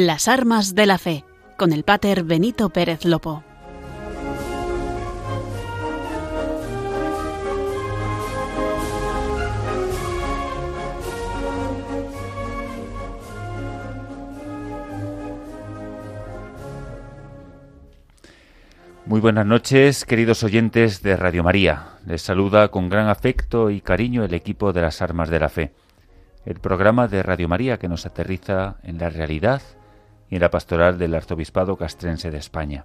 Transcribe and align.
Las 0.00 0.28
armas 0.28 0.76
de 0.76 0.86
la 0.86 0.96
fe, 0.96 1.24
con 1.56 1.72
el 1.72 1.82
pater 1.82 2.22
Benito 2.22 2.70
Pérez 2.70 3.04
Lopo. 3.04 3.42
Muy 19.04 19.18
buenas 19.20 19.44
noches, 19.44 20.04
queridos 20.04 20.44
oyentes 20.44 21.02
de 21.02 21.16
Radio 21.16 21.42
María. 21.42 21.98
Les 22.06 22.22
saluda 22.22 22.68
con 22.68 22.88
gran 22.88 23.08
afecto 23.08 23.68
y 23.68 23.80
cariño 23.80 24.22
el 24.22 24.32
equipo 24.32 24.72
de 24.72 24.82
las 24.82 25.02
Armas 25.02 25.28
de 25.28 25.40
la 25.40 25.48
Fe, 25.48 25.72
el 26.46 26.60
programa 26.60 27.08
de 27.08 27.24
Radio 27.24 27.48
María 27.48 27.78
que 27.78 27.88
nos 27.88 28.06
aterriza 28.06 28.76
en 28.84 28.98
la 28.98 29.10
realidad 29.10 29.60
y 30.30 30.36
en 30.36 30.40
la 30.42 30.50
pastoral 30.50 30.98
del 30.98 31.14
Arzobispado 31.14 31.76
Castrense 31.76 32.30
de 32.30 32.38
España. 32.38 32.84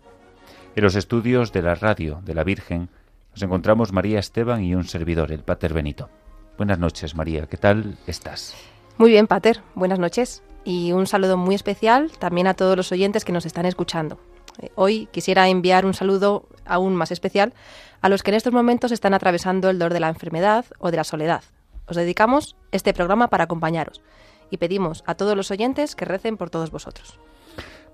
En 0.75 0.83
los 0.83 0.95
estudios 0.95 1.51
de 1.51 1.61
la 1.61 1.75
radio 1.75 2.21
de 2.23 2.33
la 2.33 2.43
Virgen 2.43 2.89
nos 3.33 3.41
encontramos 3.41 3.91
María 3.91 4.19
Esteban 4.19 4.63
y 4.63 4.75
un 4.75 4.85
servidor, 4.85 5.31
el 5.31 5.43
Pater 5.43 5.73
Benito. 5.73 6.09
Buenas 6.57 6.79
noches, 6.79 7.15
María. 7.15 7.47
¿Qué 7.47 7.57
tal 7.57 7.97
estás? 8.05 8.55
Muy 8.97 9.09
bien, 9.09 9.27
Pater. 9.27 9.61
Buenas 9.75 9.99
noches. 9.99 10.43
Y 10.63 10.91
un 10.91 11.07
saludo 11.07 11.35
muy 11.35 11.55
especial 11.55 12.11
también 12.19 12.47
a 12.47 12.53
todos 12.53 12.77
los 12.77 12.91
oyentes 12.91 13.25
que 13.25 13.31
nos 13.31 13.45
están 13.45 13.65
escuchando. 13.65 14.19
Eh, 14.59 14.69
hoy 14.75 15.07
quisiera 15.11 15.47
enviar 15.49 15.85
un 15.85 15.93
saludo 15.93 16.47
aún 16.65 16.95
más 16.95 17.11
especial 17.11 17.53
a 18.01 18.09
los 18.09 18.21
que 18.21 18.31
en 18.31 18.35
estos 18.35 18.53
momentos 18.53 18.91
están 18.91 19.13
atravesando 19.13 19.69
el 19.69 19.79
dolor 19.79 19.93
de 19.93 19.99
la 19.99 20.09
enfermedad 20.09 20.65
o 20.79 20.91
de 20.91 20.97
la 20.97 21.03
soledad. 21.03 21.43
Os 21.87 21.97
dedicamos 21.97 22.55
este 22.71 22.93
programa 22.93 23.29
para 23.29 23.45
acompañaros 23.45 24.01
y 24.49 24.57
pedimos 24.57 25.03
a 25.07 25.15
todos 25.15 25.35
los 25.35 25.51
oyentes 25.51 25.95
que 25.95 26.05
recen 26.05 26.37
por 26.37 26.49
todos 26.49 26.71
vosotros. 26.71 27.19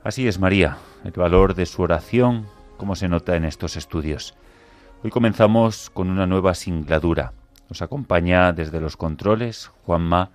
Así 0.01 0.29
es, 0.29 0.39
María, 0.39 0.77
el 1.03 1.11
valor 1.11 1.55
de 1.55 1.65
su 1.65 1.81
oración, 1.81 2.47
como 2.77 2.95
se 2.95 3.09
nota 3.09 3.35
en 3.35 3.43
estos 3.43 3.75
estudios. 3.75 4.33
Hoy 5.03 5.09
comenzamos 5.09 5.89
con 5.89 6.09
una 6.09 6.25
nueva 6.25 6.55
singladura. 6.55 7.33
Nos 7.67 7.81
acompaña 7.81 8.53
desde 8.53 8.79
los 8.79 8.95
controles 8.95 9.67
Juanma 9.85 10.31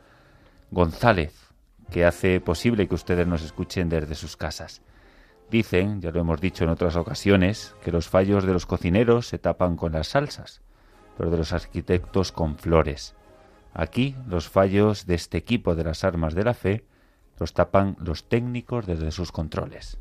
González, 0.71 1.33
que 1.91 2.05
hace 2.05 2.41
posible 2.41 2.87
que 2.89 2.95
ustedes 2.95 3.27
nos 3.27 3.41
escuchen 3.41 3.89
desde 3.89 4.15
sus 4.15 4.37
casas. 4.37 4.83
Dicen, 5.51 6.03
ya 6.03 6.11
lo 6.11 6.21
hemos 6.21 6.43
dicho 6.43 6.65
en 6.65 6.71
otras 6.71 6.95
ocasiones, 6.97 7.75
que 7.83 7.91
los 7.91 8.07
fallos 8.07 8.45
de 8.45 8.53
los 8.53 8.67
cocineros 8.67 9.29
se 9.29 9.39
tapan 9.39 9.77
con 9.77 9.93
las 9.93 10.09
salsas, 10.09 10.61
pero 11.17 11.31
de 11.31 11.39
los 11.39 11.55
arquitectos 11.55 12.33
con 12.33 12.59
flores. 12.59 13.15
Aquí 13.73 14.15
los 14.29 14.47
fallos 14.47 15.07
de 15.07 15.15
este 15.15 15.39
equipo 15.39 15.75
de 15.75 15.85
las 15.85 16.05
armas 16.05 16.35
de 16.35 16.45
la 16.45 16.53
fe 16.53 16.85
los 17.39 17.53
tapan 17.53 17.97
los 18.01 18.29
técnicos 18.29 18.87
desde 18.87 19.11
sus 19.11 19.33
controles. 19.33 19.99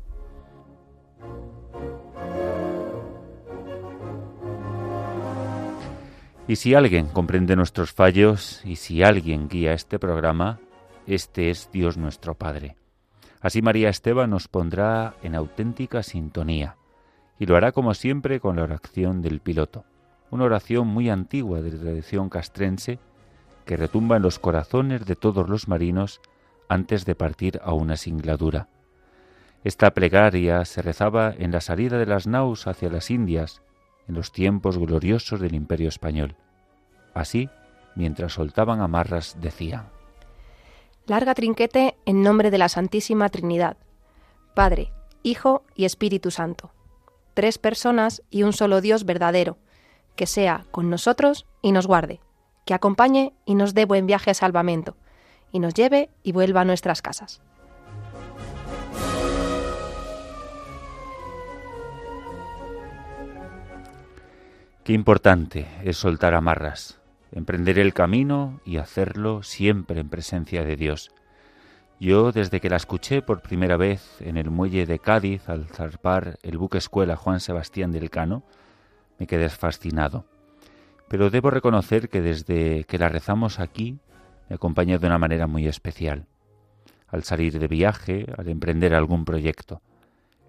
Y 6.46 6.56
si 6.56 6.74
alguien 6.74 7.06
comprende 7.06 7.56
nuestros 7.56 7.92
fallos 7.92 8.60
y 8.64 8.76
si 8.76 9.02
alguien 9.02 9.48
guía 9.48 9.72
este 9.72 9.98
programa, 9.98 10.60
este 11.06 11.48
es 11.48 11.70
Dios 11.72 11.96
nuestro 11.96 12.34
Padre. 12.34 12.76
Así 13.40 13.62
María 13.62 13.88
Esteban 13.88 14.30
nos 14.30 14.48
pondrá 14.48 15.14
en 15.22 15.34
auténtica 15.34 16.02
sintonía 16.02 16.76
y 17.38 17.46
lo 17.46 17.56
hará 17.56 17.72
como 17.72 17.94
siempre 17.94 18.40
con 18.40 18.56
la 18.56 18.62
oración 18.62 19.22
del 19.22 19.40
piloto, 19.40 19.84
una 20.30 20.44
oración 20.44 20.86
muy 20.86 21.08
antigua 21.08 21.62
de 21.62 21.70
tradición 21.70 22.28
castrense 22.28 22.98
que 23.64 23.76
retumba 23.76 24.16
en 24.16 24.22
los 24.22 24.38
corazones 24.38 25.06
de 25.06 25.16
todos 25.16 25.48
los 25.48 25.68
marinos 25.68 26.20
antes 26.74 27.04
de 27.04 27.14
partir 27.14 27.60
a 27.62 27.72
una 27.72 27.96
singladura. 27.96 28.66
Esta 29.62 29.92
plegaria 29.92 30.64
se 30.64 30.82
rezaba 30.82 31.32
en 31.38 31.52
la 31.52 31.60
salida 31.60 31.98
de 31.98 32.06
las 32.06 32.26
naus 32.26 32.66
hacia 32.66 32.90
las 32.90 33.10
Indias 33.10 33.62
en 34.08 34.16
los 34.16 34.32
tiempos 34.32 34.76
gloriosos 34.76 35.40
del 35.40 35.54
Imperio 35.54 35.88
español. 35.88 36.34
Así, 37.14 37.48
mientras 37.94 38.32
soltaban 38.32 38.80
amarras, 38.80 39.36
decían 39.40 39.88
Larga 41.06 41.34
trinquete 41.34 41.96
en 42.06 42.22
nombre 42.22 42.50
de 42.50 42.58
la 42.58 42.68
Santísima 42.68 43.28
Trinidad, 43.28 43.76
Padre, 44.54 44.92
Hijo 45.22 45.62
y 45.76 45.84
Espíritu 45.84 46.32
Santo. 46.32 46.72
Tres 47.34 47.58
personas 47.58 48.22
y 48.30 48.42
un 48.42 48.52
solo 48.52 48.80
Dios 48.80 49.04
verdadero, 49.04 49.58
que 50.16 50.26
sea 50.26 50.66
con 50.72 50.90
nosotros 50.90 51.46
y 51.62 51.70
nos 51.70 51.86
guarde, 51.86 52.20
que 52.64 52.74
acompañe 52.74 53.32
y 53.44 53.54
nos 53.54 53.74
dé 53.74 53.84
buen 53.84 54.06
viaje 54.06 54.32
a 54.32 54.34
salvamento, 54.34 54.96
y 55.54 55.60
nos 55.60 55.72
lleve 55.72 56.10
y 56.24 56.32
vuelva 56.32 56.62
a 56.62 56.64
nuestras 56.64 57.00
casas. 57.00 57.40
Qué 64.82 64.92
importante 64.92 65.68
es 65.84 65.96
soltar 65.96 66.34
amarras, 66.34 66.98
emprender 67.30 67.78
el 67.78 67.94
camino 67.94 68.60
y 68.66 68.78
hacerlo 68.78 69.44
siempre 69.44 70.00
en 70.00 70.08
presencia 70.08 70.64
de 70.64 70.74
Dios. 70.74 71.12
Yo, 72.00 72.32
desde 72.32 72.60
que 72.60 72.68
la 72.68 72.76
escuché 72.76 73.22
por 73.22 73.40
primera 73.40 73.76
vez 73.76 74.20
en 74.20 74.36
el 74.36 74.50
muelle 74.50 74.86
de 74.86 74.98
Cádiz 74.98 75.48
al 75.48 75.68
zarpar 75.68 76.36
el 76.42 76.58
buque 76.58 76.78
escuela 76.78 77.14
Juan 77.14 77.38
Sebastián 77.38 77.92
del 77.92 78.10
Cano, 78.10 78.42
me 79.20 79.28
quedé 79.28 79.48
fascinado. 79.50 80.24
Pero 81.08 81.30
debo 81.30 81.50
reconocer 81.50 82.08
que 82.08 82.20
desde 82.20 82.82
que 82.84 82.98
la 82.98 83.08
rezamos 83.08 83.60
aquí, 83.60 84.00
me 84.48 84.56
acompaña 84.56 84.98
de 84.98 85.06
una 85.06 85.18
manera 85.18 85.46
muy 85.46 85.66
especial. 85.66 86.26
Al 87.08 87.22
salir 87.22 87.58
de 87.58 87.68
viaje, 87.68 88.26
al 88.36 88.48
emprender 88.48 88.94
algún 88.94 89.24
proyecto. 89.24 89.80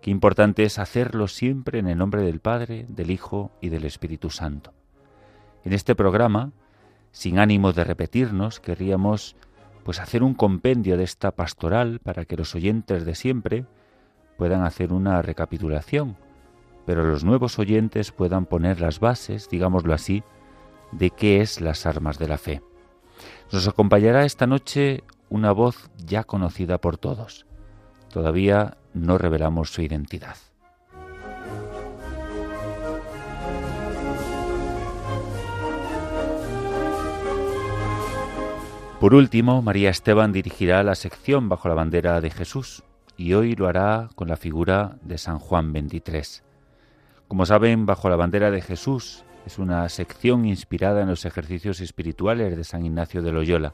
Qué 0.01 0.11
importante 0.11 0.63
es 0.63 0.79
hacerlo 0.79 1.28
siempre 1.28 1.79
en 1.79 1.88
el 1.88 1.97
nombre 1.97 2.22
del 2.22 2.39
Padre, 2.39 2.85
del 2.89 3.11
Hijo 3.11 3.51
y 3.61 3.69
del 3.69 3.85
Espíritu 3.85 4.29
Santo. 4.29 4.73
En 5.63 5.73
este 5.73 5.95
programa 5.95 6.51
sin 7.16 7.39
ánimo 7.39 7.72
de 7.72 7.85
repetirnos, 7.85 8.59
querríamos 8.59 9.38
pues 9.85 10.01
hacer 10.01 10.22
un 10.22 10.34
compendio 10.34 10.97
de 10.97 11.05
esta 11.05 11.31
pastoral 11.31 12.00
para 12.03 12.25
que 12.25 12.35
los 12.35 12.53
oyentes 12.55 13.05
de 13.05 13.16
siempre 13.16 13.66
puedan 14.38 14.63
hacer 14.63 14.91
una 14.91 15.22
recapitulación, 15.22 16.17
pero 16.85 17.05
los 17.05 17.23
nuevos 17.23 17.57
oyentes 17.57 18.11
puedan 18.11 18.45
poner 18.45 18.81
las 18.81 19.00
bases, 19.00 19.47
digámoslo 19.50 19.94
así, 19.94 20.23
de 20.91 21.09
qué 21.09 21.39
es 21.39 21.61
las 21.61 21.85
armas 21.85 22.19
de 22.19 22.28
la 22.28 22.38
fe. 22.38 22.61
Nos 23.55 23.69
acompañará 23.69 24.25
esta 24.25 24.47
noche 24.47 25.05
una 25.29 25.53
voz 25.53 25.89
ya 26.05 26.25
conocida 26.25 26.77
por 26.77 26.97
todos. 26.97 27.45
Todavía 28.11 28.75
no 28.93 29.17
revelamos 29.17 29.69
su 29.69 29.81
identidad. 29.81 30.35
Por 38.99 39.13
último, 39.13 39.61
María 39.61 39.90
Esteban 39.90 40.34
dirigirá 40.34 40.84
la 40.84 40.96
sección 40.96 41.47
bajo 41.47 41.69
la 41.69 41.75
bandera 41.75 42.19
de 42.19 42.31
Jesús 42.31 42.84
y 43.16 43.35
hoy 43.35 43.55
lo 43.55 43.69
hará 43.69 44.09
con 44.16 44.28
la 44.28 44.35
figura 44.35 44.97
de 45.01 45.17
San 45.17 45.40
Juan 45.40 45.72
23. 45.72 46.43
Como 47.29 47.46
saben, 47.46 47.85
bajo 47.85 48.09
la 48.09 48.17
bandera 48.17 48.51
de 48.51 48.59
Jesús 48.59 49.24
es 49.46 49.59
una 49.59 49.88
sección 49.90 50.46
inspirada 50.46 51.02
en 51.02 51.09
los 51.09 51.26
ejercicios 51.26 51.80
espirituales 51.80 52.58
de 52.58 52.64
San 52.64 52.86
Ignacio 52.86 53.22
de 53.22 53.32
Loyola, 53.32 53.74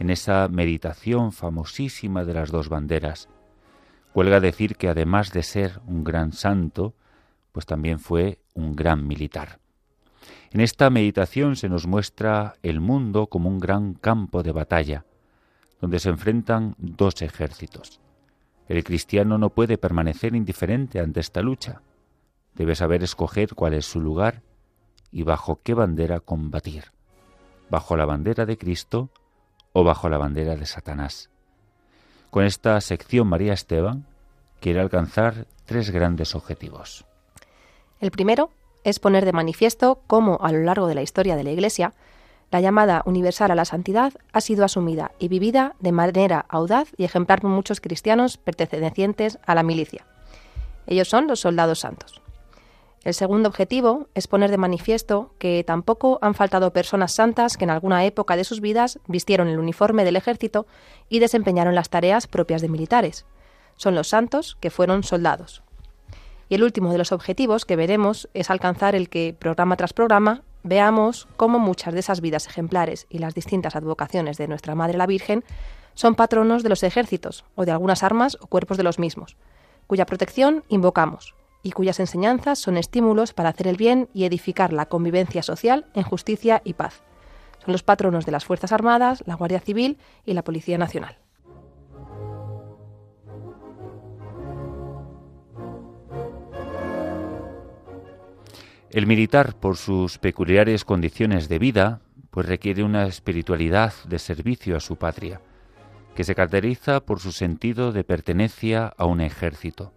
en 0.00 0.10
esa 0.10 0.48
meditación 0.48 1.32
famosísima 1.32 2.24
de 2.24 2.34
las 2.34 2.50
dos 2.50 2.68
banderas. 2.68 3.28
Huelga 4.14 4.40
decir 4.40 4.76
que 4.76 4.88
además 4.88 5.32
de 5.32 5.44
ser 5.44 5.80
un 5.86 6.02
gran 6.02 6.32
santo, 6.32 6.94
pues 7.52 7.66
también 7.66 8.00
fue 8.00 8.38
un 8.54 8.74
gran 8.74 9.06
militar. 9.06 9.60
En 10.50 10.60
esta 10.60 10.90
meditación 10.90 11.54
se 11.54 11.68
nos 11.68 11.86
muestra 11.86 12.54
el 12.62 12.80
mundo 12.80 13.28
como 13.28 13.48
un 13.48 13.60
gran 13.60 13.94
campo 13.94 14.42
de 14.42 14.50
batalla, 14.50 15.04
donde 15.80 16.00
se 16.00 16.08
enfrentan 16.08 16.74
dos 16.78 17.22
ejércitos. 17.22 18.00
El 18.68 18.82
cristiano 18.82 19.38
no 19.38 19.50
puede 19.50 19.78
permanecer 19.78 20.34
indiferente 20.34 20.98
ante 20.98 21.20
esta 21.20 21.42
lucha. 21.42 21.82
Debe 22.54 22.74
saber 22.74 23.04
escoger 23.04 23.54
cuál 23.54 23.74
es 23.74 23.86
su 23.86 24.00
lugar 24.00 24.42
y 25.12 25.22
bajo 25.22 25.60
qué 25.62 25.74
bandera 25.74 26.20
combatir. 26.20 26.92
¿Bajo 27.68 27.96
la 27.96 28.04
bandera 28.04 28.46
de 28.46 28.58
Cristo 28.58 29.10
o 29.72 29.84
bajo 29.84 30.08
la 30.08 30.18
bandera 30.18 30.56
de 30.56 30.66
Satanás? 30.66 31.30
Con 32.30 32.44
esta 32.44 32.80
sección 32.80 33.26
María 33.28 33.52
Esteban 33.52 34.06
quiere 34.60 34.80
alcanzar 34.80 35.46
tres 35.64 35.90
grandes 35.90 36.34
objetivos. 36.34 37.04
El 38.00 38.10
primero 38.10 38.50
es 38.84 38.98
poner 38.98 39.24
de 39.24 39.32
manifiesto 39.32 40.00
cómo, 40.06 40.38
a 40.40 40.52
lo 40.52 40.60
largo 40.60 40.86
de 40.86 40.94
la 40.94 41.02
historia 41.02 41.36
de 41.36 41.44
la 41.44 41.50
Iglesia, 41.50 41.92
la 42.50 42.60
llamada 42.60 43.02
universal 43.04 43.50
a 43.50 43.54
la 43.54 43.64
santidad 43.64 44.12
ha 44.32 44.40
sido 44.40 44.64
asumida 44.64 45.12
y 45.18 45.28
vivida 45.28 45.76
de 45.78 45.92
manera 45.92 46.46
audaz 46.48 46.88
y 46.96 47.04
ejemplar 47.04 47.40
por 47.40 47.50
muchos 47.50 47.80
cristianos 47.80 48.38
pertenecientes 48.38 49.38
a 49.46 49.54
la 49.54 49.62
milicia. 49.62 50.06
Ellos 50.86 51.08
son 51.08 51.28
los 51.28 51.40
soldados 51.40 51.80
santos. 51.80 52.20
El 53.02 53.14
segundo 53.14 53.48
objetivo 53.48 54.08
es 54.14 54.28
poner 54.28 54.50
de 54.50 54.58
manifiesto 54.58 55.32
que 55.38 55.64
tampoco 55.64 56.18
han 56.20 56.34
faltado 56.34 56.74
personas 56.74 57.12
santas 57.12 57.56
que 57.56 57.64
en 57.64 57.70
alguna 57.70 58.04
época 58.04 58.36
de 58.36 58.44
sus 58.44 58.60
vidas 58.60 58.98
vistieron 59.06 59.48
el 59.48 59.58
uniforme 59.58 60.04
del 60.04 60.16
ejército 60.16 60.66
y 61.08 61.18
desempeñaron 61.18 61.74
las 61.74 61.88
tareas 61.88 62.26
propias 62.26 62.60
de 62.60 62.68
militares. 62.68 63.24
son 63.76 63.94
los 63.94 64.08
santos 64.08 64.58
que 64.60 64.68
fueron 64.68 65.02
soldados. 65.02 65.62
Y 66.50 66.56
el 66.56 66.62
último 66.62 66.92
de 66.92 66.98
los 66.98 67.12
objetivos 67.12 67.64
que 67.64 67.76
veremos 67.76 68.28
es 68.34 68.50
alcanzar 68.50 68.94
el 68.94 69.08
que, 69.08 69.34
programa 69.38 69.76
tras 69.78 69.94
programa, 69.94 70.42
veamos 70.62 71.26
cómo 71.38 71.58
muchas 71.58 71.94
de 71.94 72.00
esas 72.00 72.20
vidas 72.20 72.46
ejemplares 72.46 73.06
y 73.08 73.20
las 73.20 73.34
distintas 73.34 73.76
advocaciones 73.76 74.36
de 74.36 74.48
nuestra 74.48 74.74
Madre 74.74 74.98
la 74.98 75.06
Virgen 75.06 75.44
son 75.94 76.14
patronos 76.14 76.62
de 76.62 76.68
los 76.68 76.82
ejércitos 76.82 77.46
o 77.54 77.64
de 77.64 77.72
algunas 77.72 78.02
armas 78.02 78.36
o 78.42 78.48
cuerpos 78.48 78.76
de 78.76 78.82
los 78.82 78.98
mismos, 78.98 79.38
cuya 79.86 80.04
protección 80.04 80.64
invocamos 80.68 81.34
y 81.62 81.72
cuyas 81.72 82.00
enseñanzas 82.00 82.58
son 82.58 82.76
estímulos 82.76 83.32
para 83.32 83.50
hacer 83.50 83.68
el 83.68 83.76
bien 83.76 84.08
y 84.12 84.24
edificar 84.24 84.72
la 84.72 84.86
convivencia 84.86 85.42
social 85.42 85.86
en 85.94 86.02
justicia 86.02 86.62
y 86.64 86.74
paz. 86.74 87.02
Son 87.64 87.72
los 87.72 87.82
patronos 87.82 88.24
de 88.24 88.32
las 88.32 88.44
Fuerzas 88.44 88.72
Armadas, 88.72 89.22
la 89.26 89.34
Guardia 89.34 89.60
Civil 89.60 89.98
y 90.24 90.32
la 90.32 90.44
Policía 90.44 90.78
Nacional. 90.78 91.18
El 98.90 99.06
militar, 99.06 99.54
por 99.54 99.76
sus 99.76 100.18
peculiares 100.18 100.84
condiciones 100.84 101.48
de 101.48 101.60
vida, 101.60 102.00
pues 102.30 102.46
requiere 102.46 102.82
una 102.82 103.06
espiritualidad 103.06 103.92
de 104.08 104.18
servicio 104.18 104.76
a 104.76 104.80
su 104.80 104.96
patria, 104.96 105.40
que 106.16 106.24
se 106.24 106.34
caracteriza 106.34 107.00
por 107.00 107.20
su 107.20 107.30
sentido 107.30 107.92
de 107.92 108.02
pertenencia 108.02 108.92
a 108.96 109.04
un 109.04 109.20
ejército, 109.20 109.92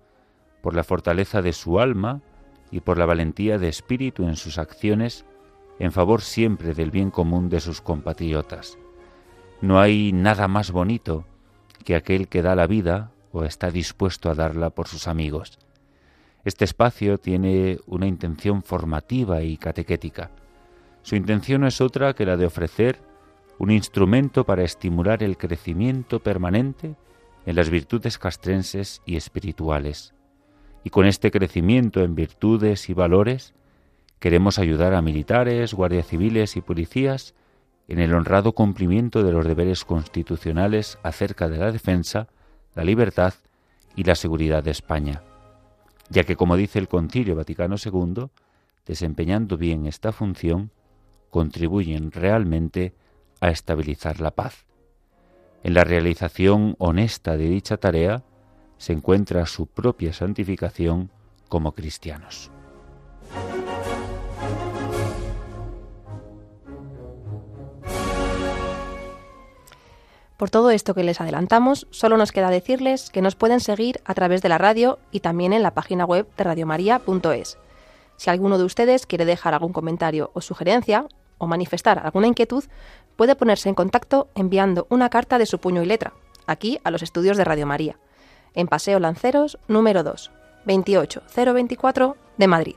por 0.64 0.76
la 0.76 0.86
fortaleza 0.86 1.42
de 1.42 1.52
su 1.52 1.82
alma 1.82 2.22
y 2.72 2.80
por 2.80 2.98
la 2.98 3.06
valentía 3.06 3.58
de 3.60 3.68
espíritu 3.68 4.24
en 4.24 4.38
sus 4.38 4.58
acciones 4.58 5.26
en 5.78 5.92
favor 5.92 6.22
siempre 6.22 6.74
del 6.74 6.90
bien 6.90 7.12
común 7.12 7.50
de 7.50 7.60
sus 7.60 7.82
compatriotas. 7.82 8.78
No 9.60 9.82
hay 9.82 10.14
nada 10.14 10.48
más 10.48 10.72
bonito 10.72 11.26
que 11.84 11.98
aquel 11.98 12.30
que 12.30 12.42
da 12.42 12.56
la 12.56 12.66
vida 12.66 13.12
o 13.34 13.44
está 13.44 13.72
dispuesto 13.72 14.30
a 14.30 14.36
darla 14.36 14.70
por 14.70 14.88
sus 14.88 15.10
amigos. 15.10 15.60
Este 16.46 16.64
espacio 16.64 17.18
tiene 17.18 17.80
una 17.86 18.08
intención 18.08 18.64
formativa 18.64 19.42
y 19.42 19.58
catequética. 19.58 20.32
Su 21.02 21.18
intención 21.18 21.62
no 21.62 21.68
es 21.68 21.82
otra 21.82 22.14
que 22.14 22.26
la 22.26 22.38
de 22.38 22.46
ofrecer 22.46 23.02
un 23.58 23.70
instrumento 23.70 24.46
para 24.46 24.64
estimular 24.64 25.24
el 25.24 25.36
crecimiento 25.38 26.22
permanente 26.22 26.96
en 27.46 27.56
las 27.58 27.70
virtudes 27.70 28.18
castrenses 28.18 29.02
y 29.06 29.18
espirituales. 29.18 30.13
Y 30.84 30.90
con 30.90 31.06
este 31.06 31.32
crecimiento 31.32 32.02
en 32.02 32.16
virtudes 32.16 32.90
y 32.90 32.94
valores 32.94 33.54
queremos 34.20 34.60
ayudar 34.60 34.94
a 34.94 35.02
militares, 35.02 35.74
guardias 35.74 36.08
civiles 36.08 36.56
y 36.56 36.62
policías 36.62 37.34
en 37.88 38.00
el 38.00 38.14
honrado 38.14 38.54
cumplimiento 38.54 39.24
de 39.24 39.32
los 39.32 39.46
deberes 39.46 39.86
constitucionales 39.86 40.98
acerca 41.04 41.50
de 41.50 41.58
la 41.58 41.72
defensa, 41.72 42.28
la 42.76 42.84
libertad 42.84 43.34
y 43.96 44.04
la 44.04 44.16
seguridad 44.16 44.64
de 44.64 44.72
España 44.72 45.22
ya 46.10 46.24
que, 46.24 46.36
como 46.36 46.56
dice 46.56 46.80
el 46.80 46.88
Concilio 46.88 47.36
Vaticano 47.36 47.76
II, 47.84 48.28
desempeñando 48.86 49.58
bien 49.58 49.88
esta 49.88 50.12
función, 50.12 50.72
contribuyen 51.30 52.12
realmente 52.12 52.94
a 53.42 53.50
estabilizar 53.50 54.20
la 54.20 54.32
paz. 54.32 54.66
En 55.64 55.74
la 55.74 55.84
realización 55.84 56.76
honesta 56.78 57.38
de 57.38 57.50
dicha 57.50 57.78
tarea 57.78 58.24
se 58.84 58.92
encuentra 58.92 59.46
su 59.46 59.66
propia 59.66 60.12
santificación 60.12 61.10
como 61.48 61.72
cristianos. 61.72 62.52
Por 70.36 70.50
todo 70.50 70.70
esto 70.70 70.94
que 70.94 71.06
les 71.06 71.22
adelantamos, 71.22 71.88
solo 71.92 72.18
nos 72.18 72.34
queda 72.34 72.50
decirles 72.50 73.10
que 73.10 73.22
nos 73.22 73.36
pueden 73.36 73.62
seguir 73.62 74.02
a 74.04 74.14
través 74.16 74.42
de 74.42 74.50
la 74.50 74.58
radio 74.58 75.00
y 75.12 75.22
también 75.22 75.54
en 75.54 75.64
la 75.64 75.74
página 75.74 76.04
web 76.04 76.28
de 76.36 76.44
radiomaria.es. 76.44 77.58
Si 78.18 78.30
alguno 78.30 78.58
de 78.58 78.66
ustedes 78.66 79.06
quiere 79.06 79.24
dejar 79.24 79.54
algún 79.54 79.72
comentario 79.72 80.32
o 80.34 80.42
sugerencia 80.42 81.06
o 81.38 81.48
manifestar 81.48 82.00
alguna 82.00 82.28
inquietud, 82.28 82.66
puede 83.16 83.38
ponerse 83.38 83.70
en 83.70 83.76
contacto 83.76 84.28
enviando 84.36 84.88
una 84.90 85.10
carta 85.10 85.38
de 85.38 85.46
su 85.46 85.60
puño 85.60 85.82
y 85.82 85.86
letra, 85.86 86.12
aquí 86.48 86.80
a 86.84 86.92
los 86.92 87.02
estudios 87.02 87.38
de 87.38 87.46
Radio 87.46 87.66
María, 87.66 87.98
en 88.56 88.68
Paseo 88.68 89.00
Lanceros 89.00 89.58
número 89.68 90.04
2, 90.04 90.32
28024 90.66 92.18
de 92.38 92.48
Madrid. 92.48 92.76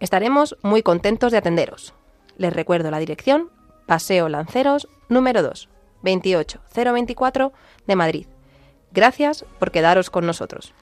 Estaremos 0.00 0.56
muy 0.62 0.82
contentos 0.82 1.32
de 1.32 1.38
atenderos. 1.38 1.94
Les 2.36 2.52
recuerdo 2.52 2.90
la 2.90 2.98
dirección, 2.98 3.50
Paseo 3.86 4.28
Lanceros 4.28 4.88
número 5.08 5.42
2, 5.42 5.68
28024 6.02 7.52
de 7.86 7.96
Madrid. 7.96 8.26
Gracias 8.92 9.44
por 9.58 9.70
quedaros 9.70 10.10
con 10.10 10.26
nosotros. 10.26 10.72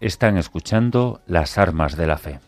Están 0.00 0.36
escuchando 0.36 1.20
las 1.26 1.58
armas 1.58 1.96
de 1.96 2.06
la 2.06 2.18
fe. 2.18 2.40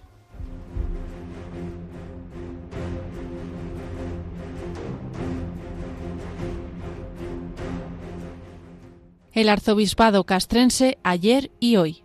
El 9.38 9.50
arzobispado 9.50 10.24
castrense 10.24 10.98
ayer 11.04 11.52
y 11.60 11.76
hoy. 11.76 12.02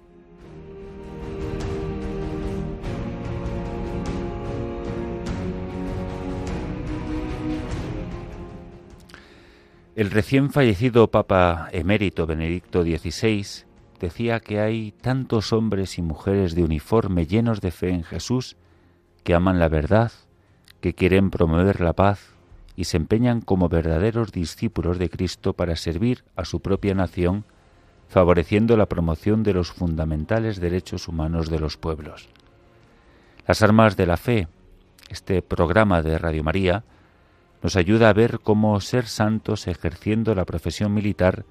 El 9.95 10.11
recién 10.11 10.51
fallecido 10.51 11.09
Papa 11.09 11.69
emérito 11.71 12.27
Benedicto 12.27 12.83
XVI 12.83 13.65
decía 13.99 14.39
que 14.39 14.59
hay 14.59 14.91
tantos 14.91 15.53
hombres 15.53 15.97
y 15.97 16.03
mujeres 16.03 16.53
de 16.53 16.63
uniforme 16.63 17.25
llenos 17.25 17.61
de 17.61 17.71
fe 17.71 17.89
en 17.89 18.03
Jesús 18.03 18.57
que 19.23 19.33
aman 19.33 19.57
la 19.57 19.69
verdad, 19.69 20.11
que 20.81 20.93
quieren 20.93 21.31
promover 21.31 21.81
la 21.81 21.93
paz 21.93 22.32
y 22.75 22.85
se 22.85 22.97
empeñan 22.97 23.41
como 23.41 23.69
verdaderos 23.69 24.31
discípulos 24.31 24.97
de 24.97 25.09
Cristo 25.09 25.53
para 25.53 25.75
servir 25.75 26.23
a 26.35 26.45
su 26.45 26.61
propia 26.61 26.95
nación, 26.95 27.45
favoreciendo 28.07 28.77
la 28.77 28.87
promoción 28.87 29.43
de 29.43 29.53
los 29.53 29.71
fundamentales 29.71 30.59
derechos 30.59 31.07
humanos 31.07 31.49
de 31.49 31.59
los 31.59 31.77
pueblos. 31.77 32.29
Las 33.47 33.61
armas 33.61 33.97
de 33.97 34.05
la 34.05 34.17
fe, 34.17 34.47
este 35.09 35.41
programa 35.41 36.01
de 36.01 36.17
Radio 36.17 36.43
María, 36.43 36.83
nos 37.61 37.75
ayuda 37.75 38.09
a 38.09 38.13
ver 38.13 38.39
cómo 38.39 38.79
ser 38.81 39.07
santos 39.07 39.67
ejerciendo 39.67 40.35
la 40.35 40.45
profesión 40.45 40.93
militar 40.93 41.45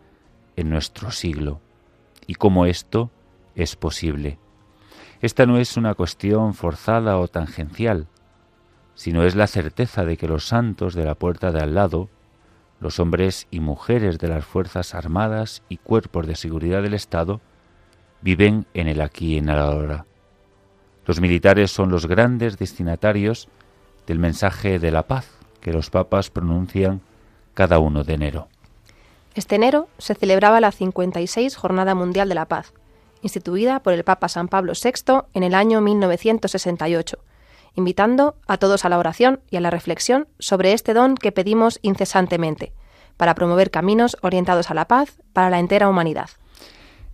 en 0.56 0.70
nuestro 0.70 1.10
siglo 1.10 1.60
y 2.26 2.34
cómo 2.34 2.66
esto 2.66 3.10
es 3.54 3.76
posible. 3.76 4.38
Esta 5.20 5.46
no 5.46 5.58
es 5.58 5.76
una 5.76 5.94
cuestión 5.94 6.54
forzada 6.54 7.18
o 7.18 7.28
tangencial, 7.28 8.08
sino 8.94 9.24
es 9.24 9.34
la 9.34 9.46
certeza 9.46 10.04
de 10.04 10.16
que 10.16 10.28
los 10.28 10.46
santos 10.46 10.94
de 10.94 11.04
la 11.04 11.14
puerta 11.14 11.52
de 11.52 11.60
al 11.60 11.74
lado, 11.74 12.08
los 12.80 12.98
hombres 12.98 13.46
y 13.50 13.60
mujeres 13.60 14.18
de 14.18 14.28
las 14.28 14.44
Fuerzas 14.44 14.94
Armadas 14.94 15.62
y 15.68 15.76
cuerpos 15.76 16.26
de 16.26 16.36
seguridad 16.36 16.82
del 16.82 16.94
Estado, 16.94 17.40
viven 18.20 18.66
en 18.74 18.88
el 18.88 19.00
aquí 19.00 19.34
y 19.34 19.38
en 19.38 19.48
el 19.48 19.58
ahora. 19.58 20.06
Los 21.06 21.20
militares 21.20 21.70
son 21.70 21.90
los 21.90 22.06
grandes 22.06 22.58
destinatarios 22.58 23.48
del 24.06 24.18
mensaje 24.18 24.78
de 24.78 24.90
la 24.90 25.06
paz 25.06 25.28
que 25.60 25.72
los 25.72 25.90
papas 25.90 26.30
pronuncian 26.30 27.00
cada 27.54 27.78
uno 27.78 28.04
de 28.04 28.14
enero. 28.14 28.48
Este 29.34 29.54
enero 29.54 29.88
se 29.98 30.14
celebraba 30.14 30.60
la 30.60 30.72
56 30.72 31.56
Jornada 31.56 31.94
Mundial 31.94 32.28
de 32.28 32.34
la 32.34 32.46
Paz, 32.46 32.74
instituida 33.22 33.80
por 33.80 33.94
el 33.94 34.04
Papa 34.04 34.28
San 34.28 34.48
Pablo 34.48 34.74
VI 34.74 35.22
en 35.32 35.42
el 35.42 35.54
año 35.54 35.80
1968, 35.80 37.18
invitando 37.74 38.36
a 38.46 38.58
todos 38.58 38.84
a 38.84 38.88
la 38.88 38.98
oración 38.98 39.40
y 39.50 39.56
a 39.56 39.60
la 39.60 39.70
reflexión 39.70 40.28
sobre 40.38 40.72
este 40.72 40.94
don 40.94 41.16
que 41.16 41.32
pedimos 41.32 41.78
incesantemente, 41.82 42.72
para 43.16 43.34
promover 43.34 43.70
caminos 43.70 44.16
orientados 44.22 44.70
a 44.70 44.74
la 44.74 44.88
paz 44.88 45.20
para 45.32 45.50
la 45.50 45.58
entera 45.58 45.88
humanidad. 45.88 46.30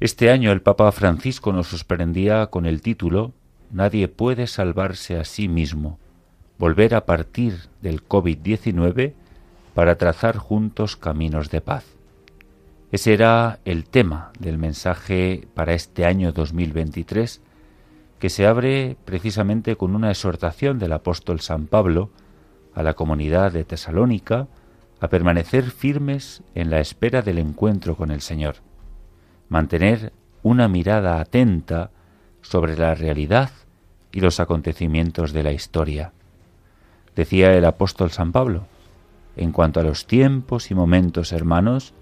Este 0.01 0.31
año 0.31 0.53
el 0.53 0.63
Papa 0.63 0.91
Francisco 0.93 1.53
nos 1.53 1.69
sorprendía 1.69 2.47
con 2.47 2.67
el 2.67 2.83
título 2.83 3.33
Nadie 3.71 4.09
puede 4.09 4.47
salvarse 4.47 5.19
a 5.19 5.25
sí 5.25 5.49
mismo 5.49 5.99
volver 6.59 6.95
a 6.95 7.07
partir 7.07 7.69
del 7.81 8.07
COVID-19 8.07 9.15
para 9.75 9.97
trazar 9.97 10.37
juntos 10.37 10.97
caminos 10.97 11.51
de 11.51 11.61
paz. 11.61 11.85
Ese 12.91 13.13
era 13.13 13.61
el 13.65 13.85
tema 13.85 14.33
del 14.39 14.59
mensaje 14.59 15.47
para 15.55 15.75
este 15.75 16.05
año 16.05 16.33
2023, 16.33 17.41
que 18.19 18.31
se 18.31 18.47
abre 18.47 18.97
precisamente 19.05 19.77
con 19.77 19.95
una 19.95 20.11
exhortación 20.11 20.79
del 20.79 20.93
apóstol 20.93 21.41
San 21.41 21.67
Pablo 21.67 22.11
a 22.75 22.83
la 22.83 22.95
comunidad 22.95 23.53
de 23.53 23.65
Tesalónica 23.65 24.49
a 25.01 25.09
permanecer 25.09 25.71
firmes 25.71 26.43
en 26.55 26.71
la 26.71 26.81
espera 26.81 27.23
del 27.23 27.39
encuentro 27.39 27.97
con 27.97 28.11
el 28.11 28.21
Señor, 28.21 28.57
mantener 29.49 30.13
una 30.43 30.69
mirada 30.69 31.21
atenta 31.21 31.91
sobre 32.43 32.77
la 32.77 32.95
realidad 32.95 33.51
y 34.13 34.21
los 34.21 34.41
acontecimientos 34.41 35.33
de 35.33 35.43
la 35.43 35.53
historia, 35.53 36.13
Decía 37.19 37.53
el 37.53 37.65
apóstol 37.65 38.13
San 38.13 38.31
Pablo, 38.31 38.69
en 39.35 39.51
cuanto 39.51 39.81
a 39.81 39.83
los 39.83 40.07
tiempos 40.07 40.71
y 40.71 40.77
momentos, 40.77 41.33
hermanos, 41.33 41.93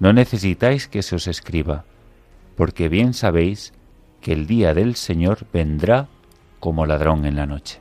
no 0.00 0.12
necesitáis 0.12 0.86
que 0.86 1.00
se 1.00 1.16
os 1.16 1.28
escriba, 1.28 1.86
porque 2.56 2.90
bien 2.90 3.14
sabéis 3.14 3.72
que 4.20 4.32
el 4.32 4.46
día 4.46 4.74
del 4.74 4.96
Señor 4.96 5.46
vendrá 5.52 6.08
como 6.58 6.86
ladrón 6.86 7.24
en 7.24 7.36
la 7.36 7.46
noche. 7.46 7.80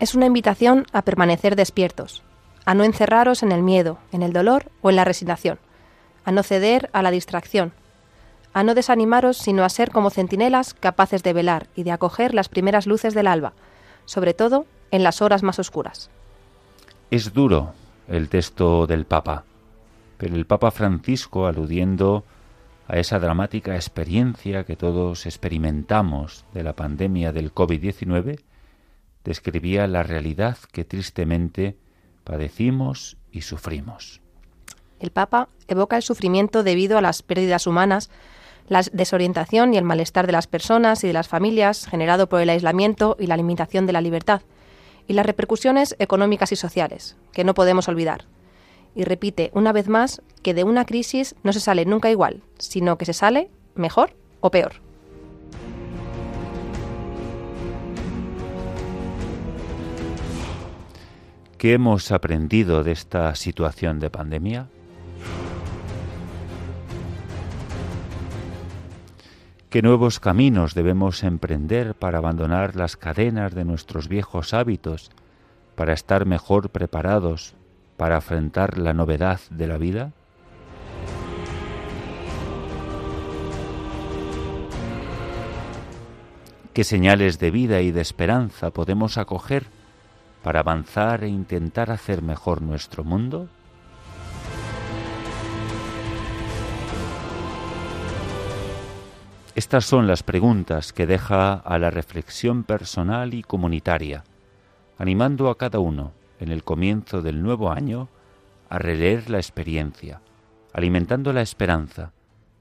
Es 0.00 0.14
una 0.14 0.26
invitación 0.26 0.86
a 0.92 1.02
permanecer 1.02 1.56
despiertos, 1.56 2.22
a 2.64 2.74
no 2.74 2.84
encerraros 2.84 3.42
en 3.42 3.50
el 3.50 3.62
miedo, 3.62 3.98
en 4.12 4.22
el 4.22 4.32
dolor 4.32 4.70
o 4.80 4.90
en 4.90 4.96
la 4.96 5.04
resignación, 5.04 5.58
a 6.24 6.30
no 6.30 6.42
ceder 6.42 6.88
a 6.92 7.02
la 7.02 7.10
distracción, 7.10 7.72
a 8.52 8.62
no 8.62 8.74
desanimaros 8.74 9.36
sino 9.36 9.64
a 9.64 9.68
ser 9.68 9.90
como 9.90 10.10
centinelas 10.10 10.72
capaces 10.72 11.22
de 11.22 11.32
velar 11.32 11.66
y 11.74 11.82
de 11.82 11.92
acoger 11.92 12.32
las 12.32 12.48
primeras 12.48 12.86
luces 12.86 13.12
del 13.12 13.26
alba, 13.26 13.54
sobre 14.04 14.34
todo 14.34 14.66
en 14.90 15.02
las 15.02 15.20
horas 15.20 15.42
más 15.42 15.58
oscuras. 15.58 16.10
Es 17.10 17.32
duro 17.32 17.72
el 18.06 18.28
texto 18.28 18.86
del 18.86 19.06
Papa, 19.06 19.44
pero 20.18 20.36
el 20.36 20.44
Papa 20.44 20.70
Francisco, 20.70 21.46
aludiendo 21.46 22.22
a 22.86 22.98
esa 22.98 23.18
dramática 23.18 23.76
experiencia 23.76 24.64
que 24.64 24.76
todos 24.76 25.24
experimentamos 25.24 26.44
de 26.52 26.62
la 26.62 26.74
pandemia 26.74 27.32
del 27.32 27.54
COVID-19, 27.54 28.40
describía 29.24 29.86
la 29.86 30.02
realidad 30.02 30.58
que 30.70 30.84
tristemente 30.84 31.78
padecimos 32.24 33.16
y 33.32 33.40
sufrimos. 33.40 34.20
El 35.00 35.10
Papa 35.10 35.48
evoca 35.66 35.96
el 35.96 36.02
sufrimiento 36.02 36.62
debido 36.62 36.98
a 36.98 37.02
las 37.02 37.22
pérdidas 37.22 37.66
humanas, 37.66 38.10
la 38.68 38.82
desorientación 38.92 39.72
y 39.72 39.78
el 39.78 39.84
malestar 39.84 40.26
de 40.26 40.32
las 40.32 40.46
personas 40.46 41.02
y 41.04 41.06
de 41.06 41.14
las 41.14 41.28
familias 41.28 41.86
generado 41.86 42.28
por 42.28 42.42
el 42.42 42.50
aislamiento 42.50 43.16
y 43.18 43.28
la 43.28 43.38
limitación 43.38 43.86
de 43.86 43.94
la 43.94 44.02
libertad, 44.02 44.42
y 45.08 45.14
las 45.14 45.26
repercusiones 45.26 45.96
económicas 45.98 46.52
y 46.52 46.56
sociales, 46.56 47.16
que 47.32 47.42
no 47.42 47.54
podemos 47.54 47.88
olvidar. 47.88 48.26
Y 48.94 49.04
repite 49.04 49.50
una 49.54 49.72
vez 49.72 49.88
más 49.88 50.22
que 50.42 50.54
de 50.54 50.64
una 50.64 50.84
crisis 50.84 51.34
no 51.42 51.52
se 51.52 51.60
sale 51.60 51.84
nunca 51.86 52.10
igual, 52.10 52.42
sino 52.58 52.98
que 52.98 53.06
se 53.06 53.14
sale 53.14 53.50
mejor 53.74 54.14
o 54.40 54.50
peor. 54.50 54.74
¿Qué 61.56 61.72
hemos 61.72 62.12
aprendido 62.12 62.84
de 62.84 62.92
esta 62.92 63.34
situación 63.34 63.98
de 63.98 64.10
pandemia? 64.10 64.68
¿Qué 69.70 69.82
nuevos 69.82 70.18
caminos 70.18 70.72
debemos 70.72 71.22
emprender 71.22 71.94
para 71.94 72.16
abandonar 72.16 72.74
las 72.74 72.96
cadenas 72.96 73.54
de 73.54 73.66
nuestros 73.66 74.08
viejos 74.08 74.54
hábitos, 74.54 75.10
para 75.74 75.92
estar 75.92 76.24
mejor 76.24 76.70
preparados 76.70 77.54
para 77.98 78.16
afrontar 78.16 78.78
la 78.78 78.94
novedad 78.94 79.40
de 79.50 79.66
la 79.66 79.76
vida? 79.76 80.12
¿Qué 86.72 86.82
señales 86.82 87.38
de 87.38 87.50
vida 87.50 87.82
y 87.82 87.90
de 87.90 88.00
esperanza 88.00 88.70
podemos 88.70 89.18
acoger 89.18 89.66
para 90.42 90.60
avanzar 90.60 91.24
e 91.24 91.28
intentar 91.28 91.90
hacer 91.90 92.22
mejor 92.22 92.62
nuestro 92.62 93.04
mundo? 93.04 93.50
Estas 99.58 99.86
son 99.86 100.06
las 100.06 100.22
preguntas 100.22 100.92
que 100.92 101.04
deja 101.04 101.54
a 101.54 101.78
la 101.80 101.90
reflexión 101.90 102.62
personal 102.62 103.34
y 103.34 103.42
comunitaria, 103.42 104.22
animando 104.98 105.50
a 105.50 105.58
cada 105.58 105.80
uno 105.80 106.12
en 106.38 106.52
el 106.52 106.62
comienzo 106.62 107.22
del 107.22 107.42
nuevo 107.42 107.72
año 107.72 108.08
a 108.68 108.78
releer 108.78 109.28
la 109.28 109.38
experiencia, 109.38 110.20
alimentando 110.72 111.32
la 111.32 111.42
esperanza 111.42 112.12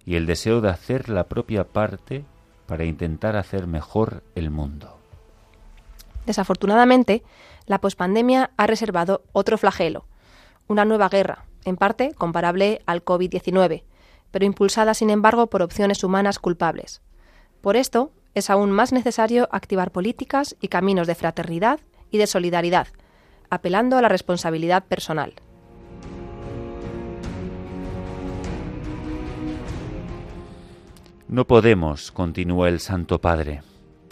y 0.08 0.16
el 0.16 0.26
deseo 0.26 0.60
de 0.60 0.70
hacer 0.70 1.08
la 1.08 1.26
propia 1.26 1.66
parte 1.66 2.26
para 2.66 2.84
intentar 2.84 3.36
hacer 3.36 3.68
mejor 3.68 4.24
el 4.34 4.50
mundo. 4.50 4.98
Desafortunadamente, 6.26 7.22
la 7.68 7.80
pospandemia 7.80 8.50
ha 8.58 8.66
reservado 8.66 9.22
otro 9.34 9.60
flagelo, 9.60 10.06
una 10.68 10.84
nueva 10.84 11.10
guerra, 11.10 11.46
en 11.64 11.78
parte 11.78 12.16
comparable 12.16 12.82
al 12.88 13.06
COVID-19, 13.06 13.84
pero 14.38 14.46
impulsada 14.46 14.94
sin 14.94 15.10
embargo 15.10 15.48
por 15.48 15.64
opciones 15.64 16.04
humanas 16.04 16.38
culpables. 16.38 17.02
Por 17.60 17.76
esto, 17.76 18.12
es 18.36 18.52
aún 18.52 18.70
más 18.70 18.94
necesario 18.94 19.50
activar 19.52 19.92
políticas 19.92 20.56
y 20.62 20.68
caminos 20.68 21.08
de 21.08 21.16
fraternidad 21.16 21.80
y 22.12 22.20
de 22.20 22.28
solidaridad, 22.28 22.86
apelando 23.50 23.98
a 23.98 24.02
la 24.04 24.10
responsabilidad 24.10 24.86
personal. 24.86 25.34
No 31.28 31.48
podemos, 31.48 32.12
continúa 32.12 32.70
el 32.70 32.80
Santo 32.80 33.20
Padre, 33.20 33.64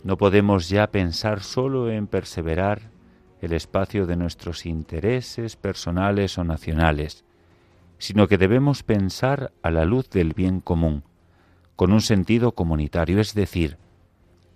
no 0.03 0.17
podemos 0.17 0.70
ya 0.70 0.88
pensar 0.88 1.44
solo 1.44 1.91
en 1.91 2.08
perseverar 2.08 2.89
el 3.41 3.53
espacio 3.53 4.08
de 4.08 4.15
nuestros 4.15 4.65
intereses 4.65 5.55
personales 5.55 6.39
o 6.39 6.44
nacionales, 6.44 7.24
sino 7.98 8.28
que 8.28 8.38
debemos 8.38 8.84
pensar 8.84 9.52
a 9.62 9.72
la 9.72 9.86
luz 9.86 10.10
del 10.10 10.34
bien 10.34 10.60
común, 10.60 11.04
con 11.75 11.92
un 11.92 12.02
sentido 12.02 12.54
comunitario, 12.54 13.20
es 13.20 13.34
decir, 13.34 13.78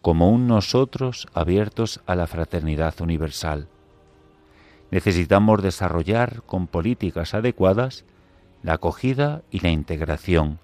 como 0.02 0.30
un 0.30 0.48
nosotros 0.48 1.28
abiertos 1.34 2.02
a 2.06 2.16
la 2.16 2.28
fraternidad 2.28 3.02
universal. 3.02 3.68
Necesitamos 4.92 5.62
desarrollar 5.62 6.42
con 6.44 6.68
políticas 6.68 7.34
adecuadas 7.34 8.06
la 8.64 8.74
acogida 8.74 9.42
y 9.52 9.60
la 9.60 9.70
integración, 9.70 10.60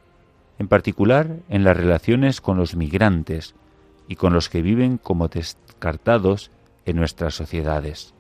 en 0.59 0.67
particular 0.67 1.37
en 1.49 1.63
las 1.63 1.77
relaciones 1.77 2.41
con 2.41 2.57
los 2.57 2.75
migrantes 2.75 3.55
y 4.07 4.15
con 4.15 4.33
los 4.33 4.49
que 4.49 4.61
viven 4.61 4.97
como 4.97 5.27
descartados 5.27 6.51
en 6.85 6.97
nuestras 6.97 7.35
sociedades. 7.35 8.13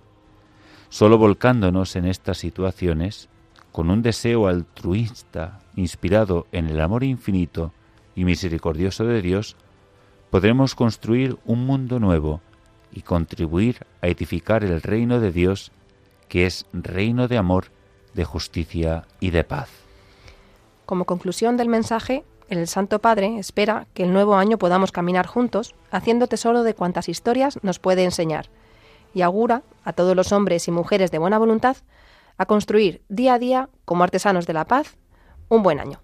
Solo 0.89 1.17
volcándonos 1.17 1.95
en 1.95 2.05
estas 2.05 2.37
situaciones, 2.37 3.29
con 3.75 3.89
un 3.89 4.01
deseo 4.01 4.47
altruista 4.47 5.59
inspirado 5.75 6.47
en 6.53 6.69
el 6.69 6.79
amor 6.79 7.03
infinito 7.03 7.73
y 8.15 8.23
misericordioso 8.23 9.03
de 9.03 9.21
Dios, 9.21 9.57
podremos 10.29 10.75
construir 10.75 11.37
un 11.43 11.65
mundo 11.65 11.99
nuevo 11.99 12.39
y 12.93 13.01
contribuir 13.01 13.85
a 14.01 14.07
edificar 14.07 14.63
el 14.63 14.81
reino 14.81 15.19
de 15.19 15.33
Dios, 15.33 15.73
que 16.29 16.45
es 16.45 16.65
reino 16.71 17.27
de 17.27 17.37
amor, 17.37 17.65
de 18.13 18.23
justicia 18.23 19.03
y 19.19 19.31
de 19.31 19.43
paz. 19.43 19.67
Como 20.85 21.03
conclusión 21.03 21.57
del 21.57 21.67
mensaje, 21.67 22.23
el 22.47 22.69
Santo 22.69 22.99
Padre 22.99 23.39
espera 23.39 23.87
que 23.93 24.03
el 24.03 24.13
nuevo 24.13 24.35
año 24.35 24.57
podamos 24.57 24.93
caminar 24.93 25.27
juntos, 25.27 25.75
haciendo 25.91 26.27
tesoro 26.27 26.63
de 26.63 26.75
cuantas 26.75 27.09
historias 27.09 27.59
nos 27.61 27.79
puede 27.79 28.05
enseñar, 28.05 28.47
y 29.13 29.21
augura 29.21 29.63
a 29.83 29.91
todos 29.91 30.15
los 30.15 30.31
hombres 30.31 30.69
y 30.69 30.71
mujeres 30.71 31.11
de 31.11 31.17
buena 31.17 31.37
voluntad 31.39 31.75
a 32.37 32.45
construir 32.45 33.03
día 33.09 33.35
a 33.35 33.39
día, 33.39 33.69
como 33.85 34.03
artesanos 34.03 34.45
de 34.47 34.53
la 34.53 34.65
paz, 34.65 34.97
un 35.49 35.63
buen 35.63 35.79
año. 35.79 35.99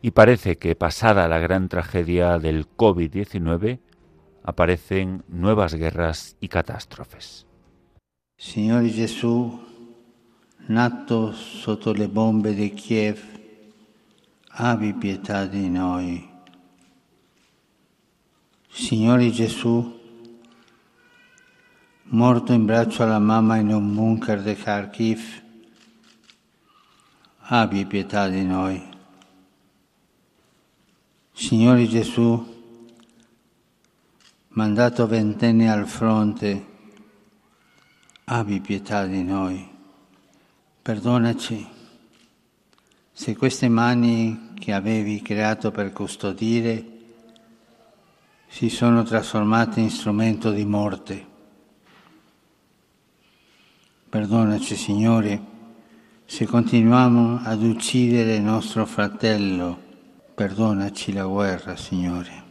Y 0.00 0.12
parece 0.12 0.56
que 0.56 0.76
pasada 0.76 1.28
la 1.28 1.38
gran 1.38 1.68
tragedia 1.68 2.38
del 2.38 2.68
COVID-19, 2.68 3.80
aparecen 4.44 5.24
nuevas 5.28 5.74
guerras 5.74 6.36
y 6.40 6.48
catástrofes. 6.48 7.46
Señor 8.36 8.88
Jesús, 8.88 9.52
nato 10.68 11.32
sotto 11.32 11.92
le 11.92 12.06
bombe 12.06 12.54
de 12.54 12.72
Kiev, 12.72 13.18
abbi 14.50 14.92
pietà 14.92 15.46
di 15.46 15.68
noi. 15.68 16.27
Signore 18.70 19.30
Gesù, 19.30 19.98
morto 22.02 22.52
in 22.52 22.64
braccio 22.64 23.02
alla 23.02 23.18
mamma 23.18 23.56
in 23.56 23.72
un 23.72 23.94
bunker 23.94 24.42
di 24.42 24.54
Kharkiv, 24.54 25.42
abbi 27.38 27.86
pietà 27.86 28.28
di 28.28 28.44
noi. 28.44 28.86
Signore 31.32 31.88
Gesù, 31.88 32.56
mandato 34.48 35.06
ventenni 35.06 35.68
al 35.68 35.88
fronte, 35.88 36.66
abbi 38.24 38.60
pietà 38.60 39.06
di 39.06 39.24
noi. 39.24 39.68
Perdonaci 40.82 41.66
se 43.10 43.34
queste 43.34 43.68
mani 43.68 44.52
che 44.54 44.72
avevi 44.72 45.20
creato 45.20 45.72
per 45.72 45.92
custodire 45.92 46.96
si 48.48 48.70
sono 48.70 49.02
trasformate 49.04 49.78
in 49.80 49.90
strumento 49.90 50.50
di 50.50 50.64
morte. 50.64 51.26
Perdonaci, 54.08 54.74
Signore, 54.74 55.40
se 56.24 56.46
continuiamo 56.46 57.40
ad 57.44 57.62
uccidere 57.62 58.40
nostro 58.40 58.84
fratello. 58.86 59.86
Perdonaci 60.34 61.12
la 61.12 61.24
guerra, 61.24 61.76
Signore. 61.76 62.46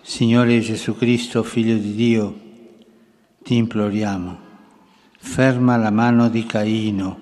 Signore 0.00 0.60
Gesù 0.60 0.96
Cristo, 0.96 1.42
Figlio 1.42 1.76
di 1.76 1.94
Dio, 1.94 2.40
ti 3.42 3.56
imploriamo, 3.56 4.38
ferma 5.18 5.76
la 5.76 5.90
mano 5.90 6.28
di 6.28 6.44
Caino, 6.44 7.20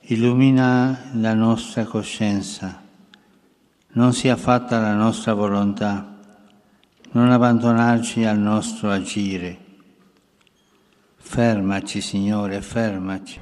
illumina 0.00 1.10
la 1.12 1.34
nostra 1.34 1.84
coscienza, 1.84 2.87
non 3.98 4.12
sia 4.12 4.36
fatta 4.36 4.78
la 4.78 4.94
nostra 4.94 5.34
volontà, 5.34 6.20
non 7.10 7.32
abbandonarci 7.32 8.24
al 8.24 8.38
nostro 8.38 8.92
agire. 8.92 9.58
Fermaci, 11.16 12.00
Signore, 12.00 12.62
fermaci. 12.62 13.40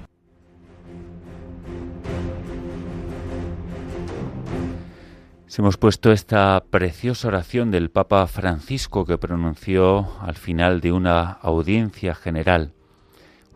hemos 5.59 5.79
puesto 5.79 6.13
esta 6.13 6.63
preciosa 6.69 7.29
oración 7.29 7.71
del 7.71 7.91
Papa 7.91 8.27
Francisco 8.27 9.07
que 9.07 9.17
pronunció 9.17 10.07
al 10.21 10.35
final 10.35 10.81
de 10.83 10.93
una 10.93 11.31
audiencia 11.33 12.15
general, 12.15 12.75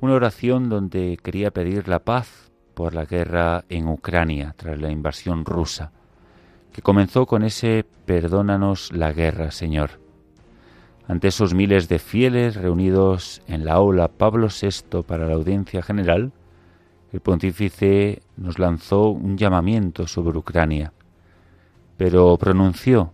una 0.01 0.15
oración 0.15 0.71
donde 0.71 1.19
quería 1.23 1.51
pedir 1.51 1.89
la 1.89 1.99
paz 1.99 2.51
por 2.75 2.95
la 2.95 3.05
guerra 3.05 3.65
en 3.69 3.87
Ucrania 3.87 4.55
tras 4.57 4.81
la 4.81 4.91
invasión 4.91 5.45
rusa, 5.45 5.93
que 6.73 6.83
comenzó 6.83 7.27
con 7.27 7.43
ese 7.43 7.85
Perdónanos 8.07 8.93
la 8.93 9.13
guerra, 9.13 9.51
Señor. 9.51 10.01
Ante 11.07 11.29
esos 11.29 11.55
miles 11.55 11.89
de 11.89 11.99
fieles 11.99 12.57
reunidos 12.57 13.43
en 13.47 13.65
la 13.65 13.75
aula 13.75 14.09
Pablo 14.09 14.49
VI 14.49 15.03
para 15.03 15.27
la 15.27 15.35
audiencia 15.35 15.83
general, 15.83 16.33
el 17.13 17.21
pontífice 17.21 18.23
nos 18.37 18.59
lanzó 18.59 19.09
un 19.09 19.37
llamamiento 19.37 20.07
sobre 20.07 20.39
Ucrania 20.39 20.93
pero 22.01 22.35
pronunció 22.39 23.13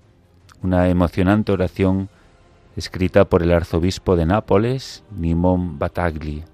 una 0.63 0.89
emocionante 0.89 1.51
oración 1.51 2.09
escrita 2.77 3.25
por 3.25 3.43
el 3.43 3.51
arzobispo 3.53 4.15
de 4.15 4.27
Nápoles, 4.27 5.03
Nimón 5.11 5.77
Batagli. 5.81 6.45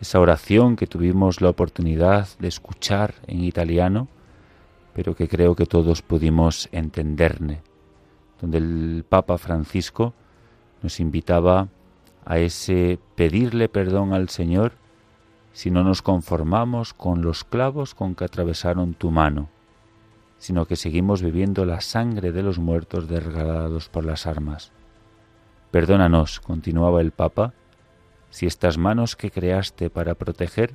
Esa 0.00 0.20
oración 0.20 0.76
que 0.76 0.86
tuvimos 0.86 1.40
la 1.40 1.50
oportunidad 1.50 2.28
de 2.38 2.46
escuchar 2.46 3.14
en 3.26 3.42
italiano, 3.42 4.06
pero 4.98 5.14
que 5.14 5.28
creo 5.28 5.54
que 5.54 5.64
todos 5.64 6.02
pudimos 6.02 6.68
entenderne, 6.72 7.62
donde 8.40 8.58
el 8.58 9.04
Papa 9.08 9.38
Francisco 9.38 10.12
nos 10.82 10.98
invitaba 10.98 11.68
a 12.24 12.38
ese 12.40 12.98
pedirle 13.14 13.68
perdón 13.68 14.12
al 14.12 14.28
Señor 14.28 14.72
si 15.52 15.70
no 15.70 15.84
nos 15.84 16.02
conformamos 16.02 16.94
con 16.94 17.22
los 17.22 17.44
clavos 17.44 17.94
con 17.94 18.16
que 18.16 18.24
atravesaron 18.24 18.94
tu 18.94 19.12
mano 19.12 19.50
sino 20.38 20.66
que 20.66 20.74
seguimos 20.74 21.22
bebiendo 21.22 21.64
la 21.64 21.80
sangre 21.80 22.32
de 22.32 22.42
los 22.42 22.58
muertos 22.58 23.06
desgalados 23.06 23.88
por 23.88 24.04
las 24.04 24.26
armas. 24.26 24.72
Perdónanos, 25.70 26.40
continuaba 26.40 27.00
el 27.00 27.12
Papa, 27.12 27.54
si 28.30 28.46
estas 28.46 28.78
manos 28.78 29.14
que 29.14 29.30
creaste 29.30 29.90
para 29.90 30.16
proteger 30.16 30.74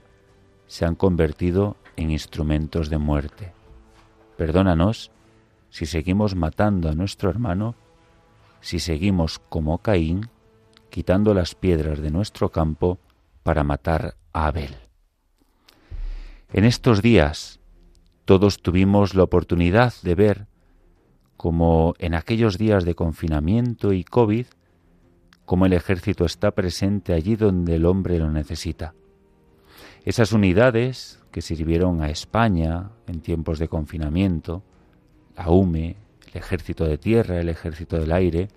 se 0.67 0.86
han 0.86 0.95
convertido 0.95 1.75
en 1.97 2.09
instrumentos 2.09 2.89
de 2.89 2.97
muerte. 2.99 3.53
Perdónanos 4.37 5.11
si 5.69 5.85
seguimos 5.85 6.35
matando 6.35 6.89
a 6.89 6.93
nuestro 6.93 7.29
hermano, 7.29 7.75
si 8.61 8.79
seguimos 8.79 9.39
como 9.39 9.79
Caín, 9.79 10.29
quitando 10.89 11.33
las 11.33 11.55
piedras 11.55 11.99
de 11.99 12.11
nuestro 12.11 12.49
campo 12.49 12.99
para 13.41 13.63
matar 13.63 14.15
a 14.31 14.47
Abel. 14.47 14.75
En 16.51 16.65
estos 16.65 17.01
días 17.01 17.59
todos 18.25 18.61
tuvimos 18.61 19.15
la 19.15 19.23
oportunidad 19.23 19.93
de 20.03 20.15
ver 20.15 20.47
como 21.35 21.93
en 21.97 22.13
aquellos 22.13 22.57
días 22.57 22.85
de 22.85 22.95
confinamiento 22.95 23.91
y 23.91 24.03
COVID, 24.03 24.45
como 25.45 25.65
el 25.65 25.73
ejército 25.73 26.23
está 26.25 26.51
presente 26.51 27.13
allí 27.13 27.35
donde 27.35 27.75
el 27.75 27.85
hombre 27.85 28.19
lo 28.19 28.31
necesita. 28.31 28.93
Esas 30.05 30.31
unidades 30.31 31.22
que 31.33 31.41
sirvieron 31.41 32.03
a 32.03 32.09
España 32.09 32.91
en 33.07 33.19
tiempos 33.19 33.57
de 33.57 33.67
confinamiento, 33.67 34.61
la 35.35 35.49
UME, 35.49 35.97
el 36.31 36.37
ejército 36.37 36.85
de 36.85 36.99
tierra, 36.99 37.41
el 37.41 37.49
ejército 37.49 37.97
del 37.97 38.11
aire, 38.11 38.49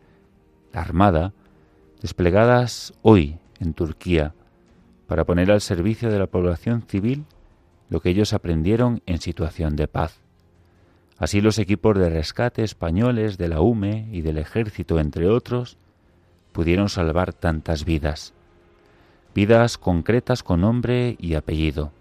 la 0.75 0.83
armada, 0.83 1.33
desplegadas 2.03 2.93
hoy 3.01 3.39
en 3.61 3.73
Turquía 3.73 4.35
para 5.07 5.25
poner 5.25 5.51
al 5.51 5.63
servicio 5.63 6.11
de 6.11 6.19
la 6.19 6.27
población 6.27 6.83
civil 6.83 7.25
lo 7.89 8.01
que 8.01 8.11
ellos 8.11 8.35
aprendieron 8.35 9.01
en 9.07 9.23
situación 9.23 9.75
de 9.75 9.89
paz. 9.89 10.21
Así 11.17 11.41
los 11.41 11.59
equipos 11.59 11.97
de 11.97 12.11
rescate 12.11 12.63
españoles 12.63 13.39
de 13.39 13.49
la 13.49 13.63
UME 13.63 14.07
y 14.13 14.21
del 14.21 14.37
ejército, 14.37 15.01
entre 15.01 15.31
otros, 15.31 15.79
pudieron 16.53 16.91
salvar 16.91 17.33
tantas 17.33 17.87
vidas. 17.87 18.35
Vidas 19.35 19.79
concretas 19.79 20.43
con 20.43 20.61
nombre 20.61 21.17
y 21.19 21.35
apellido. 21.35 21.93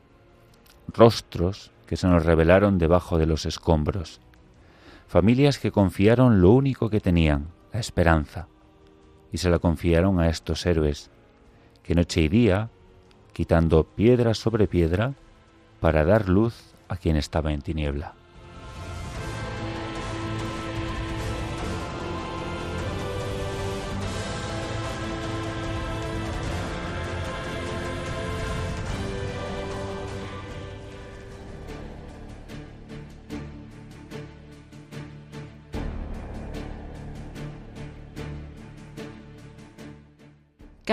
Rostros 0.87 1.71
que 1.85 1.97
se 1.97 2.07
nos 2.07 2.25
revelaron 2.25 2.77
debajo 2.77 3.17
de 3.17 3.25
los 3.25 3.45
escombros. 3.45 4.21
Familias 5.07 5.59
que 5.59 5.71
confiaron 5.71 6.41
lo 6.41 6.51
único 6.51 6.89
que 6.89 6.99
tenían, 6.99 7.47
la 7.71 7.79
esperanza. 7.79 8.47
Y 9.31 9.37
se 9.37 9.49
la 9.49 9.59
confiaron 9.59 10.19
a 10.19 10.29
estos 10.29 10.65
héroes, 10.65 11.11
que 11.83 11.95
noche 11.95 12.21
y 12.21 12.27
día, 12.27 12.69
quitando 13.33 13.83
piedra 13.83 14.33
sobre 14.33 14.67
piedra, 14.67 15.13
para 15.79 16.05
dar 16.05 16.29
luz 16.29 16.73
a 16.87 16.97
quien 16.97 17.17
estaba 17.17 17.51
en 17.51 17.61
tiniebla. 17.61 18.13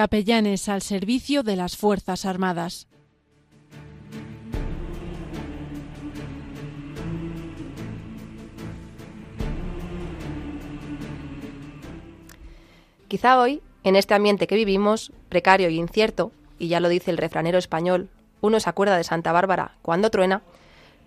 Capellanes 0.02 0.68
al 0.68 0.82
servicio 0.82 1.44
de 1.44 1.54
las 1.54 1.76
Fuerzas 1.76 2.26
Armadas. 2.26 2.88
Quizá 13.06 13.38
hoy, 13.38 13.62
en 13.84 13.94
este 13.94 14.14
ambiente 14.14 14.48
que 14.48 14.56
vivimos, 14.56 15.12
precario 15.28 15.68
y 15.68 15.76
incierto, 15.76 16.32
y 16.58 16.66
ya 16.66 16.80
lo 16.80 16.88
dice 16.88 17.12
el 17.12 17.16
refranero 17.16 17.58
español, 17.58 18.08
uno 18.40 18.58
se 18.58 18.68
acuerda 18.68 18.96
de 18.96 19.04
Santa 19.04 19.30
Bárbara 19.30 19.76
cuando 19.82 20.10
truena, 20.10 20.42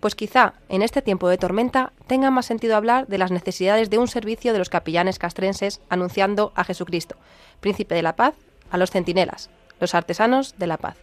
pues 0.00 0.14
quizá 0.14 0.54
en 0.70 0.80
este 0.80 1.02
tiempo 1.02 1.28
de 1.28 1.36
tormenta 1.36 1.92
tenga 2.06 2.30
más 2.30 2.46
sentido 2.46 2.76
hablar 2.76 3.08
de 3.08 3.18
las 3.18 3.30
necesidades 3.30 3.90
de 3.90 3.98
un 3.98 4.08
servicio 4.08 4.54
de 4.54 4.58
los 4.58 4.70
capellanes 4.70 5.18
castrenses 5.18 5.82
anunciando 5.90 6.52
a 6.54 6.64
Jesucristo, 6.64 7.16
príncipe 7.60 7.94
de 7.94 8.02
la 8.02 8.16
paz, 8.16 8.32
a 8.70 8.78
los 8.78 8.90
centinelas, 8.90 9.50
los 9.80 9.94
artesanos 9.94 10.54
de 10.58 10.66
la 10.66 10.76
paz. 10.76 10.96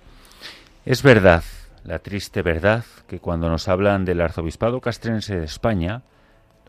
Es 0.85 1.03
verdad, 1.03 1.43
la 1.83 1.99
triste 1.99 2.41
verdad, 2.41 2.85
que 3.07 3.19
cuando 3.19 3.49
nos 3.49 3.67
hablan 3.67 4.05
del 4.05 4.21
arzobispado 4.21 4.81
castrense 4.81 5.39
de 5.39 5.45
España, 5.45 6.01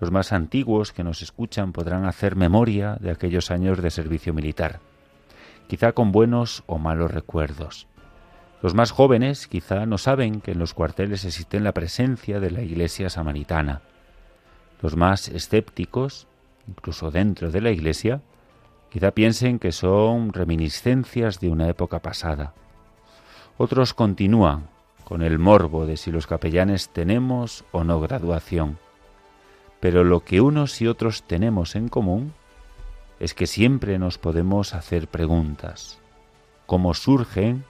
los 0.00 0.10
más 0.10 0.32
antiguos 0.32 0.92
que 0.92 1.04
nos 1.04 1.22
escuchan 1.22 1.72
podrán 1.72 2.04
hacer 2.04 2.36
memoria 2.36 2.96
de 3.00 3.10
aquellos 3.10 3.50
años 3.50 3.80
de 3.80 3.90
servicio 3.90 4.34
militar, 4.34 4.80
quizá 5.68 5.92
con 5.92 6.12
buenos 6.12 6.64
o 6.66 6.78
malos 6.78 7.10
recuerdos. 7.10 7.86
Los 8.60 8.74
más 8.74 8.90
jóvenes 8.90 9.46
quizá 9.46 9.86
no 9.86 9.98
saben 9.98 10.40
que 10.40 10.52
en 10.52 10.58
los 10.58 10.74
cuarteles 10.74 11.24
existe 11.24 11.60
la 11.60 11.72
presencia 11.72 12.40
de 12.40 12.50
la 12.50 12.62
Iglesia 12.62 13.10
samaritana. 13.10 13.82
Los 14.80 14.96
más 14.96 15.28
escépticos, 15.28 16.26
incluso 16.66 17.10
dentro 17.10 17.50
de 17.50 17.60
la 17.60 17.70
Iglesia, 17.70 18.20
quizá 18.94 19.10
piensen 19.10 19.58
que 19.58 19.72
son 19.72 20.32
reminiscencias 20.32 21.38
de 21.38 21.50
una 21.50 21.68
época 21.68 21.98
pasada. 21.98 22.54
Otros 23.58 23.92
continúan 23.92 24.68
con 25.04 25.20
el 25.20 25.38
morbo 25.38 25.84
de 25.84 25.98
si 25.98 26.10
los 26.10 26.26
capellanes 26.26 26.88
tenemos 26.88 27.66
o 27.72 27.84
no 27.84 28.00
graduación 28.00 28.78
pero 29.84 30.02
lo 30.02 30.20
que 30.20 30.40
unos 30.40 30.80
y 30.80 30.86
otros 30.86 31.24
tenemos 31.24 31.76
en 31.76 31.90
común 31.90 32.32
es 33.20 33.34
que 33.34 33.46
siempre 33.46 33.98
nos 33.98 34.16
podemos 34.16 34.72
hacer 34.72 35.08
preguntas. 35.08 35.98
¿Cómo 36.64 36.94
surgen 36.94 37.66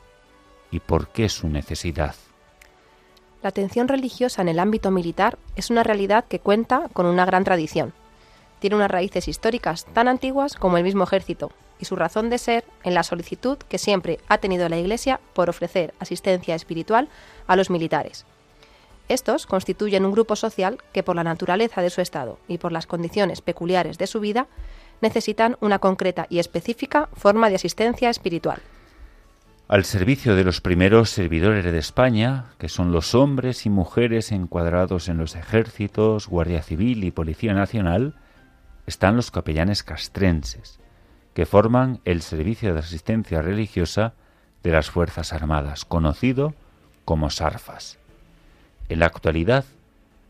y 0.70 0.78
por 0.78 1.08
qué 1.08 1.28
su 1.28 1.48
necesidad? 1.48 2.14
La 3.42 3.48
atención 3.48 3.88
religiosa 3.88 4.42
en 4.42 4.48
el 4.48 4.60
ámbito 4.60 4.92
militar 4.92 5.38
es 5.56 5.70
una 5.70 5.82
realidad 5.82 6.24
que 6.28 6.38
cuenta 6.38 6.88
con 6.92 7.06
una 7.06 7.24
gran 7.24 7.42
tradición. 7.42 7.92
Tiene 8.58 8.76
unas 8.76 8.90
raíces 8.90 9.28
históricas 9.28 9.86
tan 9.92 10.08
antiguas 10.08 10.54
como 10.54 10.78
el 10.78 10.84
mismo 10.84 11.04
ejército 11.04 11.52
y 11.78 11.84
su 11.84 11.96
razón 11.96 12.30
de 12.30 12.38
ser 12.38 12.64
en 12.82 12.94
la 12.94 13.02
solicitud 13.02 13.58
que 13.58 13.78
siempre 13.78 14.18
ha 14.28 14.38
tenido 14.38 14.68
la 14.68 14.78
Iglesia 14.78 15.20
por 15.32 15.50
ofrecer 15.50 15.92
asistencia 15.98 16.54
espiritual 16.54 17.08
a 17.46 17.56
los 17.56 17.70
militares 17.70 18.24
estos 19.08 19.46
constituyen 19.46 20.04
un 20.04 20.12
grupo 20.12 20.36
social 20.36 20.78
que 20.92 21.02
por 21.02 21.16
la 21.16 21.24
naturaleza 21.24 21.82
de 21.82 21.90
su 21.90 22.00
estado 22.00 22.38
y 22.48 22.58
por 22.58 22.72
las 22.72 22.86
condiciones 22.86 23.42
peculiares 23.42 23.98
de 23.98 24.06
su 24.06 24.20
vida 24.20 24.46
necesitan 25.00 25.56
una 25.60 25.78
concreta 25.78 26.26
y 26.30 26.38
específica 26.38 27.08
forma 27.14 27.50
de 27.50 27.56
asistencia 27.56 28.08
espiritual. 28.08 28.60
Al 29.66 29.84
servicio 29.84 30.36
de 30.36 30.44
los 30.44 30.60
primeros 30.60 31.10
servidores 31.10 31.64
de 31.64 31.78
España, 31.78 32.46
que 32.58 32.68
son 32.68 32.92
los 32.92 33.14
hombres 33.14 33.66
y 33.66 33.70
mujeres 33.70 34.30
encuadrados 34.30 35.08
en 35.08 35.16
los 35.16 35.36
ejércitos, 35.36 36.28
Guardia 36.28 36.62
Civil 36.62 37.04
y 37.04 37.10
Policía 37.10 37.54
Nacional, 37.54 38.14
están 38.86 39.16
los 39.16 39.30
capellanes 39.30 39.82
castrenses, 39.82 40.78
que 41.34 41.46
forman 41.46 42.00
el 42.04 42.22
servicio 42.22 42.74
de 42.74 42.80
asistencia 42.80 43.42
religiosa 43.42 44.14
de 44.62 44.72
las 44.72 44.90
Fuerzas 44.90 45.32
Armadas, 45.32 45.84
conocido 45.84 46.54
como 47.04 47.30
SARFAS. 47.30 47.98
En 48.88 49.00
la 49.00 49.06
actualidad, 49.06 49.64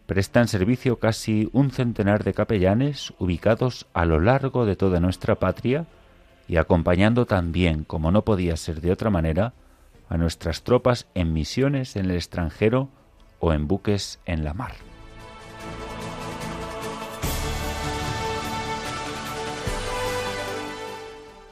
prestan 0.06 0.48
servicio 0.48 0.98
casi 0.98 1.48
un 1.52 1.70
centenar 1.70 2.24
de 2.24 2.34
capellanes 2.34 3.12
ubicados 3.18 3.86
a 3.94 4.04
lo 4.04 4.20
largo 4.20 4.66
de 4.66 4.76
toda 4.76 5.00
nuestra 5.00 5.36
patria 5.36 5.86
y 6.46 6.56
acompañando 6.56 7.26
también, 7.26 7.84
como 7.84 8.12
no 8.12 8.22
podía 8.22 8.56
ser 8.56 8.80
de 8.80 8.92
otra 8.92 9.10
manera, 9.10 9.54
a 10.08 10.18
nuestras 10.18 10.62
tropas 10.62 11.06
en 11.14 11.32
misiones 11.32 11.96
en 11.96 12.06
el 12.06 12.16
extranjero 12.16 12.88
o 13.40 13.52
en 13.52 13.66
buques 13.66 14.20
en 14.26 14.44
la 14.44 14.54
mar. 14.54 14.74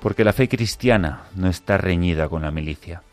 Porque 0.02 0.24
la 0.24 0.32
fe 0.32 0.48
cristiana 0.48 1.28
no 1.36 1.48
está 1.48 1.78
reñida 1.78 2.28
con 2.28 2.42
la 2.42 2.50
milicia. 2.50 3.04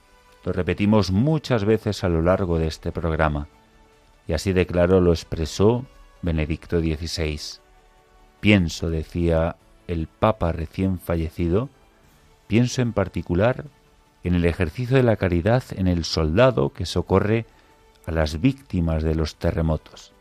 Lo 0.44 0.54
repetimos 0.54 1.12
muchas 1.12 1.64
veces 1.64 2.04
a 2.04 2.10
lo 2.10 2.24
largo 2.24 2.58
de 2.58 2.66
este 2.66 2.92
programa, 2.92 3.48
y 4.28 4.34
así 4.34 4.54
de 4.54 4.66
claro 4.66 5.00
lo 5.00 5.12
expresó 5.12 5.86
Benedicto 6.24 6.80
XVI. 6.80 7.40
Pienso, 8.40 8.90
decía 8.90 9.58
el 9.88 10.08
Papa 10.08 10.52
recién 10.52 11.00
fallecido, 11.00 11.70
pienso 12.48 12.82
en 12.82 12.94
particular 12.94 13.66
en 14.24 14.34
el 14.34 14.46
ejercicio 14.46 14.98
de 14.98 15.04
la 15.04 15.16
caridad 15.16 15.64
en 15.76 15.88
el 15.88 16.04
soldado 16.06 16.74
que 16.74 16.88
socorre 16.88 17.46
a 18.08 18.12
las 18.12 18.42
víctimas 18.42 19.04
de 19.04 19.14
los 19.14 19.36
terremotos. 19.36 20.14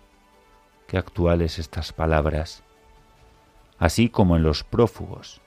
Qué 0.87 0.98
actuales 0.98 1.59
estas 1.59 1.94
palabras. 1.94 2.62
Así 3.78 4.11
como 4.11 4.37
en 4.37 4.42
los 4.42 4.64
prófugos, 4.64 5.40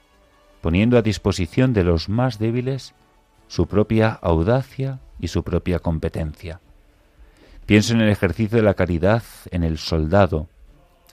poniendo 0.62 0.98
a 0.98 1.02
disposición 1.02 1.74
de 1.74 1.84
los 1.84 2.10
más 2.10 2.40
débiles 2.40 2.94
su 3.48 3.68
propia 3.68 4.12
audacia 4.22 5.00
y 5.20 5.28
su 5.28 5.44
propia 5.44 5.80
competencia. 5.80 6.62
Pienso 7.66 7.94
en 7.94 8.02
el 8.02 8.10
ejercicio 8.10 8.58
de 8.58 8.64
la 8.64 8.74
caridad 8.74 9.24
en 9.52 9.64
el 9.64 9.78
soldado, 9.78 10.48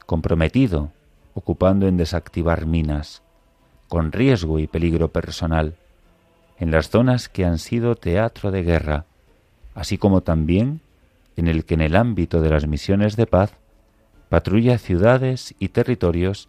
comprometido 0.07 0.93
ocupando 1.35 1.87
en 1.87 1.97
desactivar 1.97 2.67
minas, 2.67 3.23
con 3.89 4.13
riesgo 4.13 4.59
y 4.59 4.67
peligro 4.67 5.09
personal, 5.09 5.77
en 6.59 6.73
las 6.73 6.91
zonas 6.91 7.29
que 7.29 7.45
han 7.45 7.59
sido 7.59 7.95
teatro 7.95 8.51
de 8.51 8.63
guerra, 8.63 9.05
así 9.75 9.99
como 9.99 10.23
también 10.23 10.81
en 11.37 11.47
el 11.47 11.65
que 11.65 11.75
en 11.75 11.83
el 11.83 11.95
ámbito 11.95 12.41
de 12.41 12.51
las 12.51 12.67
misiones 12.67 13.15
de 13.15 13.27
paz 13.27 13.53
patrulla 14.29 14.79
ciudades 14.79 15.55
y 15.61 15.69
territorios 15.69 16.49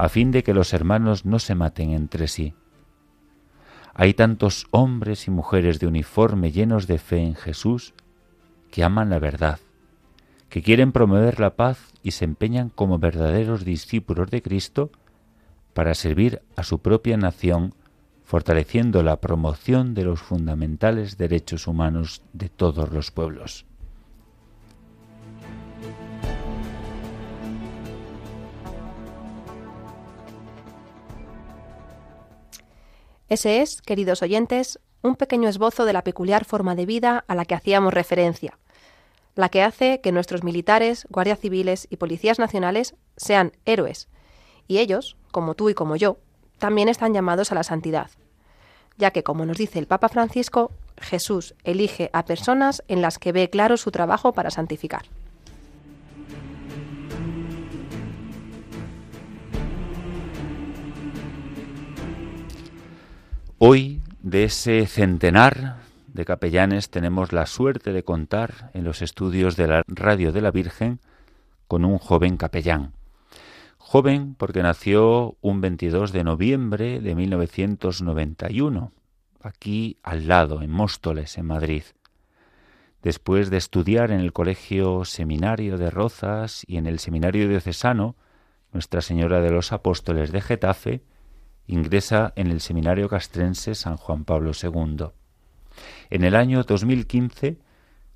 a 0.00 0.08
fin 0.08 0.30
de 0.30 0.42
que 0.42 0.54
los 0.54 0.72
hermanos 0.72 1.26
no 1.26 1.38
se 1.38 1.54
maten 1.54 1.90
entre 1.90 2.26
sí. 2.26 2.54
Hay 3.92 4.14
tantos 4.14 4.66
hombres 4.70 5.28
y 5.28 5.30
mujeres 5.30 5.78
de 5.78 5.86
uniforme 5.86 6.52
llenos 6.52 6.86
de 6.86 6.96
fe 6.96 7.18
en 7.18 7.34
Jesús 7.34 7.92
que 8.70 8.82
aman 8.82 9.10
la 9.10 9.18
verdad, 9.18 9.58
que 10.48 10.62
quieren 10.62 10.92
promover 10.92 11.38
la 11.38 11.54
paz 11.54 11.92
y 12.02 12.12
se 12.12 12.24
empeñan 12.24 12.70
como 12.70 12.98
verdaderos 12.98 13.62
discípulos 13.66 14.30
de 14.30 14.40
Cristo 14.40 14.90
para 15.74 15.94
servir 15.94 16.40
a 16.56 16.62
su 16.62 16.78
propia 16.78 17.18
nación, 17.18 17.74
fortaleciendo 18.24 19.02
la 19.02 19.20
promoción 19.20 19.92
de 19.92 20.04
los 20.04 20.22
fundamentales 20.22 21.18
derechos 21.18 21.66
humanos 21.66 22.22
de 22.32 22.48
todos 22.48 22.90
los 22.90 23.10
pueblos. 23.10 23.66
Ese 33.30 33.62
es, 33.62 33.80
queridos 33.80 34.22
oyentes, 34.22 34.80
un 35.02 35.14
pequeño 35.14 35.48
esbozo 35.48 35.84
de 35.84 35.92
la 35.92 36.02
peculiar 36.02 36.44
forma 36.44 36.74
de 36.74 36.84
vida 36.84 37.24
a 37.28 37.36
la 37.36 37.44
que 37.44 37.54
hacíamos 37.54 37.94
referencia, 37.94 38.58
la 39.36 39.48
que 39.48 39.62
hace 39.62 40.00
que 40.00 40.10
nuestros 40.10 40.42
militares, 40.42 41.06
guardias 41.10 41.38
civiles 41.38 41.86
y 41.90 41.96
policías 41.96 42.40
nacionales 42.40 42.96
sean 43.16 43.52
héroes, 43.66 44.08
y 44.66 44.78
ellos, 44.78 45.16
como 45.30 45.54
tú 45.54 45.70
y 45.70 45.74
como 45.74 45.94
yo, 45.94 46.18
también 46.58 46.88
están 46.88 47.14
llamados 47.14 47.52
a 47.52 47.54
la 47.54 47.62
santidad, 47.62 48.10
ya 48.98 49.12
que, 49.12 49.22
como 49.22 49.46
nos 49.46 49.58
dice 49.58 49.78
el 49.78 49.86
Papa 49.86 50.08
Francisco, 50.08 50.72
Jesús 51.00 51.54
elige 51.62 52.10
a 52.12 52.24
personas 52.24 52.82
en 52.88 53.00
las 53.00 53.20
que 53.20 53.30
ve 53.30 53.48
claro 53.48 53.76
su 53.76 53.92
trabajo 53.92 54.32
para 54.32 54.50
santificar. 54.50 55.04
Hoy, 63.62 64.00
de 64.22 64.44
ese 64.44 64.86
centenar 64.86 65.82
de 66.06 66.24
capellanes 66.24 66.88
tenemos 66.88 67.34
la 67.34 67.44
suerte 67.44 67.92
de 67.92 68.04
contar 68.04 68.70
en 68.72 68.84
los 68.84 69.02
estudios 69.02 69.54
de 69.56 69.66
la 69.66 69.82
Radio 69.86 70.32
de 70.32 70.40
la 70.40 70.50
Virgen 70.50 70.98
con 71.68 71.84
un 71.84 71.98
joven 71.98 72.38
capellán. 72.38 72.94
Joven 73.76 74.34
porque 74.38 74.62
nació 74.62 75.36
un 75.42 75.60
22 75.60 76.10
de 76.12 76.24
noviembre 76.24 77.00
de 77.02 77.14
1991, 77.14 78.92
aquí 79.42 79.98
al 80.02 80.26
lado, 80.26 80.62
en 80.62 80.70
Móstoles, 80.70 81.36
en 81.36 81.44
Madrid. 81.44 81.82
Después 83.02 83.50
de 83.50 83.58
estudiar 83.58 84.10
en 84.10 84.20
el 84.20 84.32
Colegio 84.32 85.04
Seminario 85.04 85.76
de 85.76 85.90
Rozas 85.90 86.64
y 86.66 86.78
en 86.78 86.86
el 86.86 86.98
Seminario 86.98 87.46
Diocesano, 87.46 88.16
Nuestra 88.72 89.02
Señora 89.02 89.42
de 89.42 89.50
los 89.50 89.72
Apóstoles 89.72 90.32
de 90.32 90.40
Getafe, 90.40 91.02
ingresa 91.70 92.32
en 92.34 92.48
el 92.48 92.60
Seminario 92.60 93.08
Castrense 93.08 93.76
San 93.76 93.96
Juan 93.96 94.24
Pablo 94.24 94.50
II. 94.60 95.06
En 96.10 96.24
el 96.24 96.34
año 96.34 96.64
2015 96.64 97.58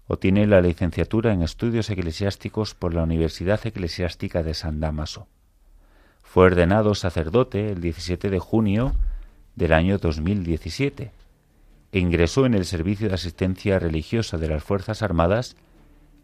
obtiene 0.08 0.46
la 0.48 0.60
licenciatura 0.60 1.32
en 1.32 1.42
Estudios 1.42 1.88
Eclesiásticos 1.88 2.74
por 2.74 2.94
la 2.94 3.04
Universidad 3.04 3.64
Eclesiástica 3.64 4.42
de 4.42 4.54
San 4.54 4.80
Damaso. 4.80 5.28
Fue 6.22 6.46
ordenado 6.46 6.96
sacerdote 6.96 7.70
el 7.70 7.80
17 7.80 8.28
de 8.28 8.38
junio 8.40 8.96
del 9.54 9.72
año 9.72 9.98
2017 9.98 11.12
e 11.92 11.98
ingresó 12.00 12.46
en 12.46 12.54
el 12.54 12.64
Servicio 12.64 13.08
de 13.08 13.14
Asistencia 13.14 13.78
Religiosa 13.78 14.36
de 14.36 14.48
las 14.48 14.64
Fuerzas 14.64 15.00
Armadas 15.00 15.54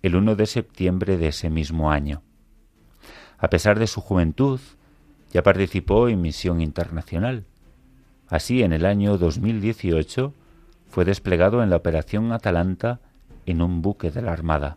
el 0.02 0.16
1 0.16 0.34
de 0.34 0.46
septiembre 0.46 1.16
de 1.16 1.28
ese 1.28 1.48
mismo 1.48 1.92
año. 1.92 2.22
A 3.38 3.48
pesar 3.50 3.78
de 3.78 3.86
su 3.86 4.00
juventud, 4.00 4.58
ya 5.30 5.42
participó 5.42 6.08
en 6.08 6.20
misión 6.20 6.60
internacional. 6.60 7.44
Así, 8.28 8.62
en 8.62 8.72
el 8.72 8.84
año 8.84 9.18
2018, 9.18 10.34
fue 10.88 11.04
desplegado 11.04 11.62
en 11.62 11.70
la 11.70 11.76
Operación 11.76 12.32
Atalanta 12.32 13.00
en 13.46 13.62
un 13.62 13.82
buque 13.82 14.10
de 14.10 14.22
la 14.22 14.32
Armada. 14.32 14.76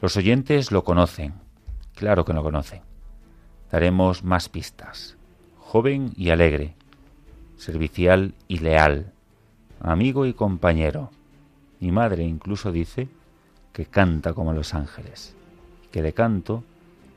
Los 0.00 0.16
oyentes 0.16 0.72
lo 0.72 0.84
conocen, 0.84 1.34
claro 1.94 2.24
que 2.24 2.32
lo 2.32 2.42
conocen. 2.42 2.82
Daremos 3.70 4.24
más 4.24 4.48
pistas. 4.48 5.16
Joven 5.58 6.12
y 6.16 6.30
alegre, 6.30 6.74
servicial 7.56 8.34
y 8.46 8.58
leal, 8.58 9.12
amigo 9.80 10.26
y 10.26 10.34
compañero. 10.34 11.10
Mi 11.80 11.90
madre 11.90 12.24
incluso 12.24 12.70
dice 12.70 13.08
que 13.72 13.86
canta 13.86 14.34
como 14.34 14.52
los 14.52 14.74
ángeles, 14.74 15.34
que 15.90 16.02
de 16.02 16.12
canto 16.12 16.64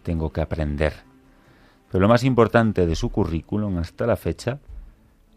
tengo 0.04 0.32
que 0.32 0.41
aprender. 0.41 1.07
Pero 1.91 2.02
lo 2.02 2.08
más 2.08 2.23
importante 2.23 2.86
de 2.86 2.95
su 2.95 3.10
currículum 3.10 3.78
hasta 3.78 4.06
la 4.06 4.15
fecha 4.17 4.60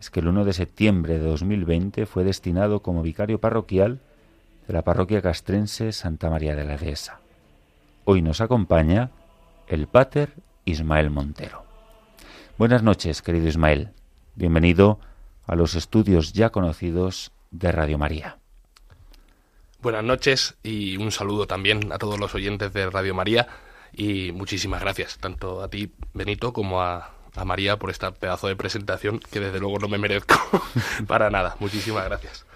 es 0.00 0.10
que 0.10 0.20
el 0.20 0.28
1 0.28 0.44
de 0.44 0.52
septiembre 0.52 1.18
de 1.18 1.24
2020 1.26 2.06
fue 2.06 2.24
destinado 2.24 2.80
como 2.80 3.02
vicario 3.02 3.40
parroquial 3.40 4.00
de 4.66 4.72
la 4.72 4.82
parroquia 4.82 5.22
castrense 5.22 5.92
Santa 5.92 6.30
María 6.30 6.56
de 6.56 6.64
la 6.64 6.76
Dehesa. 6.76 7.20
Hoy 8.04 8.22
nos 8.22 8.40
acompaña 8.40 9.10
el 9.68 9.86
pater 9.86 10.34
Ismael 10.64 11.10
Montero. 11.10 11.64
Buenas 12.58 12.82
noches, 12.82 13.22
querido 13.22 13.46
Ismael. 13.46 13.90
Bienvenido 14.34 14.98
a 15.46 15.54
los 15.54 15.74
estudios 15.74 16.32
ya 16.32 16.50
conocidos 16.50 17.32
de 17.50 17.72
Radio 17.72 17.98
María. 17.98 18.38
Buenas 19.82 20.04
noches 20.04 20.56
y 20.62 20.96
un 20.96 21.10
saludo 21.10 21.46
también 21.46 21.92
a 21.92 21.98
todos 21.98 22.18
los 22.18 22.34
oyentes 22.34 22.72
de 22.72 22.90
Radio 22.90 23.14
María 23.14 23.48
y 23.92 24.32
muchísimas 24.32 24.80
gracias, 24.80 25.18
tanto 25.18 25.62
a 25.62 25.68
ti, 25.68 25.92
Benito, 26.14 26.52
como 26.52 26.82
a, 26.82 27.10
a 27.34 27.44
María 27.44 27.78
por 27.78 27.90
esta 27.90 28.12
pedazo 28.12 28.48
de 28.48 28.56
presentación 28.56 29.18
que 29.18 29.40
desde 29.40 29.60
luego 29.60 29.78
no 29.78 29.88
me 29.88 29.98
merezco 29.98 30.34
para 31.06 31.30
nada. 31.30 31.56
Muchísimas 31.60 32.04
gracias. 32.04 32.46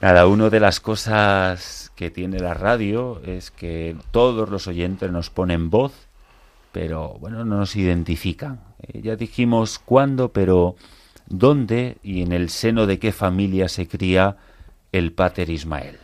Nada, 0.00 0.26
una 0.26 0.50
de 0.50 0.60
las 0.60 0.80
cosas 0.80 1.92
que 1.96 2.10
tiene 2.10 2.38
la 2.38 2.54
radio 2.54 3.20
es 3.24 3.50
que 3.50 3.96
todos 4.12 4.48
los 4.48 4.68
oyentes 4.68 5.10
nos 5.10 5.30
ponen 5.30 5.68
voz 5.68 5.92
pero 6.72 7.16
bueno, 7.20 7.44
no 7.44 7.58
nos 7.58 7.76
identifican. 7.76 8.60
Eh, 8.82 9.00
ya 9.02 9.16
dijimos 9.16 9.78
cuándo, 9.78 10.32
pero 10.32 10.76
dónde 11.26 11.96
y 12.02 12.22
en 12.22 12.32
el 12.32 12.50
seno 12.50 12.86
de 12.86 12.98
qué 12.98 13.12
familia 13.12 13.68
se 13.68 13.88
cría 13.88 14.36
el 14.92 15.12
Pater 15.12 15.50
Ismael. 15.50 15.98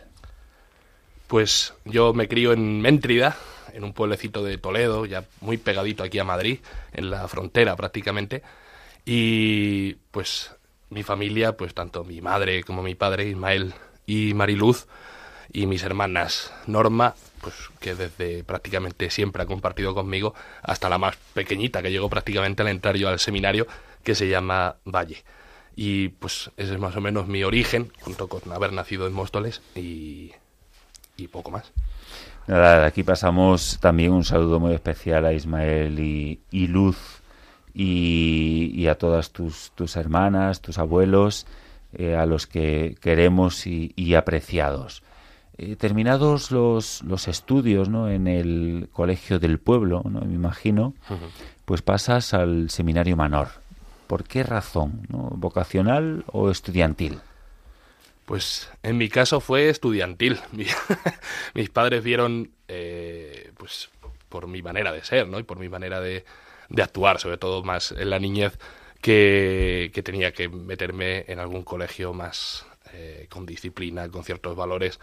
Pues 1.27 1.73
yo 1.85 2.13
me 2.13 2.27
crío 2.27 2.53
en 2.53 2.81
Méntrida, 2.81 3.35
en 3.77 3.83
un 3.83 3.93
pueblecito 3.93 4.43
de 4.43 4.57
Toledo, 4.57 5.05
ya 5.05 5.23
muy 5.39 5.57
pegadito 5.57 6.03
aquí 6.03 6.17
a 6.17 6.23
Madrid, 6.23 6.59
en 6.93 7.11
la 7.11 7.27
frontera 7.27 7.75
prácticamente. 7.75 8.41
Y 9.05 9.93
pues 10.11 10.51
mi 10.89 11.03
familia, 11.03 11.55
pues 11.55 11.73
tanto 11.75 12.03
mi 12.03 12.19
madre 12.19 12.63
como 12.63 12.81
mi 12.81 12.95
padre, 12.95 13.27
Ismael 13.27 13.73
y 14.07 14.33
Mariluz, 14.33 14.87
y 15.53 15.67
mis 15.67 15.83
hermanas 15.83 16.51
Norma, 16.65 17.13
pues 17.41 17.53
que 17.79 17.93
desde 17.93 18.43
prácticamente 18.43 19.11
siempre 19.11 19.43
ha 19.43 19.45
compartido 19.45 19.93
conmigo, 19.93 20.33
hasta 20.63 20.89
la 20.89 20.97
más 20.97 21.15
pequeñita, 21.35 21.83
que 21.83 21.91
llegó 21.91 22.09
prácticamente 22.09 22.63
al 22.63 22.69
entrar 22.69 22.97
yo 22.97 23.09
al 23.09 23.19
seminario, 23.19 23.67
que 24.03 24.15
se 24.15 24.27
llama 24.27 24.77
Valle. 24.85 25.23
Y 25.75 26.09
pues 26.09 26.49
ese 26.57 26.73
es 26.73 26.79
más 26.79 26.95
o 26.95 27.01
menos 27.01 27.27
mi 27.27 27.43
origen, 27.43 27.91
junto 28.01 28.27
con 28.27 28.51
haber 28.51 28.73
nacido 28.73 29.05
en 29.05 29.13
Móstoles 29.13 29.61
y, 29.75 30.31
y 31.15 31.27
poco 31.27 31.51
más. 31.51 31.71
Nada, 32.47 32.85
aquí 32.85 33.03
pasamos 33.03 33.77
también 33.81 34.13
un 34.13 34.23
saludo 34.23 34.61
muy 34.61 34.73
especial 34.73 35.25
a 35.25 35.33
Ismael 35.33 35.99
y, 35.99 36.67
Luz 36.67 37.21
y, 37.73 38.87
a 38.87 38.95
todas 38.95 39.31
tus, 39.31 39.71
tus 39.75 39.97
hermanas, 39.97 40.61
tus 40.61 40.77
abuelos, 40.77 41.45
eh, 41.93 42.15
a 42.15 42.25
los 42.25 42.47
que 42.47 42.95
queremos 43.01 43.67
y, 43.67 44.15
apreciados. 44.15 45.03
Eh, 45.57 45.75
terminados 45.75 46.51
los, 46.51 47.01
los 47.01 47.27
estudios 47.27 47.89
¿no? 47.89 48.09
en 48.09 48.27
el 48.27 48.87
colegio 48.93 49.39
del 49.39 49.59
pueblo, 49.59 50.01
¿no? 50.09 50.21
me 50.21 50.33
imagino, 50.33 50.93
pues 51.65 51.81
pasas 51.81 52.33
al 52.33 52.69
seminario 52.69 53.17
menor. 53.17 53.49
¿Por 54.07 54.23
qué 54.23 54.43
razón? 54.43 55.01
¿no? 55.09 55.31
¿Vocacional 55.35 56.23
o 56.27 56.49
estudiantil? 56.49 57.19
Pues 58.27 58.69
en 58.83 58.97
mi 58.97 59.07
caso 59.07 59.39
fue 59.39 59.69
estudiantil. 59.69 60.37
Mis 61.53 61.69
padres 61.69 62.03
vieron, 62.03 62.51
eh, 62.67 63.53
pues 63.57 63.89
por 64.27 64.47
mi 64.47 64.61
manera 64.61 64.91
de 64.91 65.01
ser, 65.01 65.29
¿no? 65.29 65.39
Y 65.39 65.43
por 65.43 65.57
mi 65.59 65.69
manera 65.69 66.01
de, 66.01 66.25
de 66.67 66.83
actuar, 66.83 67.21
sobre 67.21 67.37
todo 67.37 67.63
más 67.63 67.93
en 67.93 68.09
la 68.09 68.19
niñez, 68.19 68.59
que, 69.01 70.01
tenía 70.03 70.33
que 70.33 70.49
meterme 70.49 71.23
en 71.29 71.39
algún 71.39 71.63
colegio 71.63 72.11
más 72.11 72.65
eh, 72.91 73.27
con 73.29 73.45
disciplina, 73.45 74.09
con 74.09 74.25
ciertos 74.25 74.57
valores, 74.57 74.99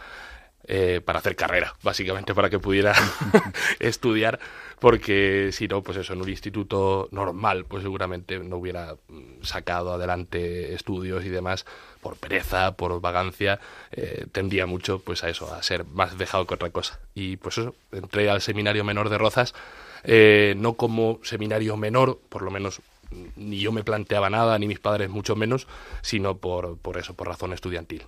eh, 0.67 1.01
para 1.03 1.21
hacer 1.21 1.35
carrera, 1.35 1.75
básicamente 1.83 2.35
para 2.35 2.51
que 2.51 2.59
pudiera 2.59 2.95
estudiar, 3.81 4.39
porque 4.81 5.49
si 5.53 5.67
no, 5.67 5.83
pues 5.83 5.97
eso, 5.97 6.13
en 6.13 6.21
un 6.21 6.29
instituto 6.29 7.09
normal, 7.11 7.65
pues 7.65 7.83
seguramente 7.83 8.39
no 8.39 8.57
hubiera 8.57 8.97
mm, 9.09 9.43
sacado 9.43 9.95
adelante 9.95 10.75
estudios 10.75 11.25
y 11.25 11.31
demás 11.31 11.65
por 12.05 12.17
pereza, 12.17 12.77
por 12.77 13.01
vagancia, 13.01 13.59
eh, 13.91 14.27
tendría 14.31 14.67
mucho 14.67 15.01
pues 15.01 15.25
a 15.25 15.31
eso, 15.31 15.53
a 15.53 15.63
ser 15.63 15.85
más 15.87 16.17
dejado 16.19 16.47
que 16.47 16.55
otra 16.55 16.71
cosa. 16.71 17.01
Y 17.15 17.39
pues 17.39 17.59
eso, 17.59 17.75
entré 17.91 18.31
al 18.31 18.43
seminario 18.43 18.85
menor 18.85 19.09
de 19.09 19.19
Rozas, 19.19 19.55
eh, 20.05 20.55
no 20.57 20.75
como 20.75 21.19
seminario 21.25 21.77
menor, 21.77 22.21
por 22.29 22.43
lo 22.43 22.51
menos 22.51 22.81
mm, 23.11 23.25
ni 23.37 23.59
yo 23.59 23.73
me 23.73 23.83
planteaba 23.83 24.31
nada, 24.31 24.59
ni 24.59 24.69
mis 24.69 24.79
padres 24.79 25.09
mucho 25.09 25.35
menos, 25.35 25.67
sino 26.03 26.37
por, 26.37 26.77
por 26.77 26.99
eso, 26.99 27.15
por 27.15 27.27
razón 27.27 27.55
estudiantil 27.55 28.05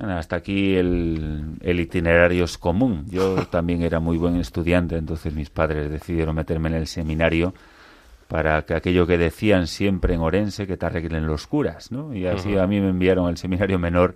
hasta 0.00 0.36
aquí 0.36 0.76
el, 0.76 1.58
itinerario 1.62 2.44
es 2.44 2.58
común. 2.58 3.06
Yo 3.08 3.46
también 3.50 3.82
era 3.82 4.00
muy 4.00 4.16
buen 4.16 4.36
estudiante, 4.36 4.96
entonces 4.96 5.34
mis 5.34 5.50
padres 5.50 5.90
decidieron 5.90 6.36
meterme 6.36 6.68
en 6.68 6.76
el 6.76 6.86
seminario 6.86 7.54
para 8.28 8.62
que 8.66 8.74
aquello 8.74 9.06
que 9.06 9.18
decían 9.18 9.66
siempre 9.66 10.14
en 10.14 10.20
Orense, 10.20 10.66
que 10.66 10.76
te 10.76 10.86
arreglen 10.86 11.26
los 11.26 11.46
curas, 11.46 11.90
¿no? 11.90 12.14
Y 12.14 12.26
así 12.26 12.56
a 12.56 12.66
mí 12.66 12.80
me 12.80 12.90
enviaron 12.90 13.26
al 13.26 13.38
seminario 13.38 13.78
menor 13.78 14.14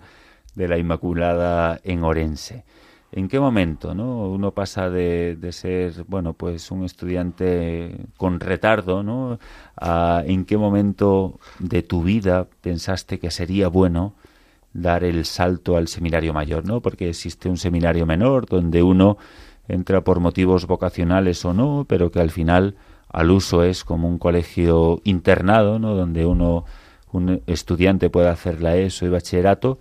de 0.55 0.67
la 0.67 0.77
Inmaculada 0.77 1.79
en 1.83 2.03
Orense. 2.03 2.63
¿En 3.11 3.27
qué 3.27 3.39
momento, 3.39 3.93
no? 3.93 4.29
Uno 4.29 4.51
pasa 4.51 4.89
de, 4.89 5.35
de 5.35 5.51
ser, 5.51 6.03
bueno, 6.07 6.33
pues 6.33 6.71
un 6.71 6.83
estudiante 6.83 8.07
con 8.17 8.39
retardo, 8.39 9.03
¿no? 9.03 9.39
A, 9.77 10.23
¿En 10.25 10.45
qué 10.45 10.57
momento 10.57 11.39
de 11.59 11.83
tu 11.83 12.03
vida 12.03 12.47
pensaste 12.61 13.19
que 13.19 13.29
sería 13.29 13.67
bueno 13.67 14.15
dar 14.73 15.03
el 15.03 15.25
salto 15.25 15.77
al 15.77 15.87
seminario 15.87 16.33
mayor, 16.33 16.65
¿no? 16.65 16.81
Porque 16.81 17.09
existe 17.09 17.49
un 17.49 17.57
seminario 17.57 18.05
menor 18.05 18.47
donde 18.47 18.81
uno 18.81 19.17
entra 19.67 20.01
por 20.01 20.19
motivos 20.19 20.65
vocacionales 20.65 21.43
o 21.45 21.53
no, 21.53 21.85
pero 21.87 22.11
que 22.11 22.19
al 22.19 22.31
final 22.31 22.75
al 23.13 23.29
uso 23.29 23.63
es 23.63 23.83
como 23.83 24.09
un 24.09 24.17
colegio 24.17 24.99
internado, 25.03 25.77
¿no? 25.77 25.93
Donde 25.93 26.25
uno, 26.25 26.65
un 27.11 27.43
estudiante 27.45 28.09
puede 28.09 28.27
hacer 28.27 28.61
la 28.61 28.75
ESO 28.75 29.05
y 29.05 29.09
bachillerato, 29.09 29.77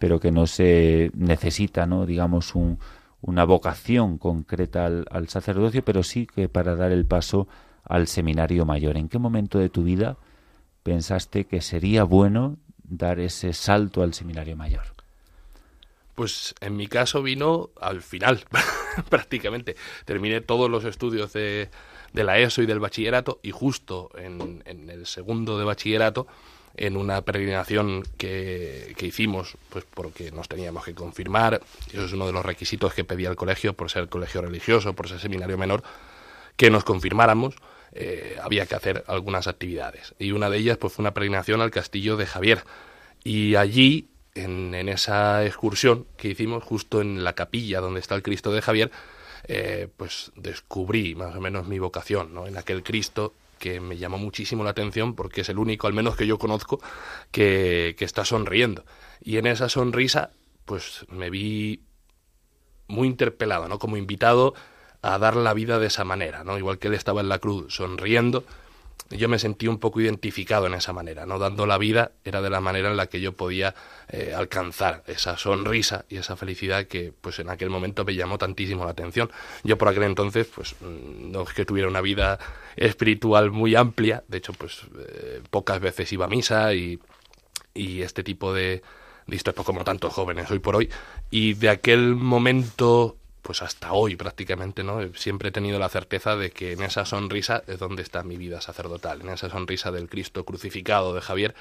pero 0.00 0.18
que 0.18 0.32
no 0.32 0.48
se 0.48 1.12
necesita, 1.14 1.86
¿no? 1.86 2.06
Digamos, 2.06 2.56
un, 2.56 2.80
una 3.20 3.44
vocación 3.44 4.18
concreta 4.18 4.84
al, 4.84 5.06
al 5.12 5.28
sacerdocio, 5.28 5.84
pero 5.84 6.02
sí 6.02 6.26
que 6.26 6.48
para 6.48 6.74
dar 6.74 6.90
el 6.90 7.06
paso 7.06 7.46
al 7.84 8.08
seminario 8.08 8.66
mayor. 8.66 8.96
¿En 8.96 9.08
qué 9.08 9.20
momento 9.20 9.60
de 9.60 9.68
tu 9.68 9.84
vida 9.84 10.16
pensaste 10.82 11.44
que 11.44 11.60
sería 11.60 12.02
bueno 12.02 12.56
dar 12.82 13.20
ese 13.20 13.52
salto 13.52 14.02
al 14.02 14.12
seminario 14.12 14.56
mayor? 14.56 14.86
Pues 16.16 16.56
en 16.60 16.76
mi 16.76 16.88
caso 16.88 17.22
vino 17.22 17.70
al 17.80 18.02
final, 18.02 18.44
prácticamente. 19.08 19.76
Terminé 20.04 20.40
todos 20.40 20.68
los 20.68 20.84
estudios 20.84 21.32
de, 21.32 21.70
de, 22.12 22.24
la 22.24 22.38
ESO 22.38 22.62
y 22.62 22.66
del 22.66 22.80
bachillerato 22.80 23.40
y 23.42 23.50
justo 23.50 24.10
en, 24.16 24.62
en, 24.66 24.90
el 24.90 25.06
segundo 25.06 25.58
de 25.58 25.64
bachillerato, 25.64 26.26
en 26.76 26.96
una 26.96 27.22
peregrinación 27.22 28.02
que, 28.16 28.94
que, 28.96 29.06
hicimos, 29.06 29.56
pues 29.68 29.84
porque 29.92 30.30
nos 30.30 30.48
teníamos 30.48 30.84
que 30.84 30.94
confirmar, 30.94 31.60
eso 31.92 32.04
es 32.04 32.12
uno 32.12 32.26
de 32.26 32.32
los 32.32 32.44
requisitos 32.44 32.94
que 32.94 33.04
pedía 33.04 33.28
el 33.28 33.36
colegio 33.36 33.74
por 33.74 33.90
ser 33.90 34.08
colegio 34.08 34.40
religioso, 34.40 34.94
por 34.94 35.08
ser 35.08 35.20
seminario 35.20 35.58
menor, 35.58 35.82
que 36.56 36.70
nos 36.70 36.84
confirmáramos, 36.84 37.56
eh, 37.94 38.38
había 38.42 38.64
que 38.64 38.74
hacer 38.74 39.04
algunas 39.06 39.46
actividades. 39.46 40.14
Y 40.18 40.32
una 40.32 40.48
de 40.48 40.58
ellas 40.58 40.78
pues, 40.78 40.94
fue 40.94 41.02
una 41.02 41.12
peregrinación 41.12 41.60
al 41.60 41.70
castillo 41.70 42.16
de 42.16 42.26
Javier. 42.26 42.64
Y 43.22 43.56
allí, 43.56 44.08
en, 44.34 44.74
esa 44.88 45.44
excursión 45.44 46.06
que 46.16 46.28
hicimos, 46.28 46.64
justo 46.64 47.00
en 47.02 47.22
la 47.22 47.34
capilla 47.34 47.80
donde 47.80 48.00
está 48.00 48.14
el 48.14 48.22
Cristo 48.22 48.52
de 48.52 48.62
Javier, 48.62 48.90
eh, 49.44 49.88
pues 49.96 50.32
descubrí 50.36 51.14
más 51.14 51.34
o 51.34 51.40
menos 51.40 51.66
mi 51.66 51.78
vocación, 51.78 52.34
¿no? 52.34 52.46
En 52.46 52.56
aquel 52.56 52.82
Cristo 52.82 53.34
que 53.58 53.80
me 53.80 53.96
llamó 53.96 54.18
muchísimo 54.18 54.64
la 54.64 54.70
atención 54.70 55.14
porque 55.14 55.42
es 55.42 55.48
el 55.48 55.58
único, 55.58 55.86
al 55.86 55.92
menos 55.92 56.16
que 56.16 56.26
yo 56.26 56.38
conozco, 56.38 56.80
que, 57.30 57.94
que 57.96 58.04
está 58.04 58.24
sonriendo. 58.24 58.84
Y 59.20 59.36
en 59.36 59.46
esa 59.46 59.68
sonrisa, 59.68 60.30
pues 60.64 61.06
me 61.08 61.30
vi 61.30 61.82
muy 62.88 63.08
interpelado, 63.08 63.68
¿no? 63.68 63.78
Como 63.78 63.96
invitado 63.96 64.54
a 65.00 65.18
dar 65.18 65.36
la 65.36 65.54
vida 65.54 65.78
de 65.78 65.86
esa 65.88 66.04
manera, 66.04 66.44
¿no? 66.44 66.58
Igual 66.58 66.78
que 66.78 66.88
él 66.88 66.94
estaba 66.94 67.20
en 67.20 67.28
la 67.28 67.38
cruz 67.38 67.74
sonriendo, 67.74 68.44
yo 69.10 69.28
me 69.28 69.38
sentí 69.38 69.68
un 69.68 69.78
poco 69.78 70.00
identificado 70.00 70.66
en 70.66 70.74
esa 70.74 70.92
manera, 70.92 71.26
¿no? 71.26 71.38
Dando 71.38 71.66
la 71.66 71.78
vida 71.78 72.12
era 72.24 72.40
de 72.40 72.50
la 72.50 72.60
manera 72.60 72.90
en 72.90 72.96
la 72.96 73.06
que 73.06 73.20
yo 73.20 73.32
podía 73.32 73.74
eh, 74.08 74.32
alcanzar 74.34 75.02
esa 75.06 75.36
sonrisa 75.36 76.04
y 76.08 76.16
esa 76.16 76.36
felicidad 76.36 76.86
que, 76.86 77.12
pues, 77.20 77.38
en 77.38 77.50
aquel 77.50 77.70
momento 77.70 78.04
me 78.04 78.14
llamó 78.14 78.38
tantísimo 78.38 78.84
la 78.84 78.92
atención. 78.92 79.30
Yo 79.64 79.76
por 79.76 79.88
aquel 79.88 80.04
entonces, 80.04 80.46
pues, 80.54 80.74
mm, 80.80 81.30
no 81.30 81.42
es 81.42 81.52
que 81.52 81.64
tuviera 81.64 81.88
una 81.88 82.00
vida 82.00 82.38
espiritual 82.76 83.50
muy 83.50 83.74
amplia, 83.76 84.24
de 84.28 84.38
hecho, 84.38 84.52
pues, 84.52 84.82
eh, 84.98 85.42
pocas 85.50 85.80
veces 85.80 86.12
iba 86.12 86.24
a 86.24 86.28
misa 86.28 86.74
y, 86.74 86.98
y 87.74 88.02
este 88.02 88.22
tipo 88.22 88.54
de, 88.54 88.82
de 89.26 89.36
historias, 89.36 89.64
como 89.66 89.84
tantos 89.84 90.12
jóvenes 90.12 90.50
hoy 90.50 90.58
por 90.58 90.76
hoy, 90.76 90.90
y 91.30 91.54
de 91.54 91.68
aquel 91.68 92.14
momento 92.14 93.18
pues 93.42 93.62
hasta 93.62 93.92
hoy 93.92 94.16
prácticamente, 94.16 94.84
¿no? 94.84 95.00
Siempre 95.14 95.48
he 95.48 95.52
tenido 95.52 95.78
la 95.78 95.88
certeza 95.88 96.36
de 96.36 96.50
que 96.50 96.72
en 96.72 96.82
esa 96.82 97.04
sonrisa 97.04 97.62
es 97.66 97.78
donde 97.78 98.02
está 98.02 98.22
mi 98.22 98.36
vida 98.36 98.60
sacerdotal, 98.60 99.20
en 99.20 99.30
esa 99.30 99.50
sonrisa 99.50 99.90
del 99.90 100.08
Cristo 100.08 100.44
crucificado 100.44 101.12
de 101.14 101.20
Javier 101.20 101.54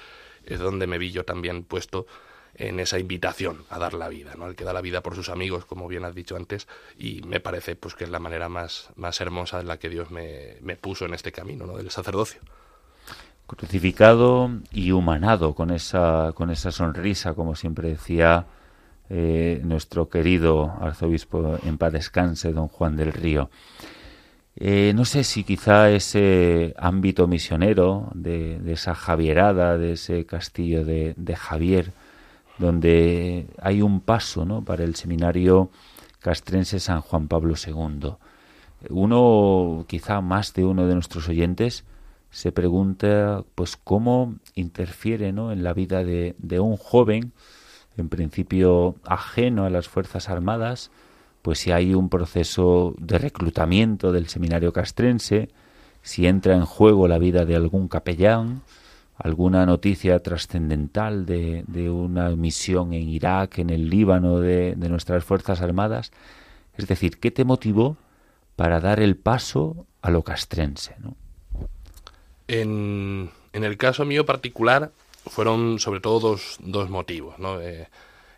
es 0.46 0.60
donde 0.60 0.88
me 0.88 0.98
vi 0.98 1.12
yo 1.12 1.26
también 1.26 1.64
puesto 1.64 2.08
en 2.56 2.80
esa 2.80 3.00
invitación 3.00 3.64
a 3.70 3.80
dar 3.80 3.94
la 3.94 4.10
vida, 4.10 4.34
¿no? 4.38 4.48
El 4.48 4.56
que 4.56 4.64
da 4.64 4.74
la 4.74 4.82
vida 4.82 5.02
por 5.02 5.16
sus 5.16 5.30
amigos, 5.30 5.66
como 5.66 5.88
bien 5.88 6.04
has 6.06 6.14
dicho 6.14 6.36
antes, 6.36 6.68
y 6.98 7.22
me 7.24 7.40
parece 7.40 7.76
pues 7.76 7.96
que 7.96 8.04
es 8.04 8.10
la 8.10 8.20
manera 8.20 8.50
más, 8.50 8.90
más 8.96 9.22
hermosa 9.22 9.62
en 9.62 9.68
la 9.68 9.78
que 9.78 9.90
Dios 9.90 10.12
me, 10.12 10.58
me 10.62 10.76
puso 10.76 11.06
en 11.06 11.14
este 11.14 11.32
camino, 11.32 11.66
¿no? 11.66 11.78
Del 11.78 11.92
sacerdocio 11.92 12.42
crucificado 13.48 14.50
y 14.72 14.92
humanado 14.92 15.54
con 15.56 15.72
esa 15.72 16.32
con 16.36 16.52
esa 16.52 16.72
sonrisa 16.72 17.34
como 17.34 17.56
siempre 17.56 17.90
decía 17.90 18.46
eh, 19.14 19.60
nuestro 19.66 20.08
querido 20.08 20.72
arzobispo 20.80 21.60
en 21.66 21.78
paz 21.78 21.92
descanse, 21.92 22.54
don 22.54 22.70
Juan 22.70 22.96
del 22.96 23.12
Río. 23.12 23.50
Eh, 24.56 24.94
no 24.96 25.04
sé 25.04 25.26
si 25.26 25.44
quizá 25.44 25.90
ese 25.90 26.74
ámbito 26.78 27.28
misionero 27.28 28.10
de, 28.14 28.62
esa 28.72 28.96
Javierada, 28.96 29.78
de 29.78 29.94
ese 29.94 30.26
castillo 30.26 30.86
de, 30.86 31.36
Javier, 31.36 31.92
donde 32.58 33.48
hay 33.62 33.82
un 33.82 34.00
paso 34.00 34.46
¿no? 34.46 34.64
para 34.64 34.86
el 34.86 34.96
seminario 34.96 35.72
castrense 36.20 36.80
San 36.80 37.02
Juan 37.02 37.28
Pablo 37.28 37.56
II. 37.56 38.14
Uno, 38.92 39.84
quizá 39.90 40.22
más 40.22 40.54
de 40.54 40.64
uno 40.64 40.88
de 40.88 40.94
nuestros 40.94 41.28
oyentes, 41.28 41.84
se 42.30 42.54
pregunta 42.54 43.44
pues 43.56 43.76
cómo 43.76 44.36
interfiere 44.56 45.34
¿no? 45.34 45.52
en 45.52 45.64
la 45.64 45.74
vida 45.74 46.06
de, 46.06 46.34
de 46.38 46.62
un 46.62 46.78
joven, 46.78 47.34
en 47.98 48.10
principio 48.10 48.96
ajeno 49.06 49.66
a 49.66 49.70
las 49.70 49.88
Fuerzas 49.88 50.30
Armadas, 50.30 50.92
pues 51.42 51.60
si 51.60 51.72
hay 51.72 51.94
un 51.94 52.10
proceso 52.10 52.94
de 52.98 53.18
reclutamiento 53.18 54.12
del 54.12 54.28
seminario 54.28 54.74
castrense, 54.74 55.50
si 56.04 56.28
entra 56.28 56.56
en 56.56 56.66
juego 56.66 57.08
la 57.08 57.18
vida 57.18 57.46
de 57.46 57.56
algún 57.56 57.88
capellán, 57.88 58.62
alguna 59.18 59.66
noticia 59.66 60.20
trascendental 60.20 61.26
de, 61.26 61.64
de, 61.68 61.90
una 61.90 62.30
misión 62.36 62.94
en 62.94 63.08
Irak, 63.08 63.60
en 63.60 63.70
el 63.70 63.90
Líbano 63.90 64.40
de, 64.40 64.74
de, 64.76 64.90
nuestras 64.90 65.24
Fuerzas 65.24 65.62
Armadas. 65.62 66.12
Es 66.76 66.88
decir, 66.88 67.20
¿qué 67.20 67.30
te 67.30 67.46
motivó 67.46 67.98
para 68.56 68.80
dar 68.80 69.00
el 69.00 69.16
paso 69.16 69.86
a 70.02 70.10
lo 70.10 70.24
castrense? 70.24 70.96
¿no? 71.00 71.16
En, 72.48 73.30
en, 73.54 73.64
el 73.64 73.78
caso 73.78 74.06
mío 74.06 74.26
particular 74.26 74.92
fueron 75.28 75.80
sobre 75.80 76.00
todo 76.00 76.20
dos, 76.20 76.58
dos 76.60 76.90
motivos. 76.90 77.40
¿no? 77.40 77.62
Eh, 77.62 77.88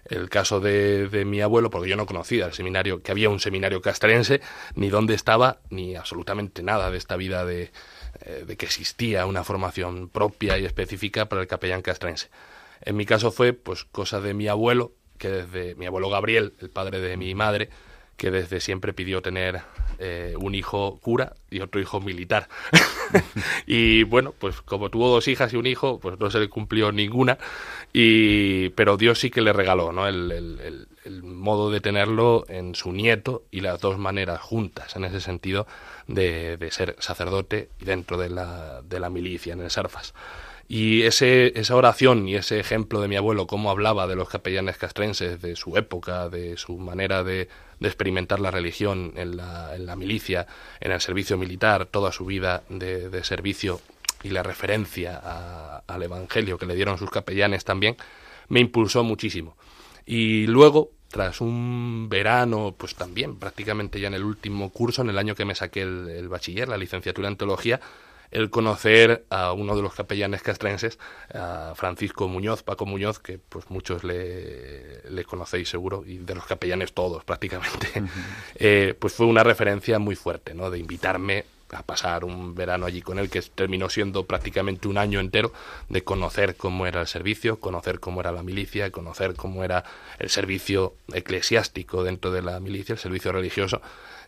el 0.05 0.29
caso 0.29 0.59
de, 0.59 1.07
de, 1.07 1.25
mi 1.25 1.41
abuelo, 1.41 1.69
porque 1.69 1.89
yo 1.89 1.95
no 1.95 2.05
conocía 2.05 2.45
el 2.45 2.53
seminario, 2.53 3.01
que 3.01 3.11
había 3.11 3.29
un 3.29 3.39
seminario 3.39 3.81
castrense, 3.81 4.41
ni 4.75 4.89
dónde 4.89 5.13
estaba, 5.13 5.59
ni 5.69 5.95
absolutamente 5.95 6.61
nada 6.61 6.91
de 6.91 6.97
esta 6.97 7.15
vida 7.15 7.45
de, 7.45 7.71
eh, 8.25 8.43
de 8.45 8.57
que 8.57 8.65
existía 8.65 9.25
una 9.25 9.43
formación 9.43 10.09
propia 10.09 10.57
y 10.59 10.65
específica 10.65 11.29
para 11.29 11.41
el 11.41 11.47
capellán 11.47 11.81
castrense. 11.81 12.29
En 12.81 12.95
mi 12.97 13.05
caso 13.05 13.31
fue 13.31 13.53
pues 13.53 13.85
cosa 13.85 14.19
de 14.19 14.33
mi 14.33 14.47
abuelo, 14.47 14.91
que 15.17 15.29
desde 15.29 15.75
mi 15.75 15.85
abuelo 15.85 16.09
Gabriel, 16.09 16.53
el 16.59 16.69
padre 16.69 16.99
de 16.99 17.15
mi 17.15 17.33
madre, 17.33 17.69
que 18.23 18.31
desde 18.31 18.61
siempre 18.61 18.93
pidió 18.93 19.21
tener 19.21 19.63
eh, 19.99 20.33
un 20.39 20.55
hijo 20.55 20.97
cura 21.01 21.33
y 21.51 21.59
otro 21.59 21.81
hijo 21.81 21.99
militar. 21.99 22.47
y 23.67 24.03
bueno, 24.03 24.33
pues 24.39 24.61
como 24.61 24.89
tuvo 24.89 25.09
dos 25.09 25.27
hijas 25.27 25.51
y 25.51 25.57
un 25.57 25.65
hijo, 25.65 25.99
pues 25.99 26.17
no 26.17 26.31
se 26.31 26.39
le 26.39 26.47
cumplió 26.47 26.93
ninguna, 26.93 27.37
y, 27.91 28.69
pero 28.69 28.95
Dios 28.95 29.19
sí 29.19 29.29
que 29.29 29.41
le 29.41 29.51
regaló 29.51 29.91
¿no? 29.91 30.07
el, 30.07 30.31
el, 30.31 30.87
el, 31.03 31.23
modo 31.23 31.69
de 31.69 31.81
tenerlo 31.81 32.45
en 32.47 32.75
su 32.75 32.93
nieto 32.93 33.43
y 33.51 33.59
las 33.59 33.81
dos 33.81 33.97
maneras 33.97 34.39
juntas, 34.39 34.95
en 34.95 35.03
ese 35.03 35.19
sentido 35.19 35.67
de, 36.07 36.55
de 36.55 36.71
ser 36.71 36.95
sacerdote 36.99 37.71
y 37.81 37.83
dentro 37.83 38.15
de 38.17 38.29
la, 38.29 38.81
de 38.83 39.01
la 39.01 39.09
milicia, 39.09 39.51
en 39.51 39.59
el 39.59 39.69
Sarfas. 39.69 40.13
Y 40.69 41.03
ese, 41.03 41.59
esa 41.59 41.75
oración 41.75 42.27
y 42.27 42.35
ese 42.35 42.59
ejemplo 42.59 43.01
de 43.01 43.09
mi 43.09 43.17
abuelo, 43.17 43.47
cómo 43.47 43.69
hablaba 43.69 44.07
de 44.07 44.15
los 44.15 44.29
capellanes 44.29 44.77
castrenses, 44.77 45.41
de 45.41 45.57
su 45.57 45.75
época, 45.77 46.29
de 46.29 46.55
su 46.55 46.77
manera 46.77 47.23
de, 47.23 47.49
de 47.79 47.87
experimentar 47.87 48.39
la 48.39 48.51
religión 48.51 49.13
en 49.15 49.37
la, 49.37 49.75
en 49.75 49.85
la, 49.85 49.95
milicia, 49.95 50.47
en 50.79 50.91
el 50.91 51.01
servicio 51.01 51.37
militar, 51.37 51.85
toda 51.85 52.11
su 52.11 52.25
vida 52.25 52.63
de, 52.69 53.09
de 53.09 53.23
servicio 53.23 53.81
y 54.23 54.29
la 54.29 54.43
referencia 54.43 55.19
a, 55.21 55.83
al 55.87 56.03
Evangelio 56.03 56.57
que 56.57 56.65
le 56.65 56.75
dieron 56.75 56.97
sus 56.97 57.09
capellanes 57.09 57.65
también, 57.65 57.97
me 58.47 58.59
impulsó 58.59 59.03
muchísimo. 59.03 59.55
Y 60.05 60.47
luego, 60.47 60.91
tras 61.09 61.41
un 61.41 62.07
verano, 62.09 62.73
pues 62.77 62.95
también 62.95 63.37
prácticamente 63.37 63.99
ya 63.99 64.07
en 64.07 64.15
el 64.15 64.23
último 64.23 64.69
curso, 64.71 65.01
en 65.01 65.09
el 65.09 65.17
año 65.17 65.35
que 65.35 65.45
me 65.45 65.55
saqué 65.55 65.81
el, 65.81 66.09
el 66.09 66.29
bachiller, 66.29 66.67
la 66.67 66.77
licenciatura 66.77 67.27
en 67.27 67.37
teología, 67.37 67.79
el 68.33 68.49
conocer 68.49 69.25
a 69.29 69.53
uno 69.53 69.75
de 69.75 69.83
los 69.83 69.93
capellanes 69.93 70.41
castrenses, 70.41 70.97
a 71.33 71.73
Francisco 71.75 72.27
Muñoz, 72.27 72.63
Paco 72.63 72.85
Muñoz, 72.85 73.19
que 73.19 73.37
pues 73.37 73.69
muchos 73.69 74.03
le, 74.03 75.01
le 75.09 75.23
conocéis 75.23 75.69
seguro, 75.69 76.03
y 76.05 76.17
de 76.17 76.35
los 76.35 76.45
capellanes 76.45 76.93
todos 76.93 77.23
prácticamente, 77.23 77.87
uh 77.95 77.99
-huh. 78.03 78.09
eh, 78.55 78.95
pues 78.99 79.13
fue 79.13 79.27
una 79.27 79.43
referencia 79.43 79.99
muy 79.99 80.15
fuerte, 80.15 80.55
¿no? 80.55 80.71
De 80.71 80.79
invitarme 80.79 81.45
a 81.69 81.83
pasar 81.83 82.25
un 82.25 82.55
verano 82.55 82.85
allí 82.87 83.01
con 83.01 83.19
él, 83.19 83.29
que 83.29 83.41
terminó 83.41 83.89
siendo 83.89 84.25
prácticamente 84.25 84.87
un 84.87 84.97
año 84.97 85.19
entero 85.19 85.53
de 85.89 86.03
conocer 86.03 86.55
cómo 86.55 86.87
era 86.87 87.01
el 87.01 87.07
servicio, 87.07 87.59
conocer 87.59 87.99
cómo 87.99 88.19
era 88.21 88.31
la 88.31 88.43
milicia, 88.43 88.91
conocer 88.91 89.35
cómo 89.35 89.63
era 89.63 89.83
el 90.19 90.29
servicio 90.29 90.95
eclesiástico 91.13 92.03
dentro 92.03 92.31
de 92.31 92.41
la 92.41 92.59
milicia, 92.59 92.93
el 92.93 92.99
servicio 92.99 93.31
religioso. 93.31 93.81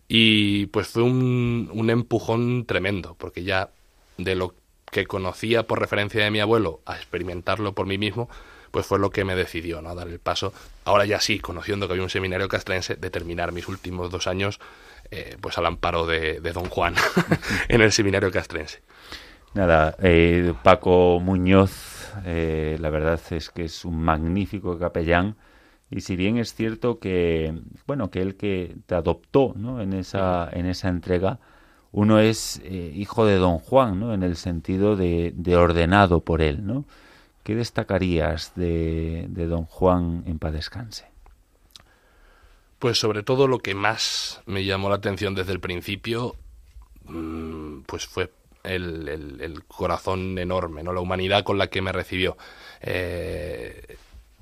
Y 0.07 0.67
pues 0.67 0.89
fue 0.89 1.01
un, 1.03 1.69
un 1.73 1.89
empujón 1.89 2.65
tremendo, 2.65 3.15
porque 3.17 3.43
ya 3.43 3.71
de 4.17 4.35
lo 4.35 4.55
que 4.91 5.05
conocía 5.05 5.63
por 5.63 5.79
referencia 5.79 6.23
de 6.23 6.31
mi 6.31 6.39
abuelo 6.39 6.81
a 6.85 6.95
experimentarlo 6.95 7.73
por 7.73 7.85
mí 7.85 7.97
mismo, 7.97 8.29
pues 8.71 8.85
fue 8.85 8.99
lo 8.99 9.09
que 9.09 9.23
me 9.23 9.35
decidió 9.35 9.81
¿no? 9.81 9.89
a 9.89 9.95
dar 9.95 10.07
el 10.07 10.19
paso. 10.19 10.53
Ahora 10.83 11.05
ya 11.05 11.19
sí, 11.19 11.39
conociendo 11.39 11.87
que 11.87 11.93
había 11.93 12.03
un 12.03 12.09
seminario 12.09 12.47
castrense, 12.47 12.95
de 12.95 13.09
terminar 13.09 13.51
mis 13.51 13.67
últimos 13.67 14.11
dos 14.11 14.27
años 14.27 14.59
eh, 15.11 15.37
pues 15.39 15.57
al 15.57 15.65
amparo 15.65 16.05
de, 16.05 16.39
de 16.39 16.51
don 16.51 16.65
Juan 16.65 16.95
en 17.69 17.81
el 17.81 17.91
seminario 17.91 18.31
castrense. 18.31 18.81
Nada, 19.53 19.95
eh, 20.01 20.53
Paco 20.63 21.21
Muñoz, 21.21 22.11
eh, 22.25 22.75
la 22.79 22.89
verdad 22.89 23.21
es 23.31 23.49
que 23.49 23.63
es 23.63 23.85
un 23.85 24.01
magnífico 24.01 24.77
capellán. 24.77 25.37
Y 25.89 26.01
si 26.01 26.17
bien 26.17 26.37
es 26.37 26.53
cierto 26.53 26.99
que, 26.99 27.53
bueno, 27.87 28.11
que 28.11 28.21
él 28.21 28.35
que 28.35 28.75
te 28.85 28.95
adoptó 28.95 29.53
¿no? 29.55 29.81
en, 29.81 29.93
esa, 29.93 30.49
en 30.51 30.65
esa 30.65 30.89
entrega, 30.89 31.39
uno 31.95 32.19
es 32.19 32.61
eh, 32.65 32.91
hijo 32.93 33.25
de 33.25 33.35
don 33.35 33.57
Juan, 33.57 34.01
¿no? 34.01 34.13
En 34.13 34.21
el 34.21 34.35
sentido 34.35 34.97
de, 34.97 35.31
de, 35.33 35.55
ordenado 35.55 36.19
por 36.19 36.41
él, 36.41 36.67
¿no? 36.67 36.83
¿Qué 37.43 37.55
destacarías 37.55 38.51
de, 38.55 39.27
don 39.29 39.63
Juan 39.63 40.23
en 40.27 40.37
paz? 40.37 40.71
Pues 42.79 42.99
sobre 42.99 43.23
todo 43.23 43.47
lo 43.47 43.59
que 43.59 43.75
más 43.75 44.41
me 44.45 44.65
llamó 44.65 44.89
la 44.89 44.95
atención 44.95 45.35
desde 45.35 45.53
el 45.53 45.61
principio, 45.61 46.35
mmm, 47.05 47.83
pues 47.85 48.05
fue 48.07 48.29
el, 48.63 49.07
el, 49.07 49.41
el, 49.41 49.63
corazón 49.63 50.37
enorme, 50.37 50.83
¿no? 50.83 50.91
La 50.91 50.99
humanidad 50.99 51.45
con 51.45 51.57
la 51.57 51.67
que 51.67 51.81
me 51.81 51.93
recibió. 51.93 52.35
Eh, 52.81 53.95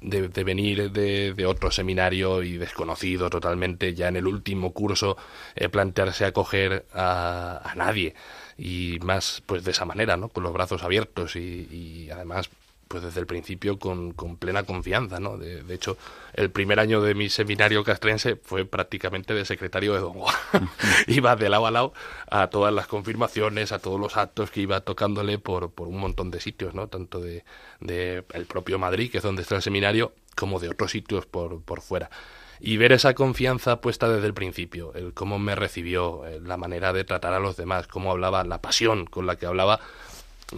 de, 0.04 0.28
de, 0.28 0.44
venir 0.44 0.92
de, 0.92 1.34
de, 1.34 1.46
otro 1.46 1.72
seminario 1.72 2.44
y 2.44 2.58
desconocido 2.58 3.30
totalmente, 3.30 3.94
ya 3.94 4.08
en 4.08 4.18
el 4.18 4.28
último 4.28 4.74
curso, 4.74 5.18
eh, 5.56 5.70
plantearse 5.70 6.26
acoger 6.26 6.86
a, 6.94 7.62
a, 7.64 7.76
nadie 7.76 8.14
y 8.58 9.00
más 9.02 9.42
pues 9.46 9.64
de 9.64 9.72
esa 9.72 9.86
manera, 9.86 10.18
¿no? 10.18 10.30
Con 10.30 10.44
los 10.44 10.54
brazos 10.54 10.84
abiertos 10.84 11.36
y, 11.36 11.68
y 11.72 12.10
además 12.12 12.50
pues 12.94 13.02
desde 13.02 13.22
el 13.22 13.26
principio 13.26 13.80
con, 13.80 14.12
con 14.12 14.38
plena 14.38 14.66
confianza, 14.66 15.20
¿no? 15.20 15.40
De, 15.40 15.64
de, 15.64 15.74
hecho, 15.74 15.98
el 16.36 16.52
primer 16.52 16.80
año 16.80 17.02
de 17.02 17.16
mi 17.16 17.28
seminario 17.28 17.84
castrense 17.84 18.36
fue 18.36 18.66
prácticamente 18.66 19.34
de 19.34 19.46
secretario 19.46 19.96
de 19.96 20.00
Don 20.00 20.14
Juan. 20.14 20.36
iba 21.08 21.36
de 21.36 21.50
lado 21.50 21.66
a 21.66 21.72
lado 21.72 21.94
a 22.30 22.52
todas 22.52 22.72
las 22.72 22.86
confirmaciones, 22.86 23.72
a 23.72 23.80
todos 23.80 24.00
los 24.00 24.16
actos 24.16 24.52
que 24.52 24.62
iba 24.62 24.82
tocándole 24.82 25.40
por, 25.40 25.72
por 25.72 25.88
un 25.88 25.98
montón 25.98 26.30
de 26.30 26.40
sitios, 26.40 26.76
¿no? 26.76 26.88
Tanto 26.88 27.20
de, 27.20 27.44
de 27.80 28.26
el 28.32 28.46
propio 28.46 28.78
Madrid, 28.78 29.10
que 29.10 29.18
es 29.18 29.24
donde 29.24 29.42
está 29.42 29.56
el 29.56 29.64
seminario, 29.64 30.14
como 30.36 30.60
de 30.60 30.70
otros 30.70 30.92
sitios 30.92 31.26
por, 31.26 31.64
por 31.64 31.82
fuera 31.82 32.12
y 32.60 32.78
ver 32.78 32.92
esa 32.92 33.16
confianza 33.16 33.82
puesta 33.82 34.08
desde 34.08 34.28
el 34.28 34.36
principio, 34.36 34.94
el 34.94 35.16
cómo 35.16 35.40
me 35.40 35.56
recibió, 35.56 36.22
la 36.44 36.58
manera 36.58 36.94
de 36.94 37.04
tratar 37.04 37.34
a 37.34 37.40
los 37.40 37.58
demás, 37.58 37.88
cómo 37.88 38.12
hablaba, 38.12 38.44
la 38.44 38.62
pasión 38.62 39.06
con 39.06 39.26
la 39.26 39.36
que 39.36 39.48
hablaba, 39.48 39.80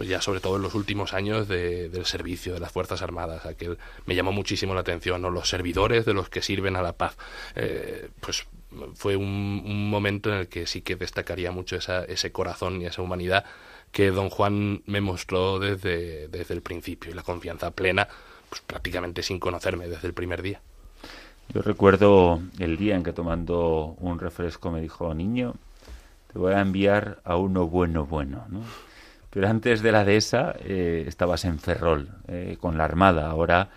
ya 0.03 0.21
sobre 0.21 0.39
todo 0.39 0.57
en 0.57 0.61
los 0.61 0.75
últimos 0.75 1.13
años 1.13 1.47
de, 1.47 1.89
del 1.89 2.05
servicio 2.05 2.53
de 2.53 2.59
las 2.59 2.71
Fuerzas 2.71 3.01
Armadas, 3.01 3.45
aquel 3.45 3.77
me 4.05 4.15
llamó 4.15 4.31
muchísimo 4.31 4.73
la 4.73 4.81
atención, 4.81 5.21
¿no? 5.21 5.29
los 5.29 5.49
servidores 5.49 6.05
de 6.05 6.13
los 6.13 6.29
que 6.29 6.41
sirven 6.41 6.75
a 6.75 6.81
la 6.81 6.93
paz. 6.93 7.17
Eh, 7.55 8.09
pues 8.19 8.45
fue 8.95 9.15
un, 9.15 9.63
un, 9.65 9.89
momento 9.89 10.29
en 10.29 10.39
el 10.39 10.47
que 10.47 10.67
sí 10.67 10.81
que 10.81 10.95
destacaría 10.95 11.51
mucho 11.51 11.75
esa, 11.75 12.03
ese 12.03 12.31
corazón 12.31 12.81
y 12.81 12.85
esa 12.85 13.01
humanidad 13.01 13.45
que 13.91 14.11
don 14.11 14.29
Juan 14.29 14.81
me 14.85 14.99
mostró 14.99 15.59
desde, 15.59 16.27
desde 16.27 16.53
el 16.53 16.61
principio 16.61 17.11
y 17.11 17.13
la 17.13 17.23
confianza 17.23 17.71
plena, 17.71 18.09
pues 18.49 18.61
prácticamente 18.61 19.23
sin 19.23 19.39
conocerme 19.39 19.87
desde 19.87 20.07
el 20.07 20.13
primer 20.13 20.41
día. 20.41 20.59
Yo 21.53 21.61
recuerdo 21.61 22.41
el 22.59 22.75
día 22.75 22.95
en 22.95 23.03
que 23.03 23.13
tomando 23.13 23.95
un 23.99 24.19
refresco 24.19 24.71
me 24.71 24.81
dijo, 24.81 25.13
niño, 25.13 25.53
te 26.33 26.39
voy 26.39 26.53
a 26.53 26.59
enviar 26.59 27.21
a 27.23 27.37
uno 27.37 27.67
bueno, 27.67 28.05
bueno, 28.05 28.45
¿no? 28.49 28.61
Pero 29.35 29.49
antes 29.49 29.81
de 29.81 29.91
la 29.91 30.05
dehesa 30.05 30.55
eh, 30.61 31.03
estabas 31.09 31.43
en 31.43 31.59
Ferrol, 31.59 32.07
eh, 32.29 32.55
con 32.57 32.77
la 32.77 32.85
Armada, 32.85 33.29
ahora 33.29 33.67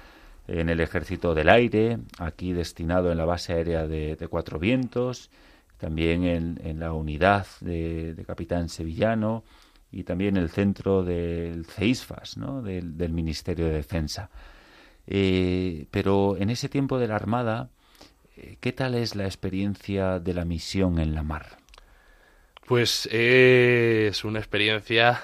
en 0.46 0.68
el 0.68 0.78
Ejército 0.78 1.34
del 1.34 1.48
Aire, 1.48 1.98
aquí 2.20 2.52
destinado 2.52 3.10
en 3.10 3.18
la 3.18 3.24
base 3.24 3.54
aérea 3.54 3.88
de, 3.88 4.16
Cuatro 4.30 4.60
Vientos, 4.60 5.30
también 5.78 6.22
en, 6.22 6.60
en 6.62 6.78
la 6.78 6.92
unidad 6.92 7.48
de, 7.60 8.14
de, 8.14 8.24
Capitán 8.24 8.68
Sevillano 8.68 9.42
y 9.90 10.04
también 10.04 10.36
el 10.36 10.48
centro 10.48 11.02
del 11.02 11.66
CEISFAS, 11.66 12.36
¿no? 12.36 12.62
del, 12.62 12.96
del 12.96 13.12
Ministerio 13.12 13.66
de 13.66 13.72
Defensa. 13.72 14.30
Eh, 15.08 15.86
pero 15.90 16.36
en 16.36 16.50
ese 16.50 16.68
tiempo 16.68 17.00
de 17.00 17.08
la 17.08 17.16
Armada, 17.16 17.68
eh, 18.36 18.58
¿qué 18.60 18.72
tal 18.72 18.94
es 18.94 19.16
la 19.16 19.24
experiencia 19.24 20.20
de 20.20 20.34
la 20.34 20.44
misión 20.44 21.00
en 21.00 21.16
la 21.16 21.24
mar? 21.24 21.58
Pues 22.64 23.08
es 23.10 24.24
una 24.24 24.38
experiencia 24.38 25.20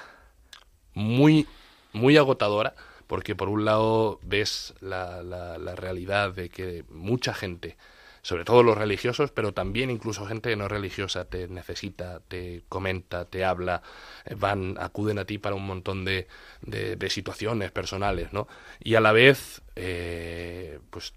muy, 0.95 1.47
muy 1.93 2.17
agotadora, 2.17 2.73
porque 3.05 3.35
por 3.35 3.49
un 3.49 3.65
lado 3.65 4.19
ves 4.23 4.73
la, 4.81 5.21
la, 5.21 5.59
la 5.59 5.75
realidad 5.75 6.33
de 6.33 6.49
que 6.49 6.83
mucha 6.89 7.33
gente 7.33 7.77
sobre 8.25 8.43
todo 8.43 8.63
los 8.63 8.75
religiosos, 8.75 9.29
pero 9.29 9.53
también 9.53 9.91
incluso 9.91 10.25
gente 10.25 10.55
no 10.55 10.67
religiosa 10.67 11.25
te 11.25 11.47
necesita, 11.47 12.21
te 12.27 12.63
comenta, 12.69 13.25
te 13.25 13.45
habla, 13.45 13.83
eh, 14.25 14.33
van, 14.33 14.77
acuden 14.79 15.19
a 15.19 15.25
ti 15.25 15.37
para 15.37 15.55
un 15.55 15.67
montón 15.67 16.05
de, 16.05 16.27
de, 16.63 17.09
situaciones 17.11 17.71
personales, 17.71 18.33
¿no? 18.33 18.47
Y 18.79 18.95
a 18.95 18.99
la 18.99 19.11
vez, 19.11 19.61
eh, 19.75 20.79
pues 20.89 21.13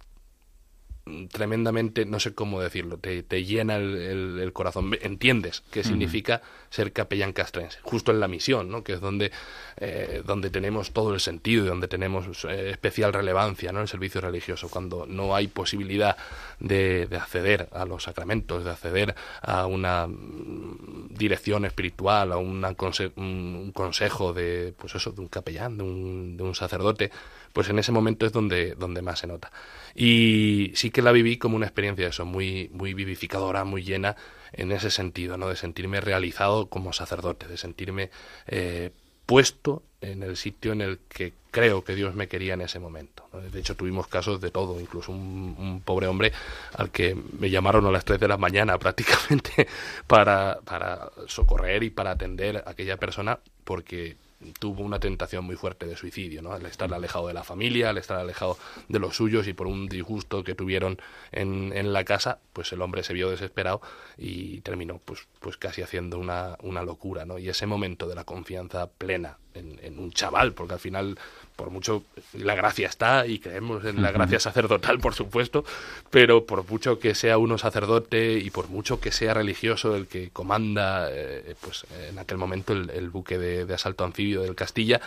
tremendamente, 1.32 2.04
no 2.04 2.20
sé 2.20 2.34
cómo 2.34 2.60
decirlo, 2.60 2.98
te, 2.98 3.22
te 3.22 3.42
llena 3.42 3.76
el, 3.76 4.38
el, 4.38 4.52
corazón. 4.52 4.94
Entiendes 5.00 5.62
qué 5.70 5.84
significa 5.84 6.42
ser 6.70 6.92
capellán 6.92 7.32
castrense, 7.32 7.78
justo 7.82 8.12
en 8.12 8.20
la 8.20 8.28
misión, 8.28 8.70
¿no? 8.70 8.84
que 8.84 8.94
es 8.94 9.00
donde, 9.00 9.30
eh, 9.76 10.22
donde 10.24 10.50
tenemos 10.50 10.92
todo 10.92 11.14
el 11.14 11.20
sentido 11.20 11.64
y 11.64 11.68
donde 11.68 11.88
tenemos 11.88 12.44
eh, 12.44 12.70
especial 12.70 13.12
relevancia 13.12 13.72
¿no? 13.72 13.80
el 13.80 13.88
servicio 13.88 14.20
religioso, 14.20 14.68
cuando 14.68 15.06
no 15.06 15.34
hay 15.34 15.48
posibilidad 15.48 16.16
de, 16.60 17.06
de, 17.06 17.16
acceder 17.16 17.68
a 17.72 17.84
los 17.84 18.04
sacramentos, 18.04 18.64
de 18.64 18.70
acceder 18.70 19.14
a 19.40 19.66
una 19.66 20.06
mm, 20.06 21.08
dirección 21.10 21.64
espiritual, 21.64 22.32
a 22.32 22.36
una 22.36 22.74
un 23.16 23.72
consejo 23.74 24.32
de, 24.32 24.74
pues 24.76 24.94
eso, 24.94 25.12
de 25.12 25.20
un 25.20 25.28
capellán, 25.28 25.78
de 25.78 25.84
un, 25.84 26.36
de 26.36 26.42
un 26.42 26.54
sacerdote, 26.54 27.10
pues 27.52 27.68
en 27.68 27.78
ese 27.78 27.92
momento 27.92 28.26
es 28.26 28.32
donde, 28.32 28.74
donde 28.74 29.02
más 29.02 29.20
se 29.20 29.26
nota. 29.26 29.50
Y 29.94 30.72
sí 30.74 30.90
que 30.90 31.02
la 31.02 31.12
viví 31.12 31.38
como 31.38 31.56
una 31.56 31.66
experiencia 31.66 32.08
eso, 32.08 32.24
muy, 32.24 32.70
muy 32.72 32.94
vivificadora, 32.94 33.64
muy 33.64 33.82
llena 33.82 34.16
en 34.52 34.72
ese 34.72 34.90
sentido, 34.90 35.36
¿no? 35.36 35.48
De 35.48 35.56
sentirme 35.56 36.00
realizado 36.00 36.66
como 36.66 36.92
sacerdote, 36.92 37.46
de 37.46 37.56
sentirme 37.56 38.10
eh, 38.46 38.90
puesto 39.26 39.82
en 40.00 40.22
el 40.22 40.36
sitio 40.36 40.72
en 40.72 40.80
el 40.80 40.98
que 41.08 41.32
creo 41.50 41.82
que 41.82 41.94
Dios 41.94 42.14
me 42.14 42.28
quería 42.28 42.54
en 42.54 42.60
ese 42.60 42.78
momento. 42.78 43.24
De 43.52 43.60
hecho, 43.60 43.74
tuvimos 43.74 44.06
casos 44.06 44.40
de 44.40 44.50
todo, 44.50 44.80
incluso 44.80 45.12
un, 45.12 45.82
pobre 45.84 46.06
hombre 46.06 46.32
al 46.74 46.90
que 46.90 47.16
me 47.38 47.50
llamaron 47.50 47.84
a 47.86 47.90
las 47.90 48.04
3 48.04 48.20
de 48.20 48.28
la 48.28 48.36
mañana 48.36 48.78
prácticamente 48.78 49.66
para, 50.06 50.60
para 50.64 51.10
socorrer 51.26 51.82
y 51.82 51.90
para 51.90 52.12
atender 52.12 52.58
a 52.58 52.70
aquella 52.70 52.96
persona 52.96 53.38
porque 53.64 54.16
tuvo 54.58 54.82
una 54.82 55.00
tentación 55.00 55.44
muy 55.44 55.56
fuerte 55.56 55.86
de 55.86 55.96
suicidio, 55.96 56.42
¿no? 56.42 56.52
Al 56.52 56.64
estar 56.66 56.92
alejado 56.92 57.26
de 57.28 57.34
la 57.34 57.42
familia, 57.42 57.90
al 57.90 57.98
estar 57.98 58.18
alejado 58.18 58.56
de 58.88 58.98
los 58.98 59.16
suyos 59.16 59.48
y 59.48 59.52
por 59.52 59.66
un 59.66 59.88
disgusto 59.88 60.44
que 60.44 60.54
tuvieron 60.54 61.00
en, 61.32 61.72
en 61.74 61.92
la 61.92 62.04
casa, 62.04 62.38
pues 62.52 62.72
el 62.72 62.82
hombre 62.82 63.02
se 63.02 63.14
vio 63.14 63.30
desesperado 63.30 63.80
y 64.16 64.60
terminó 64.60 65.00
pues, 65.04 65.26
pues 65.40 65.56
casi 65.56 65.82
haciendo 65.82 66.18
una, 66.18 66.56
una 66.62 66.82
locura, 66.82 67.24
¿no? 67.24 67.38
Y 67.38 67.48
ese 67.48 67.66
momento 67.66 68.06
de 68.06 68.14
la 68.14 68.24
confianza 68.24 68.88
plena 68.88 69.38
en, 69.54 69.80
en 69.82 69.98
un 69.98 70.12
chaval, 70.12 70.52
porque 70.52 70.74
al 70.74 70.80
final 70.80 71.18
por 71.58 71.70
mucho 71.70 72.04
la 72.34 72.54
gracia 72.54 72.86
está 72.86 73.26
y 73.26 73.40
creemos 73.40 73.84
en 73.84 74.00
la 74.00 74.12
gracia 74.12 74.38
sacerdotal, 74.38 75.00
por 75.00 75.14
supuesto, 75.14 75.64
pero 76.08 76.46
por 76.46 76.64
mucho 76.70 77.00
que 77.00 77.16
sea 77.16 77.36
uno 77.36 77.58
sacerdote 77.58 78.38
y 78.38 78.48
por 78.50 78.68
mucho 78.68 79.00
que 79.00 79.10
sea 79.10 79.34
religioso 79.34 79.96
el 79.96 80.06
que 80.06 80.30
comanda, 80.30 81.08
eh, 81.10 81.56
pues 81.60 81.84
en 82.08 82.20
aquel 82.20 82.38
momento 82.38 82.74
el, 82.74 83.10
buque 83.10 83.38
de, 83.38 83.74
asalto 83.74 84.04
anfibio 84.04 84.42
del 84.42 84.54
Castilla, 84.54 85.00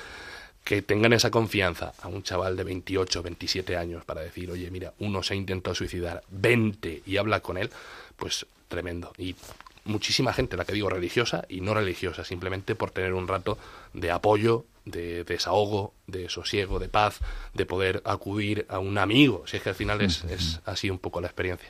que 0.66 0.82
tengan 0.82 1.14
esa 1.14 1.32
confianza 1.32 1.94
a 2.02 2.10
un 2.10 2.22
chaval 2.22 2.58
de 2.58 2.66
28, 2.66 3.24
27 3.24 3.78
años 3.78 4.04
para 4.04 4.20
decir, 4.20 4.52
oye, 4.52 4.70
mira, 4.70 4.92
uno 5.00 5.24
se 5.24 5.36
ha 5.36 5.38
intentado 5.38 5.74
suicidar, 5.74 6.22
vente 6.30 7.02
y 7.06 7.16
habla 7.16 7.40
con 7.40 7.58
él, 7.58 7.70
pues 8.18 8.46
tremendo. 8.68 9.14
Y 9.18 9.38
muchísima 9.86 10.34
gente, 10.34 10.58
la 10.58 10.66
que 10.66 10.74
digo 10.74 10.90
religiosa 10.90 11.46
y 11.50 11.62
no 11.62 11.74
religiosa, 11.74 12.24
simplemente 12.24 12.76
por 12.76 12.92
tener 12.92 13.14
un 13.14 13.28
rato 13.28 13.58
de 13.94 14.12
apoyo, 14.12 14.66
de 14.86 15.24
desahogo, 15.24 15.94
de 16.08 16.30
sosiego, 16.30 16.80
de 16.80 16.90
paz, 16.90 17.20
de 17.54 17.66
poder 17.66 18.02
acudir 18.06 18.66
a 18.70 18.80
un 18.80 18.98
amigo, 18.98 19.44
si 19.46 19.58
es 19.58 19.64
que 19.64 19.70
al 19.70 19.76
final 19.76 20.02
es, 20.02 20.24
es 20.26 20.62
así 20.66 20.90
un 20.90 21.00
poco 21.00 21.22
la 21.22 21.28
experiencia. 21.28 21.70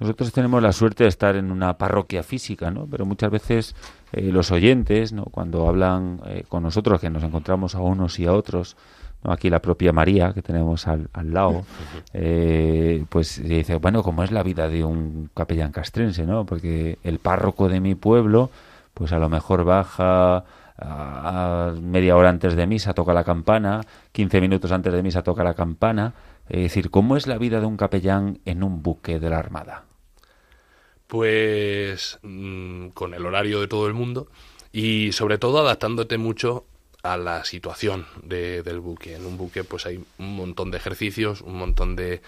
Nosotros 0.00 0.32
tenemos 0.32 0.62
la 0.62 0.72
suerte 0.72 1.04
de 1.04 1.08
estar 1.08 1.34
en 1.34 1.50
una 1.50 1.76
parroquia 1.76 2.22
física, 2.22 2.70
¿no? 2.70 2.86
Pero 2.88 3.04
muchas 3.04 3.30
veces 3.30 3.74
eh, 4.12 4.22
los 4.30 4.52
oyentes, 4.52 5.12
¿no? 5.12 5.24
Cuando 5.24 5.68
hablan 5.68 6.20
eh, 6.26 6.44
con 6.48 6.62
nosotros, 6.62 7.00
que 7.00 7.10
nos 7.10 7.24
encontramos 7.24 7.74
a 7.74 7.80
unos 7.80 8.18
y 8.20 8.26
a 8.26 8.32
otros, 8.32 8.76
¿no? 9.28 9.32
aquí 9.34 9.50
la 9.50 9.60
propia 9.60 9.92
María, 9.92 10.32
que 10.32 10.42
tenemos 10.42 10.86
al, 10.86 11.08
al 11.12 11.32
lado, 11.32 11.64
eh, 12.12 13.04
pues 13.08 13.42
dice, 13.42 13.76
bueno, 13.76 14.02
¿cómo 14.02 14.22
es 14.22 14.32
la 14.32 14.42
vida 14.42 14.68
de 14.68 14.84
un 14.84 15.30
capellán 15.34 15.72
castrense, 15.72 16.26
no? 16.26 16.46
Porque 16.46 16.98
el 17.04 17.18
párroco 17.18 17.68
de 17.68 17.80
mi 17.80 17.94
pueblo, 17.94 18.50
pues 18.94 19.12
a 19.12 19.18
lo 19.18 19.28
mejor 19.28 19.64
baja 19.64 20.44
a, 20.78 21.74
media 21.80 22.16
hora 22.16 22.28
antes 22.28 22.54
de 22.54 22.66
misa 22.66 22.94
toca 22.94 23.12
la 23.12 23.24
campana, 23.24 23.82
15 24.12 24.40
minutos 24.40 24.72
antes 24.72 24.92
de 24.92 25.02
misa 25.02 25.22
toca 25.22 25.44
la 25.44 25.54
campana. 25.54 26.14
Es 26.48 26.62
decir, 26.62 26.90
¿cómo 26.90 27.16
es 27.16 27.26
la 27.26 27.36
vida 27.36 27.60
de 27.60 27.66
un 27.66 27.76
capellán 27.76 28.40
en 28.46 28.62
un 28.62 28.82
buque 28.82 29.20
de 29.20 29.28
la 29.28 29.38
Armada? 29.38 29.84
Pues 31.06 32.18
mm, 32.22 32.88
con 32.88 33.14
el 33.14 33.26
horario 33.26 33.60
de 33.60 33.68
todo 33.68 33.86
el 33.86 33.94
mundo 33.94 34.28
y 34.72 35.12
sobre 35.12 35.38
todo 35.38 35.58
adaptándote 35.58 36.18
mucho 36.18 36.64
a 37.12 37.16
la 37.16 37.44
situación 37.44 38.06
del 38.22 38.80
buque. 38.80 39.14
En 39.14 39.26
un 39.26 39.36
buque 39.36 39.64
pues 39.64 39.86
hay 39.86 40.04
un 40.18 40.36
montón 40.36 40.70
de 40.70 40.78
ejercicios, 40.78 41.40
un 41.40 41.58
montón 41.58 41.96
de 41.96 42.20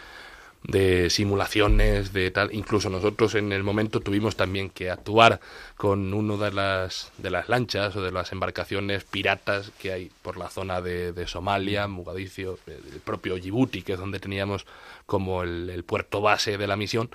de 0.62 1.09
simulaciones, 1.11 2.12
de 2.12 2.31
tal. 2.31 2.55
Incluso 2.55 2.91
nosotros 2.91 3.35
en 3.35 3.53
el 3.53 3.62
momento 3.62 4.01
tuvimos 4.01 4.37
también 4.37 4.70
que 4.70 4.91
actuar 4.91 5.41
con 5.76 6.12
uno 6.12 6.37
de 6.37 6.53
las, 6.53 7.12
de 7.18 7.31
las 7.31 7.49
lanchas 7.49 7.97
o 7.97 8.03
de 8.03 8.12
las 8.12 8.33
embarcaciones 8.33 9.05
piratas 9.05 9.70
que 9.78 9.93
hay 9.93 10.11
por 10.22 10.37
la 10.37 10.49
zona 10.51 10.81
de, 10.81 11.12
de 11.12 11.26
Somalia, 11.26 11.87
Mogadiscio, 11.87 12.59
el 12.66 13.01
propio 13.01 13.37
Djibouti, 13.37 13.83
que 13.83 13.95
es 13.95 13.99
donde 13.99 14.20
teníamos 14.20 14.66
como 15.07 15.43
el 15.43 15.83
puerto 15.85 16.20
base 16.20 16.59
de 16.59 16.66
la 16.66 16.76
misión. 16.76 17.11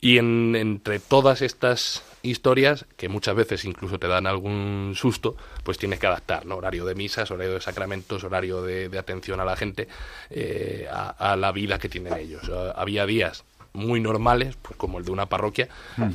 Y 0.00 0.18
en, 0.18 0.54
entre 0.54 1.00
todas 1.00 1.42
estas 1.42 2.04
historias, 2.22 2.86
que 2.96 3.08
muchas 3.08 3.34
veces 3.34 3.64
incluso 3.64 3.98
te 3.98 4.06
dan 4.06 4.26
algún 4.26 4.92
susto, 4.94 5.36
pues 5.64 5.78
tienes 5.78 5.98
que 5.98 6.06
adaptar, 6.06 6.46
¿no? 6.46 6.56
Horario 6.56 6.84
de 6.84 6.94
misas, 6.94 7.30
horario 7.30 7.54
de 7.54 7.60
sacramentos, 7.60 8.22
horario 8.24 8.62
de, 8.62 8.96
atención 8.98 9.40
a 9.40 9.44
la 9.44 9.56
gente, 9.56 9.88
eh, 10.30 10.88
a, 10.90 11.36
la 11.36 11.52
vida 11.52 11.78
que 11.78 11.88
tienen 11.88 12.14
ellos. 12.14 12.50
había 12.76 13.06
días 13.06 13.44
muy 13.72 14.00
normales, 14.00 14.56
pues 14.60 14.76
como 14.76 14.98
el 14.98 15.04
de 15.04 15.10
una 15.10 15.26
parroquia, 15.26 15.68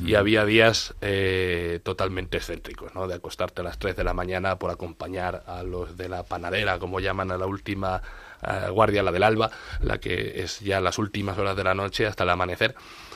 y 0.04 0.14
había 0.14 0.44
días 0.44 0.94
eh, 1.00 1.80
totalmente 1.82 2.36
excéntricos, 2.36 2.94
¿no? 2.94 3.06
De 3.06 3.14
acostarte 3.14 3.60
a 3.60 3.64
las 3.64 3.78
3 3.78 3.96
de 3.96 4.04
la 4.04 4.12
mañana 4.12 4.56
por 4.58 4.70
acompañar 4.70 5.44
a 5.46 5.62
los 5.62 5.96
de 5.96 6.08
la 6.08 6.24
panadera, 6.24 6.78
como 6.78 7.00
llaman 7.00 7.30
a 7.30 7.38
la 7.38 7.46
última 7.46 8.02
eh, 8.42 8.68
guardia, 8.70 9.02
la 9.02 9.12
del 9.12 9.22
alba, 9.22 9.50
la 9.80 9.98
que 9.98 10.42
es 10.42 10.60
ya 10.60 10.80
las 10.80 10.98
últimas 10.98 11.38
horas 11.38 11.56
de 11.56 11.64
la 11.64 11.74
noche 11.74 12.06
hasta 12.06 12.24
el 12.24 12.30
amanecer 12.30 12.74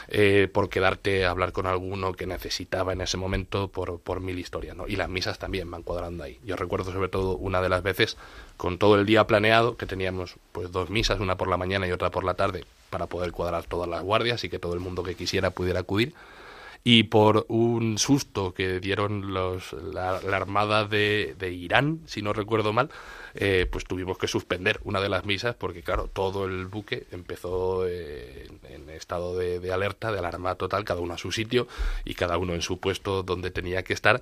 eh, 0.08 0.48
por 0.50 0.70
quedarte 0.70 1.26
a 1.26 1.30
hablar 1.30 1.52
con 1.52 1.66
alguno 1.66 2.14
que 2.14 2.26
necesitaba 2.26 2.94
en 2.94 3.02
ese 3.02 3.18
momento 3.18 3.68
por, 3.68 4.00
por 4.00 4.20
mil 4.20 4.38
historias, 4.38 4.74
¿no? 4.74 4.88
Y 4.88 4.96
las 4.96 5.10
misas 5.10 5.38
también 5.38 5.70
van 5.70 5.82
cuadrando 5.82 6.24
ahí. 6.24 6.38
Yo 6.44 6.56
recuerdo 6.56 6.92
sobre 6.92 7.08
todo 7.08 7.36
una 7.36 7.60
de 7.60 7.68
las 7.68 7.82
veces 7.82 8.16
con 8.56 8.78
todo 8.78 8.98
el 8.98 9.04
día 9.04 9.26
planeado, 9.26 9.76
que 9.76 9.86
teníamos 9.86 10.36
pues 10.52 10.72
dos 10.72 10.88
misas, 10.88 11.20
una 11.20 11.36
por 11.36 11.48
la 11.48 11.58
mañana 11.58 11.86
y 11.86 11.92
otra 11.92 12.10
por 12.10 12.24
la 12.24 12.34
tarde, 12.34 12.64
para 12.88 13.06
poder 13.06 13.32
cuadrar 13.32 13.64
todas 13.64 13.88
las 13.88 14.02
guardias 14.02 14.42
y 14.44 14.48
que 14.48 14.58
todo 14.58 14.74
el 14.74 14.80
mundo 14.80 15.02
que 15.02 15.14
quisiera 15.14 15.50
pudiera 15.50 15.80
acudir 15.80 16.14
y 16.84 17.04
por 17.04 17.44
un 17.48 17.98
susto 17.98 18.54
que 18.54 18.80
dieron 18.80 19.34
los, 19.34 19.72
la, 19.72 20.16
armada 20.16 20.84
de, 20.84 21.34
de, 21.38 21.52
Irán, 21.52 22.00
si 22.06 22.22
no 22.22 22.32
recuerdo 22.32 22.72
mal, 22.72 22.90
eh, 23.34 23.66
pues 23.70 23.84
tuvimos 23.84 24.18
que 24.18 24.26
suspender 24.26 24.80
una 24.84 25.00
de 25.00 25.08
las 25.08 25.24
misas 25.24 25.54
porque, 25.54 25.82
claro, 25.82 26.08
todo 26.12 26.46
el 26.46 26.66
buque 26.66 27.06
empezó 27.10 27.86
eh, 27.86 28.48
en, 28.68 28.88
estado 28.90 29.36
de, 29.36 29.60
de, 29.60 29.72
alerta, 29.72 30.12
de 30.12 30.18
alarma 30.18 30.54
total, 30.54 30.84
cada 30.84 31.00
uno 31.00 31.14
a 31.14 31.18
su 31.18 31.30
sitio 31.30 31.68
y 32.04 32.14
cada 32.14 32.38
uno 32.38 32.54
en 32.54 32.62
su 32.62 32.78
puesto 32.78 33.22
donde 33.22 33.50
tenía 33.50 33.82
que 33.82 33.92
estar, 33.92 34.20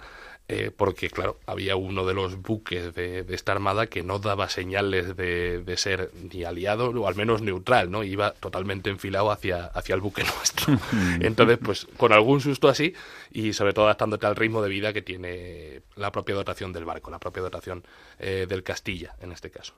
eh, 0.49 0.70
porque, 0.76 1.11
claro, 1.11 1.38
había 1.44 1.74
uno 1.74 2.07
de 2.07 2.14
los 2.14 2.40
buques 2.40 2.94
de, 2.94 3.26
esta 3.30 3.51
armada 3.51 3.88
que 3.88 4.05
no 4.05 4.20
daba 4.20 4.49
señales 4.49 5.16
de, 5.16 5.62
de, 5.62 5.76
ser 5.76 6.12
ni 6.32 6.44
aliado 6.44 6.90
o 6.90 7.09
al 7.09 7.16
menos 7.16 7.42
neutral, 7.42 7.90
¿no? 7.90 8.05
Iba 8.05 8.32
totalmente 8.32 8.88
enfilado 8.88 9.32
hacia, 9.32 9.66
hacia 9.66 9.97
el 9.97 10.01
buque 10.01 10.22
nuestro. 10.36 10.78
Entonces, 11.20 11.59
pues 11.59 11.86
con 11.97 12.12
algún 12.12 12.40
susto 12.40 12.68
así 12.68 12.94
y 13.32 13.55
sobre 13.55 13.72
todo 13.72 13.86
adaptándote 13.86 14.26
al 14.26 14.36
ritmo 14.36 14.62
de 14.62 14.68
vida 14.68 14.92
que 14.92 15.03
tiene 15.03 15.82
la 15.97 16.12
propia 16.12 16.36
dotación 16.36 16.72
del 16.72 16.84
barco, 16.84 17.11
la 17.11 17.18
propia 17.18 17.42
dotación 17.42 17.84
del 18.18 18.62
Castilla 18.62 19.14
en 19.20 19.32
este 19.32 19.51
caso. 19.51 19.74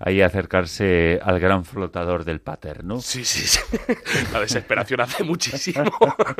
Ahí 0.00 0.22
acercarse 0.22 1.18
al 1.24 1.40
gran 1.40 1.64
flotador 1.64 2.24
del 2.24 2.40
pater, 2.40 2.84
¿no? 2.84 3.00
Sí, 3.00 3.24
sí, 3.24 3.46
sí. 3.46 3.60
La 4.32 4.40
desesperación 4.40 5.00
hace 5.00 5.24
muchísimo. 5.24 5.82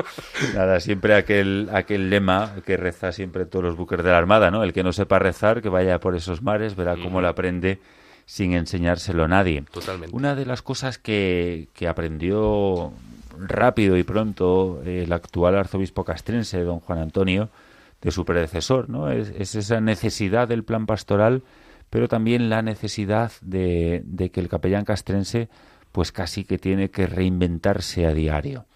Nada, 0.54 0.78
siempre 0.78 1.14
aquel, 1.14 1.68
aquel 1.72 2.08
lema 2.08 2.54
que 2.64 2.76
reza 2.76 3.10
siempre 3.10 3.46
todos 3.46 3.64
los 3.64 3.76
buques 3.76 4.02
de 4.02 4.10
la 4.10 4.18
Armada, 4.18 4.52
¿no? 4.52 4.62
El 4.62 4.72
que 4.72 4.84
no 4.84 4.92
sepa 4.92 5.18
rezar, 5.18 5.60
que 5.60 5.68
vaya 5.68 5.98
por 5.98 6.14
esos 6.14 6.40
mares, 6.40 6.76
verá 6.76 6.94
cómo 6.94 7.20
lo 7.20 7.26
aprende 7.26 7.80
sin 8.26 8.52
enseñárselo 8.52 9.24
a 9.24 9.28
nadie. 9.28 9.64
Totalmente. 9.72 10.14
Una 10.14 10.36
de 10.36 10.46
las 10.46 10.62
cosas 10.62 10.98
que, 10.98 11.68
que 11.74 11.88
aprendió 11.88 12.92
rápido 13.40 13.96
y 13.96 14.04
pronto 14.04 14.82
el 14.84 15.12
actual 15.12 15.56
arzobispo 15.56 16.04
castrense, 16.04 16.62
don 16.62 16.78
Juan 16.78 17.00
Antonio, 17.00 17.50
de 18.02 18.12
su 18.12 18.24
predecesor, 18.24 18.88
¿no? 18.88 19.10
es 19.10 19.56
esa 19.56 19.80
necesidad 19.80 20.46
del 20.46 20.62
plan 20.62 20.86
pastoral 20.86 21.42
pero 21.90 22.08
también 22.08 22.50
la 22.50 22.62
necesidad 22.62 23.32
de, 23.40 24.02
que 24.32 24.40
el 24.40 24.48
capellán 24.48 24.84
castrense 24.84 25.48
pues 25.92 26.12
casi 26.12 26.44
que 26.44 26.58
tiene 26.58 26.90
que 26.90 27.06
reinventarse 27.06 28.06
a 28.06 28.12
diario. 28.12 28.66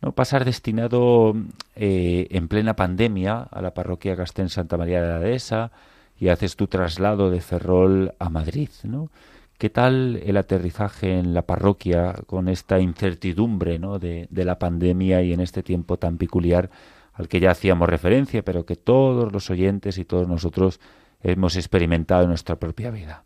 ¿no? 0.00 0.12
Pasar 0.12 0.44
destinado 0.44 1.34
eh, 1.74 2.28
en 2.30 2.48
plena 2.48 2.76
pandemia 2.76 3.40
a 3.50 3.60
la 3.60 3.74
parroquia 3.74 4.16
Castén 4.16 4.48
Santa 4.48 4.76
María 4.76 5.02
de 5.02 5.08
la 5.08 5.18
Dehesa 5.18 5.72
y 6.18 6.28
haces 6.28 6.56
tu 6.56 6.68
traslado 6.68 7.30
de 7.30 7.40
Ferrol 7.40 8.14
a 8.18 8.28
Madrid, 8.28 8.70
¿no? 8.84 9.10
¿Qué 9.58 9.70
tal 9.70 10.20
el 10.24 10.36
aterrizaje 10.36 11.18
en 11.18 11.34
la 11.34 11.42
parroquia 11.42 12.14
con 12.26 12.48
esta 12.48 12.80
incertidumbre 12.80 13.78
¿no? 13.78 14.00
de, 14.00 14.26
de 14.28 14.44
la 14.44 14.58
pandemia 14.58 15.22
y 15.22 15.32
en 15.32 15.38
este 15.38 15.62
tiempo 15.62 15.98
tan 15.98 16.18
peculiar 16.18 16.68
al 17.12 17.28
que 17.28 17.38
ya 17.38 17.52
hacíamos 17.52 17.88
referencia, 17.88 18.42
pero 18.42 18.66
que 18.66 18.74
todos 18.74 19.32
los 19.32 19.50
oyentes 19.50 19.98
y 19.98 20.04
todos 20.04 20.26
nosotros 20.26 20.80
hemos 21.22 21.56
experimentado 21.56 22.22
en 22.22 22.28
nuestra 22.28 22.56
propia 22.56 22.90
vida? 22.90 23.24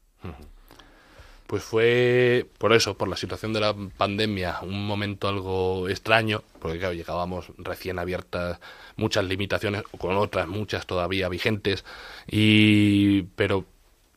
Pues 1.46 1.62
fue 1.62 2.46
por 2.58 2.72
eso, 2.72 2.96
por 2.96 3.06
la 3.06 3.16
situación 3.16 3.52
de 3.52 3.60
la 3.60 3.74
pandemia, 3.96 4.58
un 4.62 4.84
momento 4.84 5.28
algo 5.28 5.88
extraño, 5.88 6.42
porque 6.58 6.78
claro, 6.78 6.94
llegábamos 6.94 7.52
recién 7.58 8.00
abiertas 8.00 8.58
muchas 8.96 9.24
limitaciones, 9.26 9.84
con 9.98 10.16
otras 10.16 10.48
muchas 10.48 10.86
todavía 10.86 11.28
vigentes, 11.28 11.84
y 12.26 13.22
pero 13.36 13.64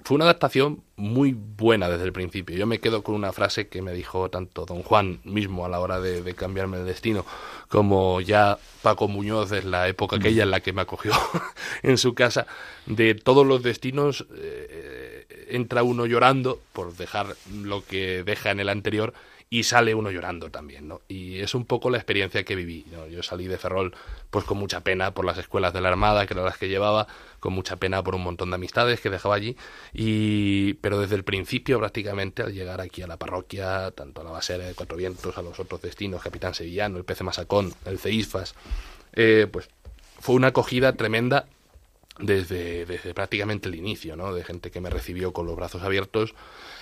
fue 0.09 0.15
una 0.15 0.25
adaptación 0.25 0.81
muy 0.95 1.33
buena 1.33 1.87
desde 1.87 2.05
el 2.05 2.11
principio. 2.11 2.57
Yo 2.57 2.65
me 2.65 2.79
quedo 2.79 3.03
con 3.03 3.13
una 3.13 3.31
frase 3.31 3.67
que 3.67 3.83
me 3.83 3.93
dijo 3.93 4.27
tanto 4.31 4.65
don 4.65 4.81
Juan 4.81 5.19
mismo 5.23 5.65
a 5.65 5.69
la 5.69 5.79
hora 5.79 6.01
de, 6.01 6.33
cambiarme 6.33 6.77
el 6.77 6.85
destino, 6.87 7.27
como 7.67 8.19
ya 8.19 8.57
Paco 8.81 9.07
Muñoz 9.07 9.51
en 9.51 9.69
la 9.69 9.87
época 9.87 10.15
aquella 10.15 10.41
en 10.41 10.49
la 10.49 10.61
que 10.61 10.73
me 10.73 10.81
acogió 10.81 11.11
en 11.83 11.99
su 11.99 12.15
casa, 12.15 12.47
de 12.87 13.13
todos 13.13 13.45
los 13.45 13.61
destinos. 13.61 14.25
Eh, 14.35 15.27
entra 15.51 15.83
uno 15.83 16.07
llorando 16.07 16.59
por 16.73 16.95
dejar 16.95 17.35
lo 17.53 17.85
que 17.85 18.23
deja 18.23 18.49
en 18.49 18.61
el 18.61 18.69
anterior 18.69 19.13
y 19.51 19.63
sale 19.63 19.95
uno 19.95 20.11
llorando 20.11 20.51
también, 20.51 20.87
¿no? 20.87 21.01
Y 21.07 21.39
es 21.39 21.55
un 21.55 21.65
poco 21.65 21.89
la 21.89 21.97
experiencia 21.97 22.43
que 22.43 22.55
viví. 22.55 22.85
Yo 23.09 23.23
salí 23.23 23.47
de 23.47 23.57
Ferrol 23.57 23.95
pues 24.29 24.45
con 24.45 24.59
mucha 24.59 24.81
pena 24.81 25.11
por 25.11 25.25
las 25.25 25.39
escuelas 25.39 25.73
de 25.73 25.81
la 25.81 25.89
Armada, 25.89 26.27
que 26.27 26.33
eran 26.33 26.45
las 26.45 26.57
que 26.57 26.69
llevaba, 26.69 27.07
con 27.39 27.53
mucha 27.53 27.77
pena 27.77 28.03
por 28.03 28.13
un 28.13 28.21
montón 28.21 28.51
de 28.51 28.55
amistades 28.55 29.01
que 29.01 29.09
dejaba 29.09 29.35
allí, 29.35 29.57
y 29.91 30.75
pero 30.75 30.99
desde 30.99 31.15
el 31.15 31.23
principio 31.23 31.79
prácticamente 31.79 32.43
al 32.43 32.53
llegar 32.53 32.79
aquí 32.79 33.01
a 33.01 33.07
la 33.07 33.17
parroquia, 33.17 33.89
tanto 33.91 34.21
a 34.21 34.23
la 34.23 34.31
Basera 34.31 34.65
de 34.65 34.75
Cuatro 34.75 34.97
Vientos, 34.97 35.35
a 35.37 35.41
los 35.41 35.59
otros 35.59 35.81
destinos, 35.81 36.21
Capitán 36.21 36.53
Sevillano, 36.53 36.97
el 36.97 37.03
PC 37.03 37.23
Masacón, 37.23 37.73
el 37.85 37.97
CEISFAS, 37.97 38.53
eh, 39.13 39.47
pues 39.51 39.69
fue 40.19 40.35
una 40.35 40.47
acogida 40.47 40.93
tremenda 40.93 41.47
desde, 42.19 42.85
desde 42.85 43.13
prácticamente 43.13 43.69
el 43.69 43.75
inicio, 43.75 44.15
¿no? 44.15 44.33
De 44.33 44.43
gente 44.43 44.71
que 44.71 44.81
me 44.81 44.89
recibió 44.89 45.31
con 45.31 45.45
los 45.45 45.55
brazos 45.55 45.81
abiertos, 45.81 46.35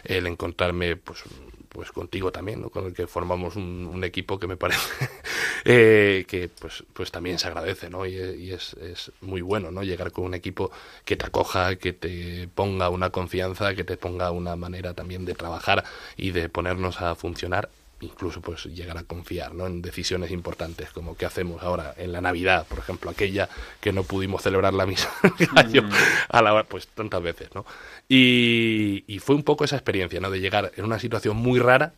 el 0.04 0.28
encontrarme, 0.28 0.96
pues, 0.96 1.24
pues 1.70 1.92
contigo 1.92 2.32
también, 2.32 2.62
¿no? 2.62 2.70
Con 2.70 2.86
el 2.86 2.94
que 2.94 3.08
formamos 3.08 3.56
un, 3.56 4.04
equipo 4.04 4.40
que 4.40 4.48
me 4.48 4.58
parece 4.58 5.10
eh, 5.66 6.26
que, 6.28 6.50
pues, 6.50 6.84
pues 6.94 7.12
también 7.12 7.40
se 7.40 7.48
agradece, 7.48 7.90
¿no? 7.90 8.06
Y, 8.06 8.52
es, 8.52 8.74
es, 8.74 9.12
muy 9.22 9.42
bueno, 9.42 9.72
¿no? 9.72 9.84
Llegar 9.84 10.12
con 10.12 10.26
un 10.26 10.34
equipo 10.34 10.72
que 11.06 11.16
te 11.16 11.26
acoja, 11.26 11.76
que 11.76 11.94
te 11.94 12.48
ponga 12.48 12.90
una 12.90 13.12
confianza, 13.12 13.76
que 13.76 13.84
te 13.84 13.98
ponga 13.98 14.32
una 14.32 14.56
manera 14.56 14.94
también 14.94 15.26
de 15.26 15.36
trabajar 15.36 15.84
y 16.16 16.32
de 16.32 16.50
ponernos 16.50 17.02
a 17.02 17.16
funcionar 17.16 17.70
incluso 18.02 18.42
pues 18.42 18.66
llegar 18.66 18.98
a 18.98 19.04
confiar 19.04 19.56
¿no? 19.56 19.66
en 19.66 19.82
decisiones 19.82 20.32
importantes 20.32 20.92
como 20.92 21.16
qué 21.18 21.26
hacemos 21.26 21.64
ahora 21.64 21.94
en 21.98 22.12
la 22.12 22.22
Navidad, 22.22 22.66
por 22.68 22.80
ejemplo, 22.80 23.10
aquella 23.10 23.50
que 23.82 23.92
no 23.92 24.04
pudimos 24.04 24.44
celebrar 24.44 24.74
la 24.74 24.86
misa 24.86 25.10
mm. 25.24 25.90
a 26.30 26.42
la 26.42 26.64
pues 26.64 26.88
tantas 26.88 27.22
veces, 27.22 27.50
¿no? 27.56 27.66
Y, 28.08 29.04
y, 29.08 29.20
fue 29.20 29.36
un 29.36 29.44
poco 29.44 29.64
esa 29.64 29.76
experiencia, 29.76 30.20
¿no? 30.20 30.30
De 30.30 30.40
llegar 30.40 30.72
en 30.76 30.86
una 30.86 31.00
situación 31.00 31.38
muy 31.38 31.60
rara, 31.60 31.94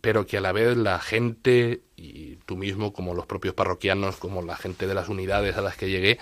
pero 0.00 0.26
que 0.26 0.38
a 0.38 0.40
la 0.40 0.52
vez 0.52 0.76
la 0.76 1.00
gente 1.00 1.80
y 1.96 2.36
tú 2.46 2.56
mismo, 2.56 2.92
como 2.92 3.14
los 3.14 3.26
propios 3.26 3.54
parroquianos, 3.54 4.16
como 4.16 4.42
la 4.42 4.56
gente 4.56 4.86
de 4.86 4.94
las 4.94 5.08
unidades 5.08 5.56
a 5.56 5.62
las 5.62 5.76
que 5.76 5.90
llegué, 5.90 6.18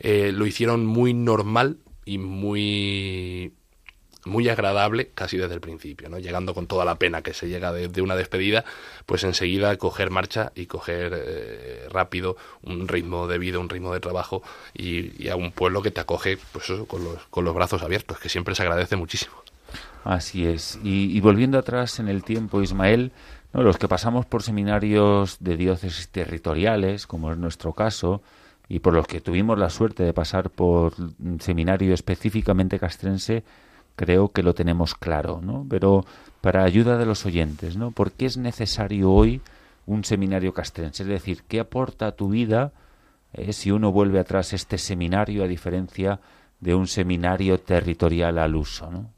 eh, 0.00 0.32
lo 0.32 0.46
hicieron 0.46 0.84
muy 0.84 1.14
normal 1.14 1.78
y 2.04 2.18
muy 2.18 3.52
muy 4.24 4.48
agradable 4.48 5.08
casi 5.14 5.36
desde 5.36 5.54
el 5.54 5.60
principio, 5.60 6.08
¿no? 6.08 6.18
Llegando 6.18 6.54
con 6.54 6.66
toda 6.66 6.84
la 6.84 6.96
pena 6.96 7.22
que 7.22 7.34
se 7.34 7.48
llega 7.48 7.72
de, 7.72 8.02
una 8.02 8.16
despedida, 8.16 8.64
pues 9.06 9.24
enseguida 9.24 9.76
coger 9.76 10.10
marcha 10.10 10.52
y 10.54 10.66
coger 10.66 11.12
eh, 11.14 11.88
rápido 11.90 12.36
un 12.62 12.88
ritmo 12.88 13.26
de 13.26 13.38
vida, 13.38 13.58
un 13.58 13.68
ritmo 13.68 13.92
de 13.92 14.00
trabajo 14.00 14.42
y, 14.74 15.28
a 15.28 15.36
un 15.36 15.52
pueblo 15.52 15.82
que 15.82 15.90
te 15.90 16.00
acoge 16.00 16.38
pues 16.52 16.72
con, 16.86 17.04
los, 17.04 17.18
con 17.30 17.44
los 17.44 17.54
brazos 17.54 17.82
abiertos, 17.82 18.18
que 18.18 18.28
siempre 18.28 18.54
se 18.54 18.62
agradece 18.62 18.96
muchísimo. 18.96 19.34
Así 20.04 20.46
es. 20.46 20.78
Y, 20.82 21.20
volviendo 21.20 21.58
atrás 21.58 21.98
en 21.98 22.08
el 22.08 22.24
tiempo, 22.24 22.62
Ismael, 22.62 23.12
¿no? 23.52 23.62
los 23.62 23.76
que 23.76 23.88
pasamos 23.88 24.26
por 24.26 24.42
seminarios 24.42 25.36
de 25.40 25.56
diócesis 25.56 26.08
territoriales, 26.08 27.06
como 27.06 27.32
es 27.32 27.38
nuestro 27.38 27.72
caso, 27.72 28.22
y 28.68 28.78
por 28.78 28.94
los 28.94 29.06
que 29.06 29.20
tuvimos 29.20 29.58
la 29.58 29.68
suerte 29.68 30.04
de 30.04 30.14
pasar 30.14 30.50
por 30.50 30.94
un 31.18 31.40
seminario 31.40 31.92
específicamente 31.92 32.78
castrense, 32.78 33.42
creo 34.00 34.32
que 34.32 34.42
lo 34.42 34.54
tenemos 34.54 34.94
claro, 34.94 35.42
¿no? 35.42 35.66
Pero 35.68 36.06
para 36.40 36.64
ayuda 36.64 36.96
de 36.96 37.04
los 37.04 37.26
oyentes, 37.26 37.76
¿no? 37.76 37.90
¿Por 37.90 38.12
qué 38.12 38.24
es 38.24 38.38
necesario 38.38 39.12
hoy 39.12 39.42
un 39.84 40.04
seminario 40.04 40.54
castrense? 40.54 41.02
Es 41.02 41.08
decir, 41.10 41.42
¿qué 41.46 41.60
aporta 41.60 42.06
a 42.06 42.12
tu 42.12 42.30
vida 42.30 42.72
eh, 43.34 43.52
si 43.52 43.70
uno 43.70 43.92
vuelve 43.92 44.18
atrás 44.18 44.54
este 44.54 44.78
seminario 44.78 45.44
a 45.44 45.46
diferencia 45.46 46.18
de 46.60 46.74
un 46.74 46.86
seminario 46.86 47.60
territorial 47.60 48.38
al 48.38 48.56
uso, 48.56 48.90
¿no? 48.90 49.10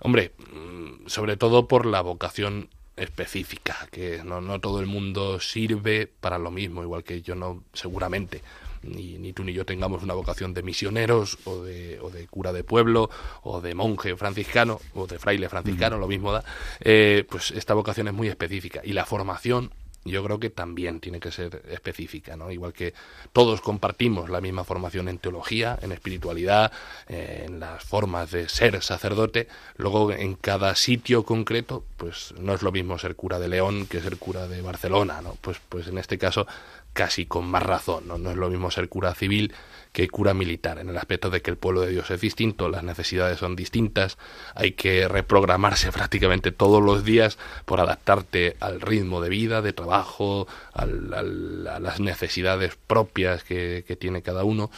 Hombre, 0.00 0.30
mm, 0.38 1.08
sobre 1.08 1.36
todo 1.36 1.66
por 1.66 1.86
la 1.86 2.02
vocación 2.02 2.68
específica, 2.96 3.88
que 3.90 4.22
no, 4.22 4.40
no 4.40 4.60
todo 4.60 4.78
el 4.78 4.86
mundo 4.86 5.40
sirve 5.40 6.06
para 6.06 6.38
lo 6.38 6.52
mismo, 6.52 6.84
igual 6.84 7.02
que 7.02 7.20
yo 7.20 7.34
no, 7.34 7.64
seguramente 7.72 8.42
ni, 8.84 9.18
ni, 9.18 9.32
tú 9.32 9.44
ni 9.44 9.52
yo 9.52 9.64
tengamos 9.64 10.02
una 10.02 10.14
vocación 10.14 10.54
de 10.54 10.62
misioneros 10.62 11.38
o 11.44 11.62
de, 11.62 11.98
o 12.00 12.10
de 12.10 12.26
cura 12.26 12.52
de 12.52 12.64
pueblo 12.64 13.10
o 13.42 13.60
de 13.60 13.74
monje 13.74 14.16
franciscano 14.16 14.80
o 14.94 15.06
de 15.06 15.18
fraile 15.18 15.48
franciscano, 15.48 15.98
lo 15.98 16.08
mismo 16.08 16.32
da, 16.32 16.44
eh, 16.80 17.24
pues 17.28 17.50
esta 17.50 17.74
vocación 17.74 18.08
es 18.08 18.14
muy 18.14 18.28
específica 18.28 18.80
y 18.84 18.92
la 18.92 19.04
formación 19.04 19.70
yo 20.04 20.22
creo 20.22 20.38
que 20.38 20.50
también 20.50 21.00
tiene 21.00 21.18
que 21.18 21.32
ser 21.32 21.62
específica, 21.70 22.36
¿no? 22.36 22.50
Igual 22.50 22.72
que 22.72 22.92
todos 23.32 23.60
compartimos 23.60 24.28
la 24.28 24.40
misma 24.40 24.64
formación 24.64 25.08
en 25.08 25.18
teología, 25.18 25.78
en 25.80 25.92
espiritualidad, 25.92 26.72
eh, 27.08 27.44
en 27.46 27.58
las 27.58 27.82
formas 27.82 28.30
de 28.30 28.48
ser 28.48 28.82
sacerdote, 28.82 29.48
luego 29.76 30.12
en 30.12 30.34
cada 30.34 30.74
sitio 30.74 31.24
concreto, 31.24 31.84
pues 31.96 32.34
no 32.38 32.52
es 32.54 32.62
lo 32.62 32.70
mismo 32.70 32.98
ser 32.98 33.16
cura 33.16 33.38
de 33.38 33.48
León 33.48 33.86
que 33.86 34.00
ser 34.00 34.18
cura 34.18 34.46
de 34.46 34.60
Barcelona, 34.60 35.22
¿no? 35.22 35.38
Pues, 35.40 35.58
pues 35.68 35.88
en 35.88 35.96
este 35.96 36.18
caso 36.18 36.46
casi 36.94 37.26
con 37.26 37.44
más 37.46 37.62
razón. 37.62 38.08
¿no? 38.08 38.16
no 38.16 38.30
es 38.30 38.36
lo 38.36 38.48
mismo 38.48 38.70
ser 38.70 38.88
cura 38.88 39.14
civil 39.14 39.52
que 39.92 40.08
cura 40.08 40.34
militar, 40.34 40.80
en 40.80 40.88
el 40.88 40.96
aspecto 40.96 41.30
de 41.30 41.40
que 41.40 41.52
el 41.52 41.56
pueblo 41.56 41.82
de 41.82 41.90
Dios 41.90 42.10
es 42.10 42.20
distinto, 42.20 42.68
las 42.68 42.82
necesidades 42.82 43.38
son 43.38 43.54
distintas, 43.54 44.18
hay 44.56 44.72
que 44.72 45.06
reprogramarse 45.06 45.92
prácticamente 45.92 46.50
todos 46.50 46.82
los 46.82 47.04
días 47.04 47.38
por 47.64 47.78
adaptarte 47.78 48.56
al 48.58 48.80
ritmo 48.80 49.20
de 49.20 49.28
vida, 49.28 49.62
de 49.62 49.72
trabajo, 49.72 50.48
a 50.72 50.84
las 50.86 52.00
necesidades 52.00 52.76
propias 52.88 53.44
que, 53.44 53.84
que 53.86 53.94
tiene 53.94 54.22
cada 54.22 54.42
uno. 54.42 54.68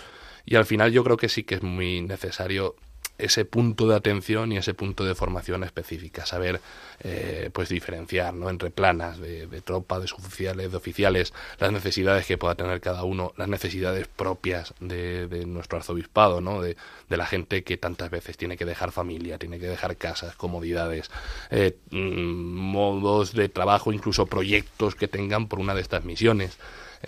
Y 0.45 0.57
al 0.57 0.67
final 0.67 0.93
yo 0.93 1.03
creo 1.03 1.17
que 1.17 1.31
sí 1.31 1.45
que 1.45 1.55
es 1.55 1.63
muy 1.63 2.03
necesario 2.03 2.77
ese 3.19 3.45
punto 3.45 3.87
de 3.89 3.97
atención 3.97 4.53
y 4.53 4.59
ese 4.59 4.75
punto 4.75 5.05
de 5.05 5.15
formación 5.15 5.65
específica, 5.65 6.27
saber 6.27 6.61
eh, 7.01 7.51
pues 7.53 7.69
diferenciar 7.69 8.35
¿no? 8.35 8.51
entre 8.51 8.71
planas 8.71 9.19
de, 9.19 9.47
tropa, 9.63 9.99
de 10.01 10.07
suboficiales, 10.07 10.71
de 10.71 10.77
oficiales, 10.77 11.33
las 11.59 11.73
necesidades 11.73 12.27
que 12.27 12.39
pueda 12.39 12.55
tener 12.55 12.81
cada 12.81 13.05
uno, 13.05 13.33
las 13.37 13.49
necesidades 13.49 14.07
propias 14.09 14.75
de, 14.81 15.29
de 15.29 15.47
nuestro 15.47 15.79
arzobispado, 15.79 16.41
¿no? 16.41 16.61
de, 16.61 16.77
de, 17.09 17.17
la 17.17 17.27
gente 17.27 17.65
que 17.65 17.77
tantas 17.77 18.11
veces 18.11 18.37
tiene 18.37 18.57
que 18.57 18.65
dejar 18.65 18.93
familia, 18.93 19.39
tiene 19.39 19.59
que 19.59 19.67
dejar 19.67 19.97
casas, 19.97 20.37
comodidades, 20.37 21.11
eh, 21.51 21.77
mm, 21.91 21.97
modos 21.97 23.33
de 23.33 23.49
trabajo, 23.49 23.93
incluso 23.93 24.27
proyectos 24.27 24.95
que 24.95 25.09
tengan 25.09 25.49
por 25.49 25.61
una 25.61 25.75
de 25.75 25.81
estas 25.81 26.05
misiones. 26.05 26.59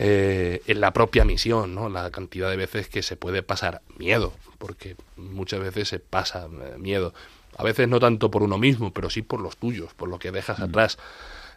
Eh, 0.01 0.63
en 0.69 0.81
la 0.81 0.93
propia 0.93 1.25
misión, 1.25 1.75
¿no? 1.75 1.89
La 1.89 2.13
cantidad 2.13 2.49
de 2.49 2.57
veces 2.57 2.89
que 2.89 3.03
se 3.03 3.17
puede 3.17 3.43
pasar 3.43 3.83
miedo, 3.97 4.33
porque 4.59 4.95
muchas 5.17 5.59
veces 5.59 5.89
se 5.89 5.99
pasa 5.99 6.47
eh, 6.47 6.79
miedo. 6.79 7.13
A 7.57 7.65
veces 7.65 7.89
no 7.89 7.99
tanto 7.99 8.31
por 8.31 8.45
uno 8.45 8.59
mismo, 8.59 8.93
pero 8.93 9.11
sí 9.11 9.23
por 9.23 9.41
los 9.41 9.57
tuyos, 9.57 9.95
por 9.95 10.09
lo 10.09 10.21
que 10.21 10.31
dejas 10.31 10.61
mm. 10.61 10.63
atrás. 10.63 10.99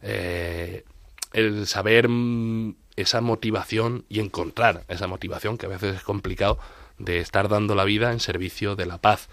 Eh, 0.01 0.85
el 1.33 1.67
saber 1.67 2.07
mm, 2.09 2.73
esa 2.95 3.21
motivación 3.21 4.05
y 4.09 4.19
encontrar 4.19 4.85
esa 4.87 5.05
motivación, 5.05 5.59
que 5.59 5.67
a 5.67 5.69
veces 5.69 5.97
es 5.97 6.03
complicado, 6.03 6.57
de 6.97 7.19
estar 7.19 7.47
dando 7.47 7.75
la 7.75 7.83
vida 7.83 8.11
en 8.11 8.19
servicio 8.19 8.75
de 8.75 8.87
la 8.87 8.97
paz 8.97 9.29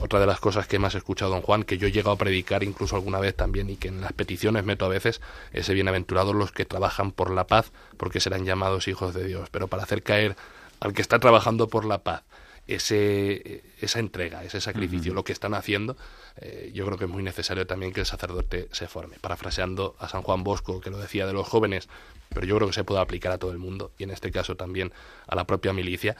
otra 0.00 0.20
de 0.20 0.26
las 0.26 0.40
cosas 0.40 0.66
que 0.66 0.78
más 0.78 0.94
he 0.94 0.98
escuchado 0.98 1.30
don 1.30 1.42
Juan, 1.42 1.64
que 1.64 1.78
yo 1.78 1.88
he 1.88 1.92
llegado 1.92 2.12
a 2.12 2.18
predicar 2.18 2.62
incluso 2.62 2.96
alguna 2.96 3.18
vez 3.18 3.34
también 3.34 3.68
y 3.70 3.76
que 3.76 3.88
en 3.88 4.00
las 4.00 4.12
peticiones 4.12 4.64
meto 4.64 4.84
a 4.84 4.88
veces, 4.88 5.20
ese 5.52 5.74
bienaventurados 5.74 6.34
los 6.34 6.52
que 6.52 6.64
trabajan 6.64 7.12
por 7.12 7.30
la 7.30 7.46
paz, 7.46 7.72
porque 7.96 8.20
serán 8.20 8.44
llamados 8.44 8.88
hijos 8.88 9.14
de 9.14 9.24
Dios. 9.24 9.48
Pero 9.50 9.68
para 9.68 9.82
hacer 9.82 10.02
caer 10.02 10.36
al 10.80 10.92
que 10.92 11.02
está 11.02 11.18
trabajando 11.18 11.68
por 11.68 11.84
la 11.84 11.98
paz, 11.98 12.22
ese, 12.68 13.62
esa 13.80 13.98
entrega, 13.98 14.44
ese 14.44 14.60
sacrificio, 14.60 15.14
lo 15.14 15.24
que 15.24 15.32
están 15.32 15.54
haciendo, 15.54 15.96
eh, 16.36 16.70
yo 16.74 16.84
creo 16.84 16.98
que 16.98 17.06
es 17.06 17.10
muy 17.10 17.22
necesario 17.22 17.66
también 17.66 17.92
que 17.92 18.00
el 18.00 18.06
sacerdote 18.06 18.68
se 18.72 18.86
forme. 18.86 19.16
Parafraseando 19.20 19.96
a 19.98 20.08
San 20.08 20.22
Juan 20.22 20.44
Bosco, 20.44 20.80
que 20.80 20.90
lo 20.90 20.98
decía 20.98 21.26
de 21.26 21.32
los 21.32 21.48
jóvenes, 21.48 21.88
pero 22.28 22.46
yo 22.46 22.56
creo 22.56 22.68
que 22.68 22.74
se 22.74 22.84
puede 22.84 23.00
aplicar 23.00 23.32
a 23.32 23.38
todo 23.38 23.52
el 23.52 23.58
mundo, 23.58 23.90
y 23.98 24.04
en 24.04 24.10
este 24.10 24.30
caso 24.30 24.54
también 24.54 24.92
a 25.26 25.34
la 25.34 25.46
propia 25.46 25.72
milicia. 25.72 26.16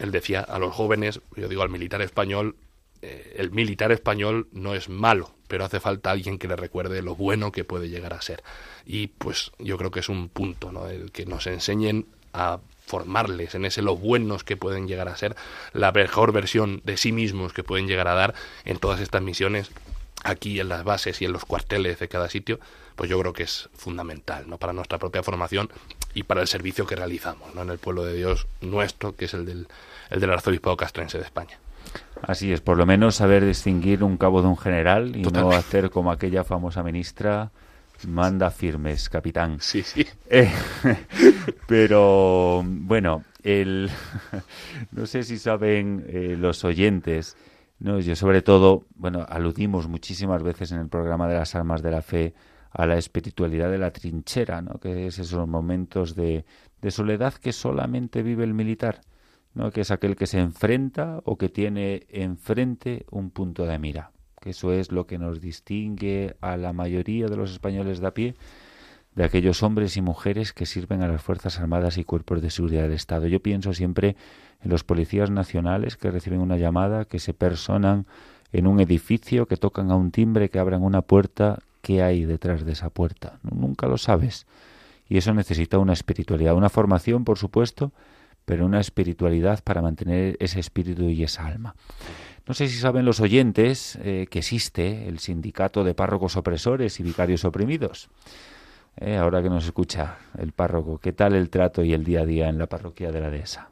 Él 0.00 0.10
decía 0.10 0.40
a 0.40 0.58
los 0.58 0.74
jóvenes, 0.74 1.20
yo 1.36 1.46
digo 1.48 1.62
al 1.62 1.70
militar 1.70 2.02
español, 2.02 2.56
eh, 3.02 3.34
el 3.38 3.50
militar 3.50 3.92
español 3.92 4.48
no 4.52 4.74
es 4.74 4.88
malo, 4.88 5.34
pero 5.48 5.64
hace 5.64 5.80
falta 5.80 6.10
alguien 6.10 6.38
que 6.38 6.48
le 6.48 6.56
recuerde 6.56 7.02
lo 7.02 7.14
bueno 7.14 7.52
que 7.52 7.64
puede 7.64 7.88
llegar 7.88 8.14
a 8.14 8.22
ser. 8.22 8.42
Y 8.84 9.08
pues 9.08 9.52
yo 9.58 9.78
creo 9.78 9.90
que 9.90 10.00
es 10.00 10.08
un 10.08 10.28
punto, 10.28 10.72
¿no? 10.72 10.88
El 10.88 11.12
que 11.12 11.26
nos 11.26 11.46
enseñen 11.46 12.06
a 12.32 12.60
formarles 12.86 13.54
en 13.54 13.64
ese 13.64 13.82
lo 13.82 13.96
buenos 13.96 14.44
que 14.44 14.56
pueden 14.56 14.86
llegar 14.86 15.08
a 15.08 15.16
ser, 15.16 15.34
la 15.72 15.92
mejor 15.92 16.32
versión 16.32 16.80
de 16.84 16.96
sí 16.96 17.12
mismos 17.12 17.52
que 17.52 17.64
pueden 17.64 17.88
llegar 17.88 18.08
a 18.08 18.14
dar 18.14 18.34
en 18.64 18.78
todas 18.78 19.00
estas 19.00 19.22
misiones, 19.22 19.70
aquí 20.22 20.58
en 20.60 20.68
las 20.68 20.84
bases 20.84 21.20
y 21.20 21.24
en 21.24 21.32
los 21.32 21.44
cuarteles 21.44 21.98
de 21.98 22.08
cada 22.08 22.30
sitio, 22.30 22.60
pues 22.94 23.10
yo 23.10 23.18
creo 23.20 23.32
que 23.32 23.42
es 23.42 23.68
fundamental, 23.74 24.48
¿no? 24.48 24.58
Para 24.58 24.72
nuestra 24.72 24.98
propia 24.98 25.22
formación 25.22 25.70
y 26.14 26.22
para 26.22 26.40
el 26.40 26.48
servicio 26.48 26.86
que 26.86 26.96
realizamos, 26.96 27.54
¿no? 27.54 27.62
En 27.62 27.70
el 27.70 27.78
pueblo 27.78 28.04
de 28.04 28.14
Dios 28.14 28.46
nuestro, 28.60 29.14
que 29.14 29.26
es 29.26 29.34
el 29.34 29.44
del, 29.44 29.68
el 30.10 30.20
del 30.20 30.30
arzobispado 30.30 30.76
castrense 30.76 31.18
de 31.18 31.24
España. 31.24 31.58
Así 32.22 32.52
es, 32.52 32.60
por 32.60 32.76
lo 32.76 32.86
menos 32.86 33.16
saber 33.16 33.44
distinguir 33.44 34.02
un 34.02 34.16
cabo 34.16 34.42
de 34.42 34.48
un 34.48 34.56
general 34.56 35.16
y 35.16 35.22
no 35.22 35.50
hacer 35.50 35.90
como 35.90 36.10
aquella 36.10 36.44
famosa 36.44 36.82
ministra 36.82 37.50
Manda 38.04 38.50
firmes, 38.50 39.08
capitán. 39.08 39.56
Sí, 39.60 39.82
sí. 39.82 40.06
Eh, 40.28 40.52
pero 41.66 42.62
bueno, 42.64 43.24
el, 43.42 43.90
no 44.92 45.06
sé 45.06 45.22
si 45.22 45.38
saben 45.38 46.04
eh, 46.08 46.36
los 46.38 46.62
oyentes, 46.64 47.36
no, 47.78 47.98
yo 47.98 48.14
sobre 48.14 48.42
todo, 48.42 48.84
bueno, 48.96 49.24
aludimos 49.28 49.88
muchísimas 49.88 50.42
veces 50.42 50.72
en 50.72 50.78
el 50.80 50.88
programa 50.88 51.26
de 51.26 51.36
las 51.36 51.54
armas 51.54 51.82
de 51.82 51.90
la 51.90 52.02
fe 52.02 52.34
a 52.70 52.84
la 52.84 52.98
espiritualidad 52.98 53.70
de 53.70 53.78
la 53.78 53.90
trinchera, 53.90 54.60
¿no? 54.60 54.78
que 54.78 55.06
es 55.06 55.18
esos 55.18 55.48
momentos 55.48 56.14
de, 56.14 56.44
de 56.82 56.90
soledad 56.90 57.32
que 57.34 57.52
solamente 57.52 58.22
vive 58.22 58.44
el 58.44 58.52
militar, 58.52 59.00
¿no? 59.56 59.72
que 59.72 59.80
es 59.80 59.90
aquel 59.90 60.14
que 60.14 60.28
se 60.28 60.38
enfrenta 60.38 61.20
o 61.24 61.36
que 61.36 61.48
tiene 61.48 62.06
enfrente 62.10 63.04
un 63.10 63.30
punto 63.30 63.66
de 63.66 63.78
mira 63.80 64.12
eso 64.44 64.72
es 64.72 64.92
lo 64.92 65.08
que 65.08 65.18
nos 65.18 65.40
distingue 65.40 66.36
a 66.40 66.56
la 66.56 66.72
mayoría 66.72 67.26
de 67.26 67.36
los 67.36 67.50
españoles 67.50 67.98
de 67.98 68.06
a 68.06 68.14
pie 68.14 68.34
de 69.16 69.24
aquellos 69.24 69.62
hombres 69.62 69.96
y 69.96 70.02
mujeres 70.02 70.52
que 70.52 70.66
sirven 70.66 71.02
a 71.02 71.08
las 71.08 71.22
Fuerzas 71.22 71.58
Armadas 71.58 71.96
y 71.96 72.04
cuerpos 72.04 72.42
de 72.42 72.50
seguridad 72.50 72.82
del 72.82 72.92
Estado. 72.92 73.26
Yo 73.26 73.40
pienso 73.40 73.72
siempre 73.72 74.14
en 74.62 74.70
los 74.70 74.84
policías 74.84 75.30
nacionales 75.30 75.96
que 75.96 76.10
reciben 76.10 76.40
una 76.40 76.58
llamada, 76.58 77.06
que 77.06 77.18
se 77.18 77.32
personan 77.32 78.06
en 78.52 78.66
un 78.66 78.78
edificio, 78.78 79.46
que 79.46 79.56
tocan 79.56 79.90
a 79.90 79.96
un 79.96 80.10
timbre, 80.10 80.50
que 80.50 80.58
abran 80.58 80.82
una 80.82 81.00
puerta. 81.00 81.60
¿Qué 81.80 82.02
hay 82.02 82.26
detrás 82.26 82.66
de 82.66 82.72
esa 82.72 82.90
puerta? 82.90 83.38
Nunca 83.42 83.86
lo 83.86 83.96
sabes. 83.96 84.46
Y 85.08 85.16
eso 85.16 85.32
necesita 85.32 85.78
una 85.78 85.94
espiritualidad, 85.94 86.54
una 86.54 86.68
formación, 86.68 87.24
por 87.24 87.38
supuesto, 87.38 87.92
pero 88.46 88.64
una 88.64 88.80
espiritualidad 88.80 89.62
para 89.62 89.82
mantener 89.82 90.36
ese 90.40 90.60
espíritu 90.60 91.10
y 91.10 91.22
esa 91.22 91.46
alma. 91.46 91.74
No 92.46 92.54
sé 92.54 92.68
si 92.68 92.78
saben 92.78 93.04
los 93.04 93.20
oyentes 93.20 93.98
eh, 94.02 94.28
que 94.30 94.38
existe 94.38 95.08
el 95.08 95.18
sindicato 95.18 95.82
de 95.82 95.94
párrocos 95.94 96.36
opresores 96.36 96.98
y 97.00 97.02
vicarios 97.02 97.44
oprimidos. 97.44 98.08
Eh, 98.98 99.16
ahora 99.16 99.42
que 99.42 99.50
nos 99.50 99.66
escucha 99.66 100.18
el 100.38 100.52
párroco, 100.52 100.98
¿qué 100.98 101.12
tal 101.12 101.34
el 101.34 101.50
trato 101.50 101.82
y 101.82 101.92
el 101.92 102.04
día 102.04 102.20
a 102.20 102.24
día 102.24 102.48
en 102.48 102.58
la 102.58 102.68
parroquia 102.68 103.10
de 103.10 103.20
la 103.20 103.30
dehesa? 103.30 103.68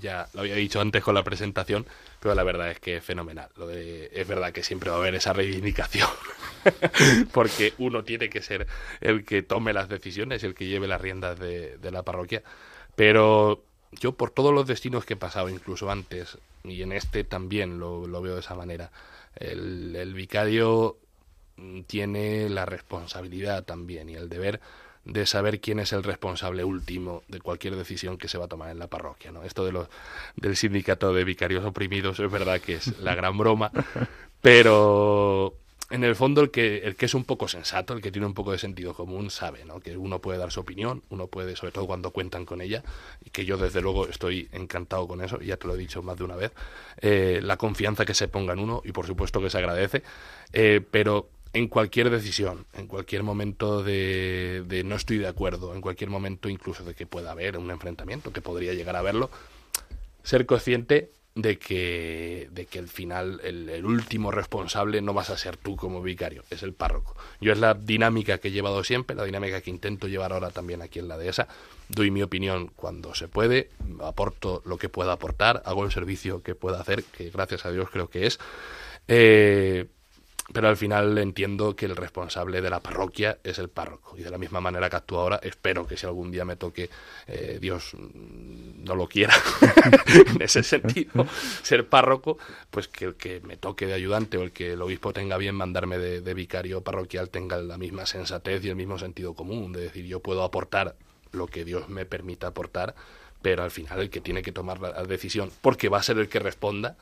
Ya 0.00 0.26
lo 0.34 0.40
había 0.40 0.56
dicho 0.56 0.80
antes 0.80 1.02
con 1.02 1.14
la 1.14 1.22
presentación, 1.22 1.86
pero 2.18 2.34
la 2.34 2.42
verdad 2.42 2.70
es 2.70 2.80
que 2.80 2.96
es 2.96 3.04
fenomenal. 3.04 3.50
Lo 3.56 3.68
de, 3.68 4.10
es 4.12 4.26
verdad 4.26 4.52
que 4.52 4.64
siempre 4.64 4.90
va 4.90 4.96
a 4.96 4.98
haber 4.98 5.14
esa 5.14 5.32
reivindicación, 5.32 6.08
porque 7.32 7.74
uno 7.78 8.02
tiene 8.02 8.28
que 8.28 8.42
ser 8.42 8.66
el 9.00 9.24
que 9.24 9.42
tome 9.42 9.72
las 9.72 9.88
decisiones, 9.88 10.42
el 10.42 10.54
que 10.54 10.66
lleve 10.66 10.88
las 10.88 11.00
riendas 11.00 11.38
de, 11.38 11.76
de 11.78 11.90
la 11.90 12.02
parroquia. 12.02 12.42
Pero 12.96 13.64
yo 13.92 14.12
por 14.12 14.30
todos 14.30 14.52
los 14.52 14.66
destinos 14.66 15.04
que 15.04 15.14
he 15.14 15.16
pasado, 15.16 15.48
incluso 15.48 15.90
antes, 15.90 16.38
y 16.64 16.82
en 16.82 16.92
este 16.92 17.24
también 17.24 17.78
lo, 17.78 18.02
veo 18.22 18.34
de 18.34 18.40
esa 18.40 18.54
manera, 18.54 18.90
el, 19.36 19.94
el, 19.96 20.14
vicario 20.14 20.96
tiene 21.86 22.48
la 22.48 22.66
responsabilidad 22.66 23.64
también 23.64 24.08
y 24.08 24.14
el 24.14 24.28
deber 24.28 24.60
de 25.04 25.26
saber 25.26 25.60
quién 25.60 25.80
es 25.80 25.92
el 25.92 26.02
responsable 26.02 26.64
último 26.64 27.22
de 27.28 27.40
cualquier 27.40 27.76
decisión 27.76 28.18
que 28.18 28.28
se 28.28 28.38
va 28.38 28.44
a 28.44 28.48
tomar 28.48 28.70
en 28.70 28.78
la 28.78 28.86
parroquia. 28.86 29.32
¿no? 29.32 29.42
Esto 29.42 29.64
de 29.64 29.72
los, 29.72 29.88
del 30.36 30.56
sindicato 30.56 31.12
de 31.12 31.24
vicarios 31.24 31.64
oprimidos 31.64 32.20
es 32.20 32.30
verdad 32.30 32.60
que 32.60 32.74
es 32.74 32.98
la 32.98 33.14
gran 33.14 33.36
broma, 33.36 33.72
pero 34.40 35.54
en 35.92 36.04
el 36.04 36.16
fondo 36.16 36.40
el 36.40 36.50
que, 36.50 36.78
el 36.78 36.96
que 36.96 37.04
es 37.04 37.12
un 37.12 37.24
poco 37.24 37.48
sensato, 37.48 37.92
el 37.92 38.00
que 38.00 38.10
tiene 38.10 38.26
un 38.26 38.32
poco 38.32 38.50
de 38.50 38.58
sentido 38.58 38.94
común, 38.94 39.30
sabe 39.30 39.66
¿no? 39.66 39.78
que 39.78 39.94
uno 39.94 40.20
puede 40.20 40.38
dar 40.38 40.50
su 40.50 40.60
opinión, 40.60 41.02
uno 41.10 41.26
puede, 41.26 41.54
sobre 41.54 41.70
todo 41.70 41.86
cuando 41.86 42.12
cuentan 42.12 42.46
con 42.46 42.62
ella, 42.62 42.82
y 43.22 43.28
que 43.28 43.44
yo 43.44 43.58
desde 43.58 43.82
luego 43.82 44.08
estoy 44.08 44.48
encantado 44.52 45.06
con 45.06 45.22
eso, 45.22 45.38
ya 45.40 45.58
te 45.58 45.66
lo 45.66 45.74
he 45.74 45.78
dicho 45.78 46.02
más 46.02 46.16
de 46.16 46.24
una 46.24 46.34
vez, 46.34 46.52
eh, 47.02 47.40
la 47.42 47.58
confianza 47.58 48.06
que 48.06 48.14
se 48.14 48.26
ponga 48.26 48.54
en 48.54 48.60
uno, 48.60 48.80
y 48.86 48.92
por 48.92 49.06
supuesto 49.06 49.42
que 49.42 49.50
se 49.50 49.58
agradece, 49.58 50.02
eh, 50.54 50.80
pero 50.90 51.28
en 51.52 51.68
cualquier 51.68 52.08
decisión, 52.08 52.64
en 52.72 52.86
cualquier 52.86 53.22
momento 53.22 53.82
de, 53.82 54.64
de 54.66 54.84
no 54.84 54.96
estoy 54.96 55.18
de 55.18 55.28
acuerdo, 55.28 55.74
en 55.74 55.82
cualquier 55.82 56.08
momento 56.08 56.48
incluso 56.48 56.84
de 56.84 56.94
que 56.94 57.04
pueda 57.04 57.32
haber 57.32 57.58
un 57.58 57.70
enfrentamiento, 57.70 58.32
que 58.32 58.40
podría 58.40 58.72
llegar 58.72 58.96
a 58.96 59.00
haberlo, 59.00 59.30
ser 60.22 60.46
consciente 60.46 61.10
de 61.34 61.58
que, 61.58 62.48
de 62.52 62.66
que 62.66 62.78
al 62.78 62.88
final 62.88 63.40
el, 63.42 63.84
último 63.84 64.30
responsable 64.30 65.00
no 65.00 65.14
vas 65.14 65.30
a 65.30 65.38
ser 65.38 65.56
tú 65.56 65.76
como 65.76 66.02
vicario, 66.02 66.44
es 66.50 66.62
el 66.62 66.74
párroco. 66.74 67.16
Yo 67.40 67.52
es 67.52 67.58
la 67.58 67.74
dinámica 67.74 68.38
que 68.38 68.48
he 68.48 68.52
llevado 68.52 68.84
siempre, 68.84 69.16
la 69.16 69.24
dinámica 69.24 69.60
que 69.60 69.70
intento 69.70 70.08
llevar 70.08 70.32
ahora 70.32 70.50
también 70.50 70.82
aquí 70.82 70.98
en 70.98 71.08
la 71.08 71.16
dehesa. 71.16 71.48
Doy 71.88 72.10
mi 72.10 72.22
opinión 72.22 72.70
cuando 72.76 73.14
se 73.14 73.28
puede, 73.28 73.70
aporto 74.02 74.62
lo 74.66 74.76
que 74.76 74.88
pueda 74.88 75.12
aportar, 75.12 75.62
hago 75.64 75.84
el 75.84 75.92
servicio 75.92 76.42
que 76.42 76.54
pueda 76.54 76.80
hacer, 76.80 77.04
que 77.04 77.30
gracias 77.30 77.64
a 77.64 77.72
Dios 77.72 77.88
creo 77.90 78.08
que 78.08 78.26
es. 78.26 78.38
Eh, 79.08 79.86
pero 80.52 80.68
al 80.68 80.76
final 80.76 81.16
entiendo 81.18 81.76
que 81.76 81.86
el 81.86 81.94
responsable 81.94 82.60
de 82.60 82.68
la 82.68 82.80
parroquia 82.80 83.38
es 83.44 83.58
el 83.58 83.68
párroco. 83.68 84.16
Y 84.18 84.22
de 84.22 84.30
la 84.30 84.38
misma 84.38 84.60
manera 84.60 84.90
que 84.90 84.96
actúo 84.96 85.20
ahora, 85.20 85.40
espero 85.42 85.86
que 85.86 85.96
si 85.96 86.04
algún 86.04 86.32
día 86.32 86.44
me 86.44 86.56
toque, 86.56 86.90
eh, 87.28 87.58
Dios 87.60 87.94
mm, 87.94 88.84
no 88.84 88.96
lo 88.96 89.08
quiera, 89.08 89.34
en 90.34 90.42
ese 90.42 90.62
sentido, 90.62 91.26
ser 91.62 91.86
párroco, 91.88 92.38
pues 92.70 92.88
que 92.88 93.04
el 93.04 93.14
que 93.14 93.40
me 93.40 93.56
toque 93.56 93.86
de 93.86 93.94
ayudante 93.94 94.36
o 94.36 94.42
el 94.42 94.52
que 94.52 94.72
el 94.72 94.82
obispo 94.82 95.12
tenga 95.12 95.36
bien 95.36 95.54
mandarme 95.54 95.98
de, 95.98 96.32
vicario 96.34 96.80
parroquial 96.80 97.28
tenga 97.28 97.58
la 97.58 97.76
misma 97.76 98.06
sensatez 98.06 98.64
y 98.64 98.70
el 98.70 98.76
mismo 98.76 98.98
sentido 98.98 99.34
común, 99.34 99.72
de 99.72 99.82
decir, 99.82 100.06
yo 100.06 100.20
puedo 100.20 100.42
aportar 100.42 100.96
lo 101.30 101.46
que 101.46 101.64
Dios 101.64 101.88
me 101.88 102.06
permita 102.06 102.48
aportar, 102.48 102.94
pero 103.42 103.62
al 103.62 103.70
final 103.70 104.00
el 104.00 104.10
que 104.10 104.20
tiene 104.20 104.42
que 104.42 104.50
tomar 104.50 104.80
la 104.80 105.04
decisión, 105.04 105.50
porque 105.60 105.88
va 105.88 105.98
a 105.98 106.02
ser 106.02 106.18
el 106.18 106.28
que 106.28 106.38
responda, 106.38 106.96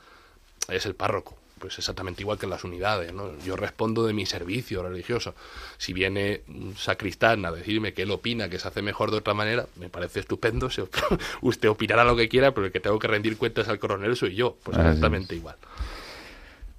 es 0.67 0.85
el 0.85 0.95
párroco 0.95 1.37
pues 1.61 1.77
exactamente 1.77 2.23
igual 2.23 2.39
que 2.39 2.47
en 2.47 2.49
las 2.49 2.63
unidades, 2.63 3.13
¿no? 3.13 3.37
Yo 3.45 3.55
respondo 3.55 4.05
de 4.05 4.13
mi 4.13 4.25
servicio 4.25 4.81
religioso. 4.81 5.35
Si 5.77 5.93
viene 5.93 6.41
un 6.47 6.75
sacristán 6.75 7.45
a 7.45 7.51
decirme 7.51 7.93
que 7.93 8.01
él 8.01 8.11
opina 8.11 8.49
que 8.49 8.57
se 8.57 8.67
hace 8.67 8.81
mejor 8.81 9.11
de 9.11 9.17
otra 9.17 9.35
manera, 9.35 9.67
me 9.79 9.87
parece 9.87 10.19
estupendo. 10.19 10.69
usted 11.41 11.69
opinará 11.69 12.03
lo 12.03 12.15
que 12.15 12.27
quiera, 12.27 12.51
pero 12.51 12.65
el 12.65 12.71
que 12.71 12.79
tengo 12.79 12.97
que 12.97 13.07
rendir 13.07 13.37
cuentas 13.37 13.67
al 13.67 13.77
coronel 13.77 14.15
soy 14.15 14.35
yo. 14.35 14.57
Pues 14.63 14.77
exactamente 14.77 15.35
igual. 15.35 15.55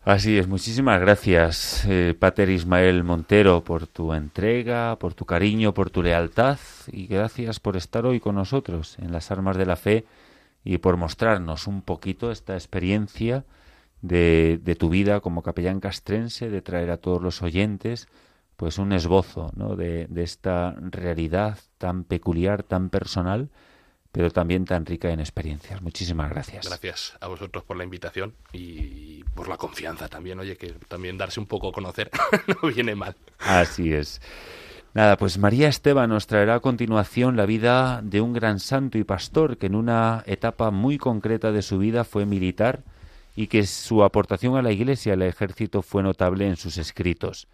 Así 0.05 0.37
es, 0.37 0.49
muchísimas 0.49 1.01
gracias, 1.01 1.85
eh, 1.87 2.13
Pater 2.19 2.51
Ismael 2.51 3.05
Montero, 3.05 3.63
por 3.63 3.87
tu 3.87 4.13
entrega, 4.13 4.97
por 4.99 5.15
tu 5.15 5.25
cariño, 5.27 5.75
por 5.75 5.91
tu 5.91 6.03
lealtad 6.03 6.59
y 6.91 7.07
gracias 7.07 7.61
por 7.61 7.77
estar 7.77 8.05
hoy 8.05 8.19
con 8.19 8.35
nosotros 8.35 8.97
en 8.99 9.13
las 9.13 9.31
armas 9.31 9.57
de 9.57 9.65
la 9.65 9.77
fe 9.77 10.05
y 10.65 10.79
por 10.79 10.97
mostrarnos 10.97 11.69
un 11.69 11.83
poquito 11.83 12.33
esta 12.33 12.55
experiencia 12.55 13.45
de, 14.03 14.61
de, 14.63 14.75
tu 14.75 14.89
vida 14.91 15.21
como 15.21 15.43
capellán 15.43 15.81
castrense, 15.81 16.51
de 16.51 16.61
traer 16.61 16.91
a 16.91 16.99
todos 16.99 17.23
los 17.23 17.41
oyentes 17.43 18.09
pues 18.57 18.79
un 18.79 18.93
esbozo 18.93 19.51
¿no? 19.57 19.75
de, 19.75 20.07
de 20.09 20.23
esta 20.23 20.77
realidad 20.79 21.59
tan 21.79 22.05
peculiar, 22.05 22.63
tan 22.63 22.91
personal, 22.91 23.49
pero 24.13 24.31
también 24.31 24.67
tan 24.67 24.87
rica 24.87 25.11
en 25.11 25.21
experiencias. 25.21 25.83
Muchísimas 25.83 26.31
gracias. 26.31 26.69
Gracias 26.69 27.17
a 27.21 27.29
vosotros 27.29 27.65
por 27.65 27.77
la 27.77 27.85
invitación 27.85 28.35
y 28.53 29.25
por 29.35 29.49
la 29.49 29.57
confianza 29.57 30.09
también. 30.09 30.39
Oye, 30.39 30.57
que 30.57 30.75
también 30.87 31.19
darse 31.19 31.41
un 31.41 31.47
poco 31.47 31.71
a 31.71 31.73
conocer 31.73 32.11
no 32.63 32.69
viene 32.69 32.95
mal. 32.95 33.17
Así 33.39 33.93
es. 33.93 34.21
Nada, 34.95 35.17
pues 35.17 35.39
María 35.39 35.69
Esteban 35.69 36.11
nos 36.11 36.27
traerá 36.27 36.57
a 36.57 36.61
continuación 36.61 37.37
la 37.37 37.47
vida 37.47 38.01
de 38.05 38.21
un 38.21 38.35
gran 38.35 38.61
santo 38.61 38.99
y 38.99 39.05
pastor 39.05 39.57
que 39.57 39.67
en 39.67 39.75
una 39.75 40.23
etapa 40.27 40.71
muy 40.71 40.99
concreta 40.99 41.51
de 41.51 41.63
su 41.63 41.79
vida 41.79 42.05
fue 42.05 42.27
militar 42.27 42.83
y 43.35 43.47
que 43.47 43.67
su 43.67 44.05
aportación 44.05 44.57
a 44.57 44.63
la 44.63 44.73
Iglesia 44.73 45.11
y 45.11 45.13
al 45.15 45.23
ejército 45.23 45.83
fue 45.83 46.03
notable 46.03 46.47
en 46.47 46.57
sus 46.57 46.79
escritos. 46.79 47.49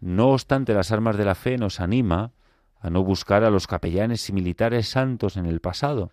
No 0.00 0.30
obstante, 0.30 0.74
las 0.74 0.90
armas 0.92 1.16
de 1.16 1.24
la 1.24 1.34
fe 1.34 1.56
nos 1.56 1.80
anima 1.80 2.32
a 2.80 2.90
no 2.90 3.02
buscar 3.02 3.44
a 3.44 3.50
los 3.50 3.66
capellanes 3.66 4.28
y 4.28 4.32
militares 4.32 4.88
santos 4.88 5.36
en 5.36 5.46
el 5.46 5.60
pasado, 5.60 6.12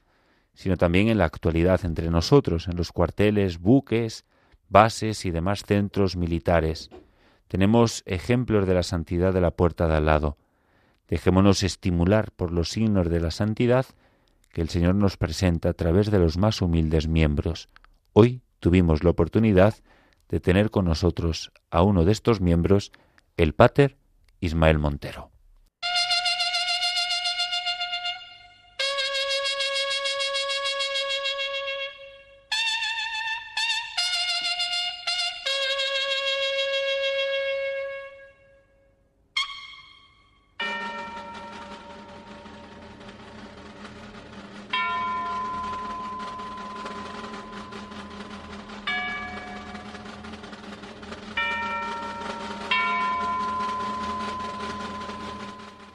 sino 0.53 0.77
también 0.77 1.09
en 1.09 1.17
la 1.17 1.25
actualidad 1.25 1.83
entre 1.83 2.09
nosotros, 2.09 2.67
en 2.67 2.77
los 2.77 2.91
cuarteles, 2.91 3.59
buques, 3.59 4.25
bases 4.69 5.25
y 5.25 5.31
demás 5.31 5.63
centros 5.65 6.15
militares. 6.15 6.89
Tenemos 7.47 8.03
ejemplos 8.05 8.65
de 8.65 8.73
la 8.73 8.83
santidad 8.83 9.33
de 9.33 9.41
la 9.41 9.51
puerta 9.51 9.87
de 9.87 9.95
al 9.95 10.05
lado. 10.05 10.37
Dejémonos 11.09 11.63
estimular 11.63 12.31
por 12.31 12.53
los 12.53 12.69
signos 12.69 13.09
de 13.09 13.19
la 13.19 13.31
santidad 13.31 13.85
que 14.53 14.61
el 14.61 14.69
Señor 14.69 14.95
nos 14.95 15.17
presenta 15.17 15.69
a 15.69 15.73
través 15.73 16.11
de 16.11 16.19
los 16.19 16.37
más 16.37 16.61
humildes 16.61 17.09
miembros. 17.09 17.67
Hoy 18.13 18.41
tuvimos 18.61 19.03
la 19.03 19.09
oportunidad 19.09 19.75
de 20.29 20.39
tener 20.39 20.69
con 20.69 20.85
nosotros 20.85 21.51
a 21.69 21.81
uno 21.81 22.05
de 22.05 22.13
estos 22.13 22.39
miembros, 22.39 22.93
el 23.35 23.53
Pater 23.53 23.97
Ismael 24.39 24.79
Montero. 24.79 25.30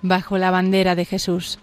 Bajo 0.08 0.38
la 0.38 0.50
bandera 0.50 0.94
de 0.94 1.04
Jesús. 1.04 1.58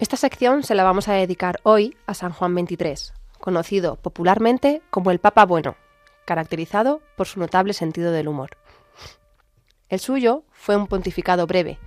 Esta 0.00 0.16
sección 0.16 0.62
se 0.64 0.74
la 0.74 0.84
vamos 0.84 1.08
a 1.08 1.14
dedicar 1.14 1.60
hoy 1.62 1.96
a 2.06 2.14
San 2.14 2.32
Juan 2.32 2.54
XXIII, 2.54 3.14
conocido 3.38 3.96
popularmente 3.96 4.82
como 4.90 5.10
el 5.10 5.18
Papa 5.18 5.46
Bueno, 5.46 5.76
caracterizado 6.26 7.00
por 7.16 7.26
su 7.26 7.40
notable 7.40 7.72
sentido 7.72 8.12
del 8.12 8.28
humor. 8.28 8.50
El 9.88 10.00
suyo 10.00 10.42
fue 10.52 10.76
un 10.76 10.88
pontificado 10.88 11.46
breve, 11.46 11.78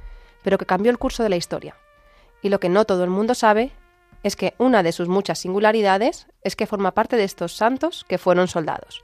pero 0.41 0.57
que 0.57 0.65
cambió 0.65 0.91
el 0.91 0.97
curso 0.97 1.21
de 1.21 1.29
la 1.29 1.35
historia. 1.35 1.75
Y 2.41 2.49
lo 2.49 2.59
que 2.59 2.69
no 2.69 2.85
todo 2.85 3.03
el 3.03 3.09
mundo 3.09 3.35
sabe 3.35 3.71
es 4.23 4.35
que 4.35 4.53
una 4.57 4.83
de 4.83 4.91
sus 4.91 5.07
muchas 5.07 5.39
singularidades 5.39 6.27
es 6.43 6.55
que 6.55 6.67
forma 6.67 6.91
parte 6.91 7.15
de 7.15 7.23
estos 7.23 7.55
santos 7.55 8.05
que 8.07 8.17
fueron 8.17 8.47
soldados. 8.47 9.03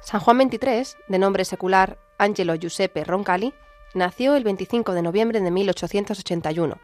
San 0.00 0.20
Juan 0.20 0.40
XXIII, 0.40 1.02
de 1.08 1.18
nombre 1.18 1.44
secular 1.44 1.98
Angelo 2.18 2.54
Giuseppe 2.54 3.04
Roncalli, 3.04 3.52
nació 3.94 4.36
el 4.36 4.44
25 4.44 4.92
de 4.92 5.02
noviembre 5.02 5.40
de 5.40 5.50
1881 5.50 6.78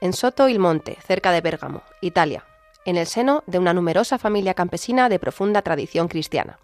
en 0.00 0.12
Soto 0.12 0.48
il 0.48 0.58
Monte, 0.58 0.98
cerca 1.06 1.30
de 1.30 1.40
Bérgamo, 1.40 1.82
Italia, 2.00 2.44
en 2.84 2.96
el 2.96 3.06
seno 3.06 3.42
de 3.46 3.58
una 3.58 3.72
numerosa 3.72 4.18
familia 4.18 4.54
campesina 4.54 5.08
de 5.08 5.18
profunda 5.18 5.62
tradición 5.62 6.08
cristiana. 6.08 6.58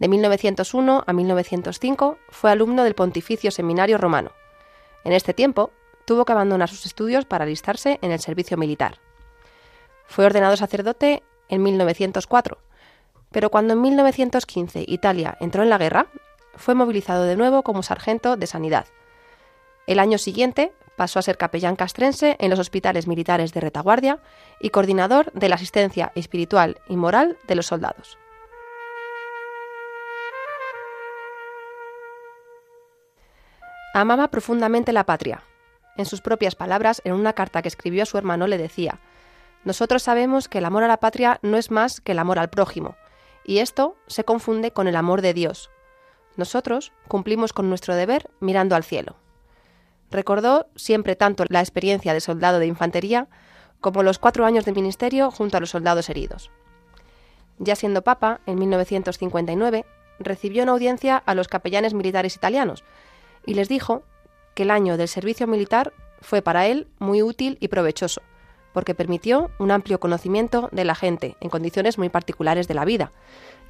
De 0.00 0.08
1901 0.08 1.04
a 1.06 1.12
1905 1.12 2.18
fue 2.30 2.50
alumno 2.50 2.84
del 2.84 2.94
Pontificio 2.94 3.50
Seminario 3.50 3.98
Romano. 3.98 4.32
En 5.04 5.12
este 5.12 5.34
tiempo 5.34 5.72
tuvo 6.06 6.24
que 6.24 6.32
abandonar 6.32 6.70
sus 6.70 6.86
estudios 6.86 7.26
para 7.26 7.44
alistarse 7.44 7.98
en 8.00 8.10
el 8.10 8.18
servicio 8.18 8.56
militar. 8.56 8.98
Fue 10.06 10.24
ordenado 10.24 10.56
sacerdote 10.56 11.22
en 11.50 11.62
1904, 11.62 12.56
pero 13.30 13.50
cuando 13.50 13.74
en 13.74 13.82
1915 13.82 14.84
Italia 14.88 15.36
entró 15.38 15.62
en 15.62 15.68
la 15.68 15.76
guerra, 15.76 16.06
fue 16.54 16.74
movilizado 16.74 17.24
de 17.24 17.36
nuevo 17.36 17.62
como 17.62 17.82
sargento 17.82 18.38
de 18.38 18.46
sanidad. 18.46 18.86
El 19.86 19.98
año 19.98 20.16
siguiente 20.16 20.72
pasó 20.96 21.18
a 21.18 21.22
ser 21.22 21.36
capellán 21.36 21.76
castrense 21.76 22.36
en 22.38 22.48
los 22.48 22.58
hospitales 22.58 23.06
militares 23.06 23.52
de 23.52 23.60
retaguardia 23.60 24.18
y 24.60 24.70
coordinador 24.70 25.30
de 25.32 25.50
la 25.50 25.56
asistencia 25.56 26.10
espiritual 26.14 26.80
y 26.88 26.96
moral 26.96 27.36
de 27.46 27.54
los 27.54 27.66
soldados. 27.66 28.16
Amaba 33.92 34.28
profundamente 34.28 34.92
la 34.92 35.04
patria. 35.04 35.42
En 35.96 36.06
sus 36.06 36.20
propias 36.20 36.54
palabras, 36.54 37.02
en 37.04 37.12
una 37.12 37.32
carta 37.32 37.60
que 37.60 37.68
escribió 37.68 38.04
a 38.04 38.06
su 38.06 38.16
hermano 38.18 38.46
le 38.46 38.56
decía, 38.56 39.00
Nosotros 39.64 40.04
sabemos 40.04 40.48
que 40.48 40.58
el 40.58 40.64
amor 40.64 40.84
a 40.84 40.88
la 40.88 40.98
patria 40.98 41.40
no 41.42 41.56
es 41.56 41.72
más 41.72 42.00
que 42.00 42.12
el 42.12 42.20
amor 42.20 42.38
al 42.38 42.50
prójimo, 42.50 42.96
y 43.44 43.58
esto 43.58 43.96
se 44.06 44.22
confunde 44.22 44.70
con 44.70 44.86
el 44.86 44.94
amor 44.94 45.22
de 45.22 45.34
Dios. 45.34 45.70
Nosotros 46.36 46.92
cumplimos 47.08 47.52
con 47.52 47.68
nuestro 47.68 47.96
deber 47.96 48.30
mirando 48.38 48.76
al 48.76 48.84
cielo. 48.84 49.16
Recordó 50.12 50.68
siempre 50.76 51.16
tanto 51.16 51.44
la 51.48 51.60
experiencia 51.60 52.14
de 52.14 52.20
soldado 52.20 52.60
de 52.60 52.66
infantería 52.66 53.26
como 53.80 54.04
los 54.04 54.20
cuatro 54.20 54.46
años 54.46 54.64
de 54.64 54.72
ministerio 54.72 55.32
junto 55.32 55.56
a 55.56 55.60
los 55.60 55.70
soldados 55.70 56.08
heridos. 56.08 56.52
Ya 57.58 57.74
siendo 57.74 58.02
papa, 58.02 58.40
en 58.46 58.58
1959, 58.58 59.84
recibió 60.20 60.62
una 60.62 60.72
audiencia 60.72 61.16
a 61.16 61.34
los 61.34 61.48
capellanes 61.48 61.92
militares 61.92 62.36
italianos, 62.36 62.84
y 63.50 63.54
les 63.54 63.68
dijo 63.68 64.04
que 64.54 64.62
el 64.62 64.70
año 64.70 64.96
del 64.96 65.08
servicio 65.08 65.48
militar 65.48 65.92
fue 66.20 66.40
para 66.40 66.68
él 66.68 66.86
muy 67.00 67.20
útil 67.20 67.58
y 67.58 67.66
provechoso, 67.66 68.22
porque 68.72 68.94
permitió 68.94 69.50
un 69.58 69.72
amplio 69.72 69.98
conocimiento 69.98 70.68
de 70.70 70.84
la 70.84 70.94
gente 70.94 71.36
en 71.40 71.50
condiciones 71.50 71.98
muy 71.98 72.10
particulares 72.10 72.68
de 72.68 72.74
la 72.74 72.84
vida, 72.84 73.10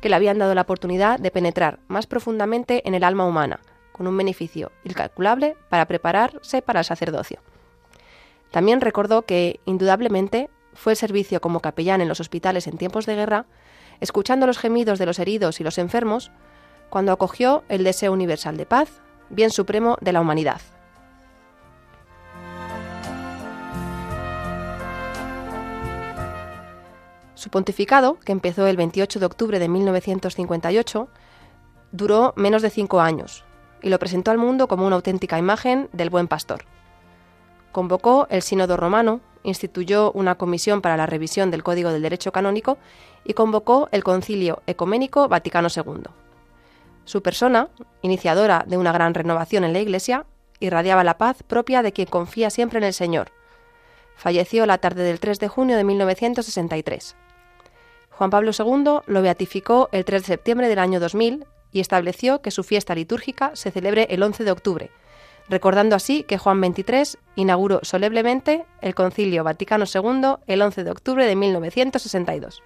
que 0.03 0.11
le 0.11 0.17
habían 0.17 0.39
dado 0.39 0.55
la 0.55 0.61
oportunidad 0.61 1.19
de 1.19 1.31
penetrar 1.31 1.79
más 1.89 2.07
profundamente 2.07 2.87
en 2.87 2.95
el 2.95 3.05
alma 3.05 3.25
humana, 3.25 3.61
con 3.93 4.07
un 4.07 4.19
beneficio 4.19 4.71
incalculable 4.85 5.57
para 5.71 5.87
prepararse 5.87 6.61
para 6.61 6.81
el 6.81 6.85
sacerdocio. 6.85 7.41
También 8.51 8.83
recordó 8.83 9.23
que, 9.23 9.61
indudablemente, 9.65 10.51
fue 10.75 10.93
el 10.93 10.99
servicio 10.99 11.41
como 11.41 11.61
capellán 11.61 12.03
en 12.03 12.09
los 12.09 12.21
hospitales 12.21 12.67
en 12.67 12.77
tiempos 12.77 13.07
de 13.07 13.15
guerra, 13.15 13.47
escuchando 14.01 14.47
los 14.47 14.59
gemidos 14.59 14.99
de 14.99 15.07
los 15.07 15.19
heridos 15.19 15.59
y 15.59 15.65
los 15.65 15.79
enfermos, 15.79 16.31
cuando 16.91 17.13
acogió 17.13 17.65
el 17.71 17.83
deseo 17.83 18.13
universal 18.13 18.59
de 18.59 18.67
paz, 18.67 19.01
bien 19.31 19.51
supremo 19.51 19.97
de 20.01 20.13
la 20.13 20.21
humanidad. 20.21 20.61
Su 27.41 27.49
pontificado, 27.49 28.19
que 28.21 28.33
empezó 28.33 28.67
el 28.67 28.77
28 28.77 29.19
de 29.19 29.25
octubre 29.25 29.59
de 29.59 29.69
1958, 29.69 31.09
duró 31.91 32.35
menos 32.37 32.61
de 32.61 32.69
cinco 32.69 33.01
años 33.01 33.45
y 33.81 33.89
lo 33.89 33.99
presentó 33.99 34.31
al 34.31 34.37
mundo 34.37 34.69
como 34.69 34.87
una 34.87 34.97
auténtica 34.97 35.39
imagen 35.39 35.89
del 35.93 36.11
buen 36.11 36.29
pastor. 36.29 36.65
Convocó 37.73 38.27
el 38.29 38.43
Sínodo 38.43 38.77
Romano, 38.77 39.21
instituyó 39.43 40.13
una 40.13 40.35
comisión 40.35 40.83
para 40.83 40.99
la 40.99 41.07
revisión 41.07 41.51
del 41.51 41.63
Código 41.63 41.91
del 41.91 42.03
Derecho 42.03 42.31
Canónico 42.31 42.77
y 43.25 43.33
convocó 43.33 43.89
el 43.93 44.05
Concilio 44.05 44.63
Ecuménico 44.67 45.29
Vaticano 45.29 45.69
II. 45.75 46.11
Su 47.11 47.23
persona, 47.23 47.71
iniciadora 48.03 48.65
de 48.69 48.77
una 48.77 48.93
gran 48.93 49.15
renovación 49.15 49.65
en 49.65 49.73
la 49.73 49.81
Iglesia, 49.81 50.27
irradiaba 50.61 51.03
la 51.03 51.19
paz 51.19 51.43
propia 51.43 51.83
de 51.83 51.91
quien 51.91 52.07
confía 52.07 52.51
siempre 52.51 52.79
en 52.79 52.85
el 52.85 52.93
Señor. 52.93 53.33
Falleció 54.15 54.65
la 54.65 54.79
tarde 54.79 55.03
del 55.03 55.19
3 55.19 55.41
de 55.41 55.49
junio 55.49 55.77
de 55.77 55.83
1963. 55.83 57.17
Juan 58.11 58.31
Pablo 58.31 58.53
II 58.57 59.01
lo 59.05 59.23
beatificó 59.23 59.89
el 59.91 60.05
3 60.05 60.23
de 60.23 60.27
septiembre 60.27 60.69
del 60.69 60.79
año 60.79 61.01
2000 61.01 61.47
y 61.73 61.81
estableció 61.81 62.43
que 62.43 62.53
su 62.53 62.63
fiesta 62.63 62.95
litúrgica 62.95 63.51
se 63.55 63.73
celebre 63.73 64.07
el 64.11 64.23
11 64.23 64.45
de 64.45 64.53
octubre, 64.53 64.91
recordando 65.49 65.97
así 65.97 66.23
que 66.23 66.39
Juan 66.39 66.63
XXIII 66.63 67.19
inauguró 67.35 67.81
solemnemente 67.83 68.67
el 68.83 68.95
Concilio 68.95 69.43
Vaticano 69.43 69.85
II 69.93 70.37
el 70.47 70.63
11 70.63 70.85
de 70.85 70.91
octubre 70.93 71.27
de 71.27 71.35
1962. 71.35 72.63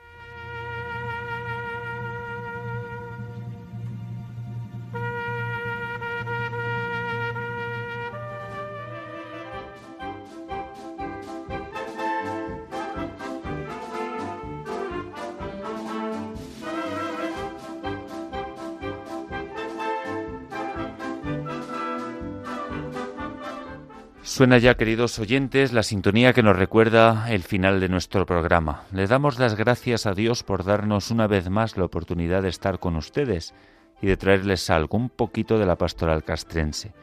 Suena 24.35 24.59
ya, 24.59 24.75
queridos 24.75 25.21
oyentes, 25.21 25.73
la 25.73 25.85
sintonía 25.85 26.33
que 26.33 26.43
nos 26.43 26.57
recuerda 26.57 27.27
el 27.31 27.45
final 27.45 27.79
de 27.79 27.89
nuestro 27.89 28.27
programa. 28.27 28.83
Le 28.93 29.07
damos 29.07 29.39
las 29.39 29.55
gracias 29.55 30.07
a 30.07 30.13
Dios 30.13 30.43
por 30.43 30.65
darnos 30.65 31.13
una 31.13 31.29
vez 31.29 31.51
más 31.51 31.77
la 31.77 31.85
oportunidad 31.85 32.43
de 32.43 32.49
estar 32.49 32.81
con 32.81 32.97
ustedes 32.97 33.55
y 34.03 34.09
de 34.09 34.17
traerles 34.17 34.71
algo, 34.71 34.99
un 34.99 35.09
poquito 35.09 35.57
de 35.57 35.67
la 35.67 35.79
pastoral 35.79 36.25
castrense. 36.25 36.95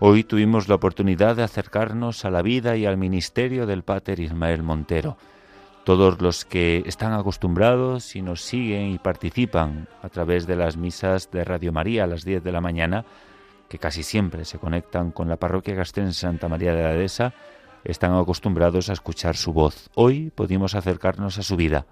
Hoy 0.00 0.24
tuvimos 0.24 0.68
la 0.68 0.74
oportunidad 0.74 1.36
de 1.36 1.44
acercarnos 1.44 2.24
a 2.24 2.30
la 2.32 2.42
vida 2.42 2.76
y 2.76 2.86
al 2.86 2.96
ministerio 2.96 3.66
del 3.66 3.84
Pater 3.84 4.18
Ismael 4.18 4.64
Montero. 4.64 5.16
todos 5.84 6.20
los 6.20 6.44
que 6.44 6.82
están 6.86 7.12
acostumbrados 7.12 8.16
y 8.16 8.20
nos 8.20 8.42
siguen 8.42 8.90
y 8.90 8.98
participan 8.98 9.86
a 10.02 10.08
través 10.08 10.44
de 10.48 10.56
las 10.56 10.76
misas 10.76 11.30
de 11.30 11.44
Radio 11.44 11.72
María 11.72 12.02
a 12.02 12.08
las 12.08 12.24
10 12.24 12.42
de 12.42 12.52
la 12.52 12.60
mañana, 12.60 13.04
que 13.70 13.78
casi 13.78 14.02
siempre 14.02 14.44
se 14.44 14.58
conectan 14.58 15.12
con 15.12 15.28
la 15.28 15.36
parroquia 15.36 15.76
castrense 15.76 16.22
Santa 16.22 16.48
María 16.48 16.74
de 16.74 16.82
la 16.82 16.92
Dehesa, 16.92 17.32
están 17.84 18.12
acostumbrados 18.14 18.90
a 18.90 18.92
escuchar 18.92 19.36
su 19.36 19.52
voz. 19.52 19.90
Hoy 19.94 20.32
pudimos 20.34 20.74
acercarnos 20.74 21.38
a 21.38 21.44
su 21.44 21.54
vida, 21.54 21.86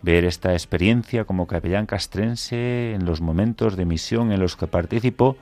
ver 0.00 0.24
esta 0.24 0.52
experiencia 0.52 1.24
como 1.24 1.48
capellán 1.48 1.86
castrense 1.86 2.94
en 2.94 3.04
los 3.04 3.20
momentos 3.20 3.76
de 3.76 3.84
misión 3.84 4.30
en 4.30 4.38
los 4.38 4.54
que 4.54 4.68
participó 4.68 5.36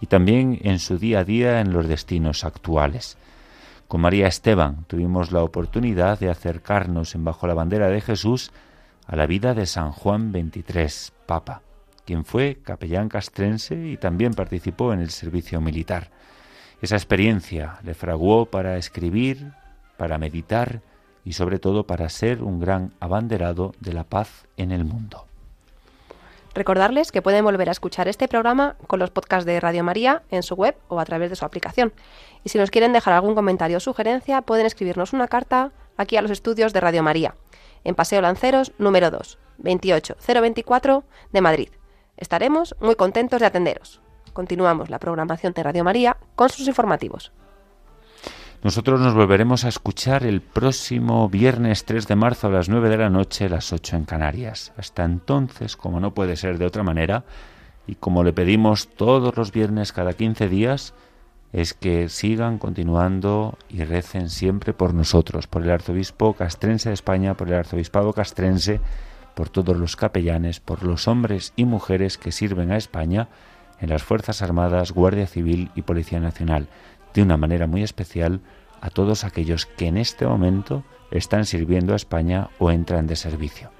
y 0.00 0.06
también 0.06 0.60
en 0.62 0.78
su 0.78 0.96
día 0.96 1.18
a 1.18 1.24
día 1.24 1.60
en 1.60 1.74
los 1.74 1.86
destinos 1.86 2.42
actuales. 2.42 3.18
Con 3.86 4.00
María 4.00 4.28
Esteban 4.28 4.84
tuvimos 4.86 5.30
la 5.30 5.42
oportunidad 5.42 6.18
de 6.18 6.30
acercarnos 6.30 7.14
en 7.14 7.24
bajo 7.24 7.46
la 7.46 7.54
bandera 7.54 7.90
de 7.90 8.00
Jesús 8.00 8.50
a 9.06 9.14
la 9.14 9.26
vida 9.26 9.52
de 9.52 9.66
San 9.66 9.92
Juan 9.92 10.32
XXIII, 10.32 11.12
Papa, 11.26 11.60
quien 12.08 12.24
fue 12.24 12.56
capellán 12.64 13.10
castrense 13.10 13.74
y 13.74 13.98
también 13.98 14.32
participó 14.32 14.94
en 14.94 15.00
el 15.00 15.10
servicio 15.10 15.60
militar. 15.60 16.08
Esa 16.80 16.96
experiencia 16.96 17.80
le 17.82 17.92
fraguó 17.92 18.46
para 18.46 18.78
escribir, 18.78 19.52
para 19.98 20.16
meditar 20.16 20.80
y 21.22 21.34
sobre 21.34 21.58
todo 21.58 21.86
para 21.86 22.08
ser 22.08 22.42
un 22.42 22.60
gran 22.60 22.94
abanderado 22.98 23.74
de 23.80 23.92
la 23.92 24.04
paz 24.04 24.46
en 24.56 24.72
el 24.72 24.86
mundo. 24.86 25.26
Recordarles 26.54 27.12
que 27.12 27.20
pueden 27.20 27.44
volver 27.44 27.68
a 27.68 27.72
escuchar 27.72 28.08
este 28.08 28.26
programa 28.26 28.76
con 28.86 29.00
los 29.00 29.10
podcasts 29.10 29.44
de 29.44 29.60
Radio 29.60 29.84
María 29.84 30.22
en 30.30 30.42
su 30.42 30.54
web 30.54 30.76
o 30.88 31.00
a 31.00 31.04
través 31.04 31.28
de 31.28 31.36
su 31.36 31.44
aplicación. 31.44 31.92
Y 32.42 32.48
si 32.48 32.56
nos 32.56 32.70
quieren 32.70 32.94
dejar 32.94 33.12
algún 33.12 33.34
comentario 33.34 33.76
o 33.76 33.80
sugerencia, 33.80 34.40
pueden 34.40 34.64
escribirnos 34.64 35.12
una 35.12 35.28
carta 35.28 35.72
aquí 35.98 36.16
a 36.16 36.22
los 36.22 36.30
estudios 36.30 36.72
de 36.72 36.80
Radio 36.80 37.02
María, 37.02 37.34
en 37.84 37.94
Paseo 37.94 38.22
Lanceros 38.22 38.72
número 38.78 39.10
2, 39.10 39.38
28024 39.58 41.04
de 41.32 41.40
Madrid. 41.42 41.68
Estaremos 42.18 42.76
muy 42.80 42.96
contentos 42.96 43.40
de 43.40 43.46
atenderos. 43.46 44.00
Continuamos 44.32 44.90
la 44.90 44.98
programación 44.98 45.52
de 45.54 45.62
Radio 45.62 45.84
María 45.84 46.16
con 46.34 46.48
sus 46.50 46.68
informativos. 46.68 47.32
Nosotros 48.62 49.00
nos 49.00 49.14
volveremos 49.14 49.64
a 49.64 49.68
escuchar 49.68 50.24
el 50.24 50.40
próximo 50.40 51.28
viernes 51.28 51.84
3 51.84 52.08
de 52.08 52.16
marzo 52.16 52.48
a 52.48 52.50
las 52.50 52.68
9 52.68 52.88
de 52.88 52.96
la 52.96 53.08
noche, 53.08 53.48
las 53.48 53.72
8 53.72 53.96
en 53.96 54.04
Canarias. 54.04 54.72
Hasta 54.76 55.04
entonces, 55.04 55.76
como 55.76 56.00
no 56.00 56.12
puede 56.12 56.34
ser 56.34 56.58
de 56.58 56.66
otra 56.66 56.82
manera, 56.82 57.24
y 57.86 57.94
como 57.94 58.24
le 58.24 58.32
pedimos 58.32 58.88
todos 58.88 59.36
los 59.36 59.52
viernes 59.52 59.92
cada 59.92 60.12
15 60.12 60.48
días, 60.48 60.94
es 61.52 61.72
que 61.72 62.08
sigan 62.08 62.58
continuando 62.58 63.56
y 63.68 63.84
recen 63.84 64.28
siempre 64.28 64.72
por 64.72 64.92
nosotros, 64.92 65.46
por 65.46 65.62
el 65.62 65.70
arzobispo 65.70 66.34
castrense 66.34 66.90
de 66.90 66.94
España, 66.94 67.34
por 67.34 67.48
el 67.48 67.54
arzobispado 67.54 68.12
castrense, 68.12 68.80
por 69.38 69.50
todos 69.50 69.76
los 69.76 69.94
capellanes, 69.94 70.58
por 70.58 70.82
los 70.82 71.06
hombres 71.06 71.52
y 71.54 71.64
mujeres 71.64 72.18
que 72.18 72.32
sirven 72.32 72.72
a 72.72 72.76
España 72.76 73.28
en 73.80 73.88
las 73.88 74.02
Fuerzas 74.02 74.42
Armadas, 74.42 74.90
Guardia 74.90 75.28
Civil 75.28 75.70
y 75.76 75.82
Policía 75.82 76.18
Nacional 76.18 76.66
de 77.14 77.22
una 77.22 77.36
manera 77.36 77.68
muy 77.68 77.84
especial 77.84 78.40
a 78.80 78.90
todos 78.90 79.22
aquellos 79.22 79.64
que 79.64 79.86
en 79.86 79.96
este 79.96 80.26
momento 80.26 80.82
están 81.12 81.44
sirviendo 81.44 81.92
a 81.92 81.96
España 81.96 82.50
o 82.58 82.72
entran 82.72 83.06
de 83.06 83.14
servicio. 83.14 83.70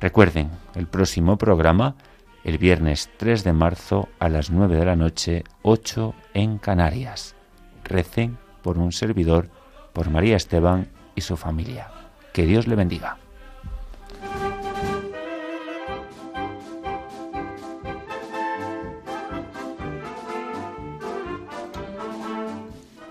Recuerden, 0.00 0.50
el 0.74 0.88
próximo 0.88 1.38
programa, 1.38 1.94
el 2.42 2.58
viernes 2.58 3.08
3 3.16 3.44
de 3.44 3.52
marzo 3.52 4.08
a 4.18 4.28
las 4.28 4.50
9 4.50 4.74
de 4.74 4.86
la 4.86 4.96
noche, 4.96 5.44
8 5.62 6.16
en 6.34 6.58
Canarias. 6.58 7.36
Recen 7.84 8.38
por 8.60 8.76
un 8.76 8.90
servidor, 8.90 9.50
por 9.92 10.10
María 10.10 10.34
Esteban 10.34 10.88
y 11.14 11.20
su 11.20 11.36
familia. 11.36 11.92
Que 12.32 12.44
Dios 12.44 12.66
le 12.66 12.74
bendiga. 12.74 13.18